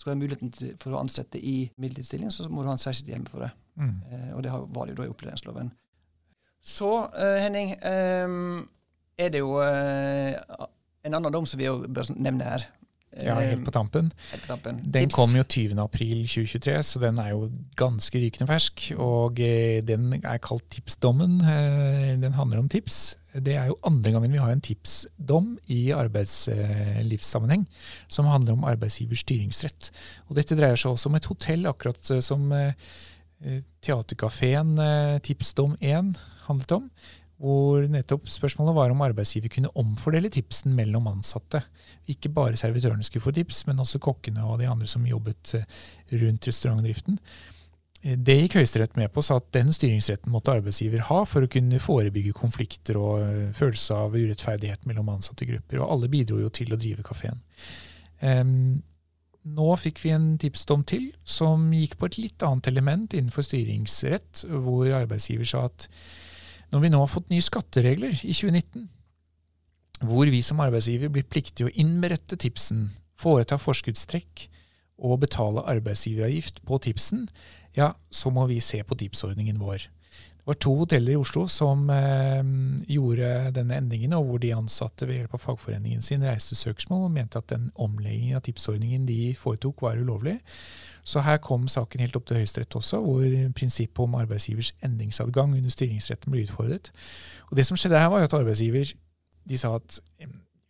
skal 0.00 0.10
du 0.10 0.14
ha 0.14 0.20
muligheten 0.22 0.78
for 0.80 0.96
å 0.96 1.02
ansette 1.02 1.38
i 1.38 1.68
midlertidig 1.76 2.08
stilling, 2.08 2.32
så 2.32 2.48
må 2.48 2.64
du 2.64 2.70
ha 2.70 2.76
en 2.78 2.82
særskilt 2.82 3.12
hjemme 3.12 3.28
for 3.30 3.44
det. 3.44 3.50
Mm. 3.76 3.96
Eh, 4.08 4.30
og 4.34 4.42
det 4.44 4.52
var 4.52 4.86
det 4.86 4.94
jo 4.94 5.00
da 5.02 5.06
i 5.06 5.12
opplæringsloven. 5.12 5.72
Så, 6.62 6.90
uh, 7.08 7.38
Henning, 7.40 7.72
er 7.80 9.32
det 9.32 9.40
jo 9.40 9.56
uh, 9.60 10.66
en 11.04 11.16
annen 11.16 11.32
dom 11.32 11.48
som 11.48 11.60
vi 11.60 11.68
bør 11.68 12.12
nevne 12.16 12.52
her. 12.52 12.68
Ja, 13.18 13.40
helt 13.42 13.64
på 13.66 13.72
tampen. 13.74 14.12
Helt 14.30 14.44
på 14.44 14.52
tampen. 14.52 14.76
Den 14.84 15.08
Tips. 15.08 15.16
kom 15.16 15.32
jo 15.34 15.42
20.4.2023, 15.42 16.74
så 16.86 17.00
den 17.02 17.18
er 17.18 17.32
jo 17.32 17.48
ganske 17.78 18.20
rykende 18.22 18.46
fersk. 18.46 18.84
Og 19.02 19.40
eh, 19.42 19.80
den 19.82 20.12
er 20.20 20.38
kalt 20.38 20.68
tipsdommen. 20.70 21.40
Eh, 21.42 22.12
den 22.22 22.36
handler 22.38 22.62
om 22.62 22.68
tips. 22.70 23.00
Det 23.34 23.56
er 23.58 23.66
jo 23.70 23.78
andre 23.86 24.12
gangen 24.14 24.32
vi 24.32 24.38
har 24.38 24.54
en 24.54 24.62
tipsdom 24.62 25.56
i 25.70 25.90
arbeidslivssammenheng 25.94 27.66
som 28.08 28.30
handler 28.30 28.54
om 28.54 28.64
arbeidsgivers 28.66 29.24
styringsrett. 29.26 29.90
Og 30.28 30.38
dette 30.38 30.58
dreier 30.58 30.78
seg 30.78 30.94
også 30.94 31.10
om 31.10 31.18
et 31.18 31.30
hotell, 31.30 31.66
akkurat 31.70 32.14
som 32.22 32.46
eh, 33.44 33.62
Teaterkafeen 33.80 34.76
Tipsdom 35.24 35.76
1 35.80 36.14
handlet 36.48 36.76
om. 36.76 36.90
Hvor 37.40 37.86
nettopp 37.88 38.26
spørsmålet 38.28 38.76
var 38.76 38.92
om 38.92 39.00
arbeidsgiver 39.00 39.48
kunne 39.52 39.70
omfordele 39.80 40.28
tipsen 40.32 40.74
mellom 40.76 41.06
ansatte. 41.08 41.62
Ikke 42.12 42.28
bare 42.36 42.58
servitørene 42.60 43.06
skulle 43.06 43.24
få 43.24 43.32
tips, 43.32 43.62
men 43.68 43.80
også 43.80 44.00
kokkene 44.02 44.44
og 44.44 44.58
de 44.60 44.68
andre 44.68 44.88
som 44.90 45.06
jobbet 45.08 45.54
eh, 45.56 45.78
rundt 46.20 46.50
restaurantdriften. 46.50 47.16
Eh, 48.02 48.18
det 48.18 48.36
gikk 48.42 48.58
Høyesterett 48.60 48.98
med 49.00 49.08
på, 49.14 49.24
sa 49.24 49.38
at 49.40 49.48
den 49.56 49.72
styringsretten 49.72 50.32
måtte 50.32 50.52
arbeidsgiver 50.58 51.06
ha 51.08 51.22
for 51.28 51.46
å 51.46 51.50
kunne 51.52 51.80
forebygge 51.80 52.36
konflikter 52.36 53.00
og 53.00 53.24
eh, 53.24 53.48
følelse 53.56 53.96
av 54.04 54.20
urettferdighet 54.20 54.84
mellom 54.90 55.08
ansatte 55.16 55.48
grupper. 55.48 55.80
Og 55.80 55.96
alle 55.96 56.12
bidro 56.12 56.42
jo 56.42 56.52
til 56.52 56.76
å 56.76 56.80
drive 56.80 57.06
kafeen. 57.08 57.40
Um, 58.20 58.82
nå 59.56 59.68
fikk 59.80 60.00
vi 60.04 60.12
en 60.14 60.32
tipsdom 60.40 60.82
til 60.88 61.10
som 61.24 61.68
gikk 61.74 61.96
på 62.00 62.08
et 62.10 62.18
litt 62.20 62.46
annet 62.46 62.70
element 62.70 63.14
innenfor 63.16 63.46
styringsrett, 63.46 64.44
hvor 64.46 64.90
arbeidsgiver 65.00 65.48
sa 65.48 65.66
at 65.68 65.88
når 66.70 66.84
vi 66.84 66.90
nå 66.92 67.02
har 67.02 67.10
fått 67.10 67.30
nye 67.32 67.42
skatteregler 67.42 68.14
i 68.22 68.34
2019, 68.34 68.88
hvor 70.06 70.30
vi 70.32 70.40
som 70.44 70.62
arbeidsgiver 70.62 71.12
blir 71.12 71.26
pliktig 71.28 71.66
å 71.66 71.72
innberette 71.82 72.38
tipsen, 72.40 72.88
foreta 73.20 73.58
forskuddstrekk 73.60 74.46
og 75.00 75.20
betale 75.24 75.64
arbeidsgiveravgift 75.74 76.62
på 76.68 76.78
tipsen, 76.86 77.26
ja, 77.76 77.92
så 78.10 78.32
må 78.34 78.46
vi 78.50 78.60
se 78.64 78.80
på 78.86 78.96
tipsordningen 79.02 79.60
vår. 79.60 79.86
Det 80.40 80.48
var 80.48 80.58
to 80.64 80.72
hoteller 80.78 81.12
i 81.12 81.20
Oslo 81.20 81.44
som 81.52 81.82
eh, 81.92 82.40
gjorde 82.88 83.50
denne 83.56 83.76
endringen, 83.76 84.14
og 84.16 84.24
hvor 84.26 84.40
de 84.42 84.54
ansatte 84.56 85.08
ved 85.08 85.20
hjelp 85.20 85.36
av 85.36 85.42
fagforeningen 85.44 86.00
sin 86.04 86.24
reiste 86.24 86.56
søksmål 86.56 87.06
og 87.10 87.14
mente 87.14 87.38
at 87.38 87.50
den 87.52 87.68
omleggingen 87.76 88.38
av 88.40 88.44
tipsordningen 88.46 89.04
de 89.08 89.34
foretok, 89.38 89.84
var 89.84 90.00
ulovlig. 90.00 90.38
Så 91.04 91.22
her 91.24 91.40
kom 91.44 91.68
saken 91.68 92.02
helt 92.02 92.16
opp 92.16 92.26
til 92.28 92.40
Høyesterett 92.40 92.76
også, 92.80 93.02
hvor 93.04 93.36
prinsippet 93.56 94.02
om 94.04 94.16
arbeidsgivers 94.18 94.72
endringsadgang 94.84 95.54
under 95.56 95.72
styringsretten 95.72 96.32
ble 96.32 96.46
utfordret. 96.48 96.92
Og 97.50 97.56
Det 97.56 97.66
som 97.68 97.76
skjedde 97.76 98.00
her, 98.00 98.12
var 98.12 98.24
at 98.24 98.36
arbeidsgiver 98.36 98.94
de 99.50 99.58
sa 99.58 99.74
at 99.76 100.00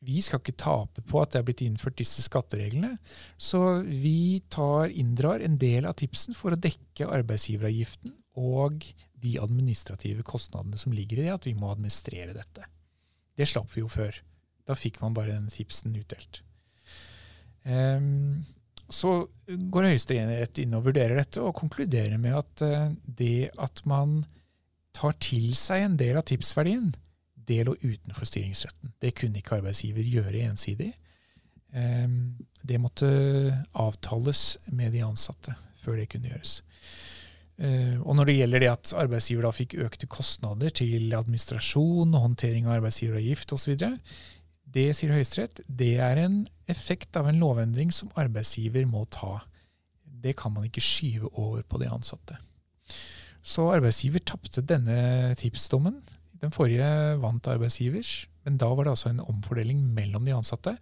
vi 0.01 0.23
skal 0.25 0.41
ikke 0.41 0.57
tape 0.57 1.03
på 1.05 1.21
at 1.21 1.33
det 1.33 1.41
er 1.41 1.47
blitt 1.47 1.63
innført 1.67 1.99
disse 2.01 2.23
skattereglene, 2.25 2.95
så 3.37 3.83
vi 3.85 4.41
tar, 4.53 4.89
inndrar 4.89 5.45
en 5.45 5.59
del 5.61 5.89
av 5.89 5.99
tipsen 6.01 6.37
for 6.37 6.57
å 6.57 6.61
dekke 6.61 7.09
arbeidsgiveravgiften 7.21 8.15
og 8.41 8.87
de 9.21 9.37
administrative 9.43 10.25
kostnadene 10.27 10.79
som 10.81 10.95
ligger 10.95 11.21
i 11.21 11.27
det, 11.27 11.35
at 11.35 11.49
vi 11.49 11.57
må 11.59 11.71
administrere 11.73 12.37
dette. 12.37 12.67
Det 13.37 13.49
slapp 13.49 13.71
vi 13.75 13.85
jo 13.85 13.91
før. 13.91 14.17
Da 14.69 14.77
fikk 14.79 15.01
man 15.03 15.17
bare 15.17 15.35
den 15.35 15.51
tipsen 15.53 15.97
utdelt. 15.97 16.43
Um, 17.65 18.41
så 18.91 19.29
går 19.47 19.91
Høyesterett 19.91 20.59
inn 20.63 20.75
og 20.75 20.89
vurderer 20.89 21.19
dette, 21.21 21.43
og 21.43 21.57
konkluderer 21.59 22.19
med 22.21 22.39
at 22.41 22.65
uh, 22.67 22.89
det 23.05 23.51
at 23.61 23.85
man 23.89 24.23
tar 24.97 25.15
til 25.23 25.53
seg 25.59 25.85
en 25.85 25.99
del 26.01 26.19
av 26.19 26.27
tipsverdien, 26.29 26.91
det 27.51 27.63
lå 27.67 27.77
utenfor 27.83 28.27
styringsretten. 28.29 28.95
Det 29.03 29.15
kunne 29.19 29.41
ikke 29.41 29.61
arbeidsgiver 29.61 30.07
gjøre 30.07 30.45
ensidig. 30.49 30.91
Um, 31.71 32.37
det 32.67 32.81
måtte 32.83 33.09
avtales 33.79 34.59
med 34.75 34.93
de 34.95 35.05
ansatte 35.07 35.55
før 35.81 36.01
det 36.01 36.11
kunne 36.13 36.33
gjøres. 36.33 36.61
Eh, 37.61 37.97
og 38.01 38.17
når 38.17 38.31
det 38.31 38.37
gjelder 38.39 38.63
det 38.63 38.71
at 38.73 38.93
arbeidsgiver 39.03 39.45
da 39.45 39.53
fikk 39.53 39.77
økte 39.85 40.09
kostnader 40.09 40.73
til 40.81 41.13
administrasjon 41.17 42.15
og 42.15 42.25
håndtering 42.25 42.69
av 42.69 42.79
arbeidsgiveravgift 42.79 43.53
osv., 43.57 43.77
det 44.71 44.87
sier 44.95 45.11
Høyesterett, 45.11 45.65
det 45.67 45.97
er 45.99 46.21
en 46.23 46.45
effekt 46.71 47.17
av 47.19 47.27
en 47.27 47.41
lovendring 47.43 47.91
som 47.93 48.13
arbeidsgiver 48.21 48.87
må 48.87 49.03
ta. 49.11 49.41
Det 50.05 50.37
kan 50.39 50.55
man 50.55 50.69
ikke 50.69 50.85
skyve 50.85 51.33
over 51.33 51.65
på 51.67 51.81
de 51.83 51.89
ansatte. 51.91 52.37
Så 53.43 53.67
arbeidsgiver 53.73 54.23
tapte 54.23 54.63
denne 54.63 55.35
tipsdommen. 55.41 55.99
Den 56.41 56.55
forrige 56.55 56.87
vant 57.21 57.49
arbeidsgivers, 57.51 58.29
men 58.47 58.61
da 58.61 58.71
var 58.73 58.87
det 58.87 58.95
altså 58.95 59.11
en 59.11 59.25
omfordeling 59.27 59.83
mellom 59.97 60.25
de 60.25 60.37
ansatte. 60.37 60.77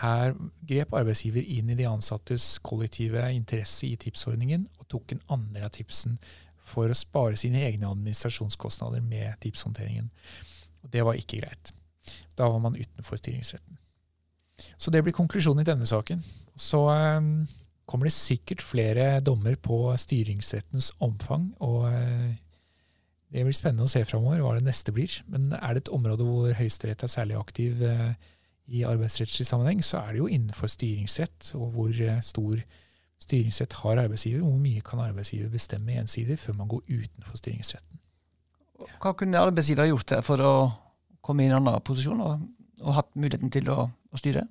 Her 0.00 0.34
grep 0.66 0.94
arbeidsgiver 0.96 1.44
inn 1.46 1.70
i 1.70 1.76
de 1.78 1.86
ansattes 1.86 2.56
kollektive 2.66 3.22
interesse 3.30 3.86
i 3.86 3.98
tipsordningen 4.00 4.66
og 4.80 4.88
tok 4.90 5.14
en 5.14 5.22
andel 5.36 5.68
av 5.68 5.74
tipsen 5.76 6.16
for 6.64 6.90
å 6.90 6.96
spare 6.98 7.38
sine 7.38 7.62
egne 7.62 7.90
administrasjonskostnader 7.92 9.04
med 9.04 9.36
tipshåndteringen. 9.44 10.10
Og 10.82 10.90
Det 10.90 11.04
var 11.06 11.18
ikke 11.18 11.40
greit. 11.44 11.72
Da 12.34 12.48
var 12.50 12.58
man 12.58 12.76
utenfor 12.76 13.20
styringsretten. 13.20 13.78
Så 14.76 14.90
det 14.90 15.02
blir 15.04 15.14
konklusjonen 15.14 15.62
i 15.62 15.68
denne 15.68 15.86
saken. 15.86 16.22
Så 16.56 16.80
um, 16.88 17.46
kommer 17.86 18.08
det 18.08 18.16
sikkert 18.16 18.62
flere 18.62 19.20
dommer 19.20 19.56
på 19.56 19.86
styringsrettens 19.98 20.92
omfang. 21.04 21.52
og 21.60 21.86
uh, 21.86 22.34
Det 23.30 23.44
blir 23.46 23.56
spennende 23.56 23.86
å 23.86 23.92
se 23.92 24.04
framover 24.08 24.42
hva 24.42 24.54
det 24.58 24.66
neste 24.66 24.94
blir. 24.94 25.20
Men 25.30 25.52
er 25.54 25.74
det 25.74 25.84
et 25.84 25.94
område 25.94 26.26
hvor 26.26 26.50
Høyesterett 26.58 27.06
er 27.06 27.12
særlig 27.12 27.38
aktiv 27.38 27.82
uh, 27.82 28.14
i 28.66 28.84
arbeidsrettslig 28.88 29.46
sammenheng, 29.46 29.82
så 29.84 30.00
er 30.00 30.14
det 30.14 30.22
jo 30.22 30.30
innenfor 30.30 30.70
styringsrett, 30.72 31.50
og 31.58 31.74
hvor 31.74 31.92
uh, 31.92 32.20
stor 32.24 32.62
styringsrett 33.24 33.76
har 33.82 34.00
arbeidsgiver, 34.04 34.42
og 34.42 34.54
hvor 34.54 34.62
mye 34.62 34.84
kan 34.84 35.02
arbeidsgiver 35.04 35.52
bestemme 35.52 35.98
ensidig 36.00 36.38
før 36.38 36.56
man 36.60 36.70
går 36.72 36.82
utenfor 36.88 37.40
styringsretten. 37.40 38.00
Hva 39.00 39.12
kunne 39.16 39.40
arbeidsgiver 39.40 39.88
gjort 39.88 40.16
for 40.26 40.42
å 40.42 40.54
komme 41.24 41.44
i 41.44 41.48
en 41.48 41.58
annen 41.60 41.84
posisjon 41.84 42.20
og, 42.24 42.42
og 42.82 42.96
hatt 42.98 43.12
muligheten 43.16 43.52
til 43.54 43.70
å, 43.72 43.86
å 43.88 44.20
styre? 44.20 44.44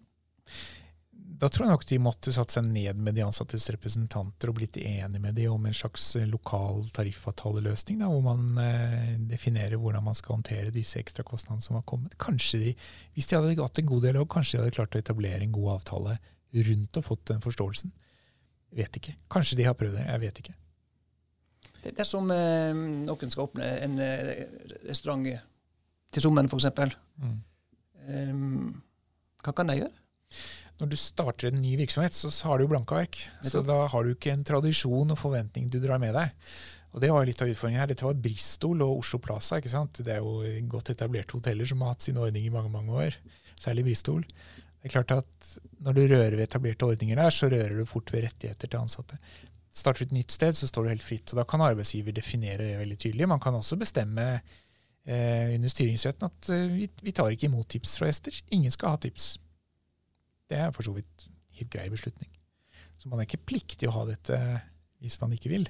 Da 1.43 1.49
tror 1.51 1.65
jeg 1.65 1.73
nok 1.73 1.81
de 1.89 1.97
måtte 1.99 2.31
satt 2.31 2.53
seg 2.53 2.63
ned 2.63 2.99
med 3.03 3.17
de 3.17 3.23
ansattes 3.25 3.65
representanter 3.73 4.47
og 4.47 4.55
blitt 4.61 4.77
enige 4.79 5.19
med 5.19 5.35
de 5.35 5.49
om 5.51 5.65
en 5.67 5.75
slags 5.75 6.05
eh, 6.15 6.27
lokal 6.29 6.85
tariffavtaleløsning, 6.95 7.97
da, 7.99 8.07
hvor 8.07 8.21
man 8.23 8.61
eh, 8.63 9.17
definerer 9.27 9.75
hvordan 9.81 10.05
man 10.05 10.15
skal 10.15 10.37
håndtere 10.37 10.71
disse 10.71 11.01
ekstra 11.01 11.25
kostnadene 11.27 11.65
som 11.65 11.75
har 11.75 11.83
kommet. 11.89 12.15
Kanskje 12.21 12.61
de, 12.61 12.71
Hvis 13.11 13.27
de 13.27 13.35
hadde 13.35 13.57
hatt 13.59 13.81
en 13.81 13.89
god 13.89 14.07
dialog, 14.07 14.29
kanskje 14.31 14.55
de 14.55 14.61
hadde 14.61 14.75
klart 14.77 14.95
å 14.95 15.01
etablere 15.03 15.43
en 15.43 15.51
god 15.57 15.73
avtale 15.73 16.15
rundt 16.69 17.01
og 17.01 17.07
fått 17.09 17.25
den 17.33 17.43
forståelsen. 17.43 17.91
Vet 18.79 19.01
ikke. 19.01 19.17
Kanskje 19.35 19.59
de 19.59 19.67
har 19.67 19.75
prøvd 19.75 19.99
det. 19.99 20.05
Jeg 20.07 20.23
vet 20.23 20.41
ikke. 20.45 20.55
Det, 21.73 21.91
det 21.91 22.05
er 22.05 22.07
som 22.07 22.31
eh, 22.31 22.71
noen 23.09 23.35
skal 23.35 23.49
åpne 23.49 23.73
en 23.83 23.99
eh, 23.99 24.31
restaurant 24.87 25.27
til 26.13 26.23
sommeren, 26.23 26.47
f.eks. 26.47 26.95
Mm. 27.19 27.37
Um, 28.07 28.81
hva 29.43 29.51
kan 29.57 29.67
de 29.67 29.81
gjøre? 29.81 29.97
Når 30.81 30.89
du 30.89 30.95
starter 30.97 31.49
en 31.49 31.61
ny 31.61 31.75
virksomhet, 31.79 32.15
så 32.17 32.31
har 32.49 32.57
du 32.57 32.65
jo 32.65 32.71
blanke 32.71 32.97
ark. 32.97 33.19
Så 33.45 33.61
da 33.65 33.83
har 33.91 34.03
du 34.03 34.13
ikke 34.13 34.33
en 34.33 34.45
tradisjon 34.47 35.13
og 35.13 35.19
forventning 35.19 35.69
du 35.71 35.77
drar 35.83 36.01
med 36.01 36.15
deg. 36.17 36.33
Og 36.93 37.01
det 37.01 37.09
var 37.09 37.25
litt 37.25 37.41
av 37.41 37.49
utfordringen 37.49 37.81
her. 37.81 37.89
Dette 37.89 38.05
var 38.05 38.19
Bristol 38.21 38.83
og 38.85 38.99
Oslo 39.01 39.19
Plaza. 39.21 39.57
ikke 39.57 39.71
sant? 39.71 40.01
Det 40.05 40.13
er 40.13 40.21
jo 40.21 40.41
godt 40.69 40.91
etablerte 40.93 41.37
hoteller 41.37 41.69
som 41.69 41.81
har 41.81 41.95
hatt 41.95 42.05
sin 42.05 42.19
ordning 42.21 42.45
i 42.45 42.53
mange 42.53 42.69
mange 42.73 42.93
år. 43.05 43.17
Særlig 43.61 43.87
Bristol. 43.87 44.25
Det 44.83 44.89
er 44.89 44.97
klart 44.97 45.15
at 45.15 45.53
Når 45.83 45.93
du 45.95 46.01
rører 46.07 46.35
ved 46.37 46.45
etablerte 46.45 46.85
ordninger 46.85 47.15
der, 47.15 47.29
så 47.29 47.49
rører 47.51 47.77
du 47.77 47.85
fort 47.85 48.13
ved 48.13 48.27
rettigheter 48.27 48.67
til 48.67 48.79
ansatte. 48.79 49.17
Starter 49.73 50.03
du 50.03 50.11
et 50.11 50.17
nytt 50.19 50.31
sted, 50.31 50.53
så 50.53 50.67
står 50.67 50.83
du 50.83 50.89
helt 50.93 51.03
fritt. 51.03 51.33
og 51.33 51.41
Da 51.41 51.43
kan 51.49 51.61
arbeidsgiver 51.65 52.13
definere 52.13 52.61
det 52.61 52.77
veldig 52.77 52.97
tydelig. 52.97 53.27
Man 53.27 53.39
kan 53.39 53.55
også 53.57 53.75
bestemme 53.81 54.27
eh, 54.37 55.55
under 55.55 55.69
styringsretten 55.69 56.29
at 56.29 56.49
eh, 56.53 56.67
vi, 56.69 56.89
vi, 57.01 57.11
tar 57.11 57.31
ikke 57.33 57.49
imot 57.49 57.67
tips 57.73 57.97
fra 57.97 58.11
gjester. 58.11 58.37
Ingen 58.51 58.71
skal 58.71 58.93
ha 58.93 59.01
tips. 59.01 59.39
Det 60.53 60.59
er 60.61 60.73
for 60.75 60.85
så 60.85 60.93
vidt 60.93 61.25
helt 61.57 61.73
grei 61.73 61.87
beslutning. 61.89 62.29
Så 63.01 63.09
man 63.09 63.19
er 63.19 63.27
ikke 63.27 63.41
pliktig 63.49 63.89
å 63.89 63.95
ha 63.97 64.05
dette 64.07 64.37
hvis 65.03 65.17
man 65.19 65.33
ikke 65.35 65.51
vil. 65.51 65.65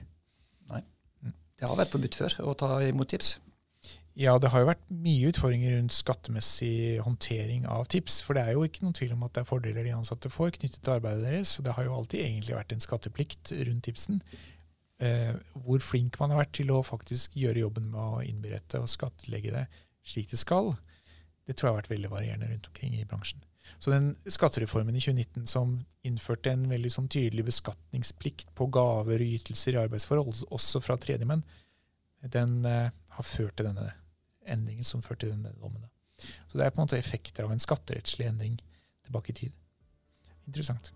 Nei. 0.69 0.83
Mm. 1.23 1.33
Det 1.57 1.69
har 1.69 1.79
vært 1.79 1.95
forbudt 1.95 2.19
før 2.19 2.35
å 2.43 2.55
ta 2.59 2.75
imot 2.85 3.09
tips. 3.15 3.37
Ja, 4.19 4.35
det 4.37 4.51
har 4.53 4.61
jo 4.61 4.67
vært 4.69 4.83
mye 4.93 5.31
utfordringer 5.31 5.73
rundt 5.73 5.95
skattemessig 5.95 6.99
håndtering 7.01 7.63
av 7.65 7.87
tips. 7.89 8.19
For 8.21 8.37
det 8.37 8.43
er 8.43 8.57
jo 8.57 8.65
ikke 8.67 8.83
noen 8.85 8.97
tvil 8.97 9.15
om 9.15 9.23
at 9.25 9.33
det 9.33 9.41
er 9.41 9.49
fordeler 9.49 9.87
de 9.87 9.95
ansatte 9.95 10.29
får 10.29 10.53
knyttet 10.59 10.83
til 10.83 10.93
arbeidet 10.99 11.25
deres. 11.25 11.55
Så 11.55 11.65
det 11.65 11.73
har 11.73 11.87
jo 11.87 11.95
alltid 11.95 12.21
egentlig 12.21 12.59
vært 12.59 12.75
en 12.75 12.83
skatteplikt 12.83 13.55
rundt 13.57 13.87
tipsen. 13.87 14.21
Eh, 15.01 15.33
hvor 15.65 15.81
flink 15.81 16.19
man 16.21 16.35
har 16.35 16.43
vært 16.43 16.53
til 16.59 16.69
å 16.75 16.83
faktisk 16.85 17.33
gjøre 17.39 17.63
jobben 17.65 17.89
med 17.95 18.03
å 18.03 18.21
innberette 18.27 18.83
og 18.83 18.91
skattlegge 18.91 19.55
det 19.55 19.65
slik 20.05 20.29
det 20.29 20.37
skal, 20.39 20.75
det 21.47 21.55
tror 21.55 21.69
jeg 21.69 21.73
har 21.73 21.81
vært 21.81 21.91
veldig 21.91 22.11
varierende 22.11 22.51
rundt 22.51 22.69
omkring 22.69 22.93
i 22.99 23.07
bransjen. 23.07 23.41
Så 23.79 23.91
den 23.91 24.13
skattereformen 24.27 24.95
i 24.95 25.01
2019 25.01 25.47
som 25.47 25.75
innførte 26.07 26.51
en 26.51 26.65
veldig 26.71 26.91
sånn 26.91 27.09
tydelig 27.11 27.45
beskatningsplikt 27.47 28.53
på 28.57 28.67
gaver 28.73 29.23
og 29.23 29.35
ytelser 29.39 29.77
i 29.77 29.81
arbeidsforhold, 29.83 30.45
også 30.53 30.81
fra 30.83 30.97
tredjemenn, 30.99 31.43
den 32.33 32.61
eh, 32.67 32.91
har 33.17 33.27
ført 33.27 33.57
til 33.59 33.67
denne 33.67 33.89
endringen 34.47 34.87
som 34.87 35.03
førte 35.03 35.25
til 35.25 35.35
denne 35.35 35.51
dommen. 35.59 35.83
Så 36.47 36.59
det 36.59 36.65
er 36.65 36.73
på 36.73 36.79
en 36.79 36.87
måte 36.87 36.99
effekter 36.99 37.47
av 37.47 37.51
en 37.51 37.63
skatterettslig 37.63 38.29
endring 38.29 38.57
tilbake 39.03 39.33
i 39.33 39.39
tid. 39.43 39.59
Interessant. 40.47 40.91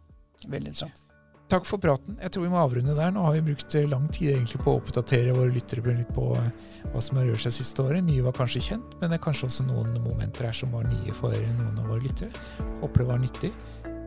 Veldig 0.46 0.72
interessant. 0.74 1.17
Takk 1.48 1.64
for 1.64 1.80
praten. 1.80 2.18
Jeg 2.20 2.34
tror 2.36 2.44
vi 2.44 2.50
må 2.52 2.60
avrunde 2.60 2.96
der. 2.96 3.12
Nå 3.16 3.22
har 3.24 3.38
vi 3.38 3.46
brukt 3.48 3.76
lang 3.88 4.10
tid 4.12 4.34
egentlig 4.34 4.60
på 4.66 4.74
å 4.74 4.82
oppdatere 4.82 5.36
våre 5.36 5.54
lyttere 5.56 5.96
litt 5.96 6.12
på 6.16 6.34
eh, 6.36 6.50
hva 6.92 7.04
som 7.04 7.22
har 7.22 7.30
rørt 7.30 7.46
seg 7.46 7.56
siste 7.56 7.86
året. 7.86 8.04
Mye 8.04 8.26
var 8.26 8.36
kanskje 8.36 8.66
kjent, 8.68 8.98
men 9.00 9.14
det 9.14 9.22
er 9.22 9.24
kanskje 9.24 9.48
også 9.48 9.68
noen 9.70 9.96
momenter 10.04 10.50
her 10.50 10.60
som 10.60 10.76
var 10.76 10.84
nye 10.92 11.16
for 11.16 11.32
noen 11.32 11.80
av 11.80 11.88
våre 11.88 12.04
lyttere. 12.04 12.46
Håper 12.84 13.06
det 13.06 13.10
var 13.14 13.24
nyttig. 13.24 13.56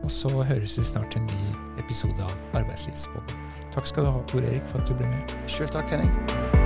Og 0.01 0.09
så 0.13 0.29
høres 0.29 0.77
vi 0.77 0.85
snart 0.85 1.13
til 1.13 1.21
en 1.21 1.29
ny 1.33 1.81
episode 1.81 2.21
av 2.25 2.57
Arbeidslivspodden. 2.61 3.45
Takk 3.73 3.89
skal 3.89 4.05
du 4.05 4.13
ha, 4.13 4.25
Tor 4.29 4.45
Erik, 4.45 4.65
for 4.69 4.81
at 4.81 4.89
du 4.89 4.97
ble 4.97 5.09
med. 5.09 5.37
Sjøl 5.49 5.69
takk, 5.73 5.89
Henning. 5.93 6.60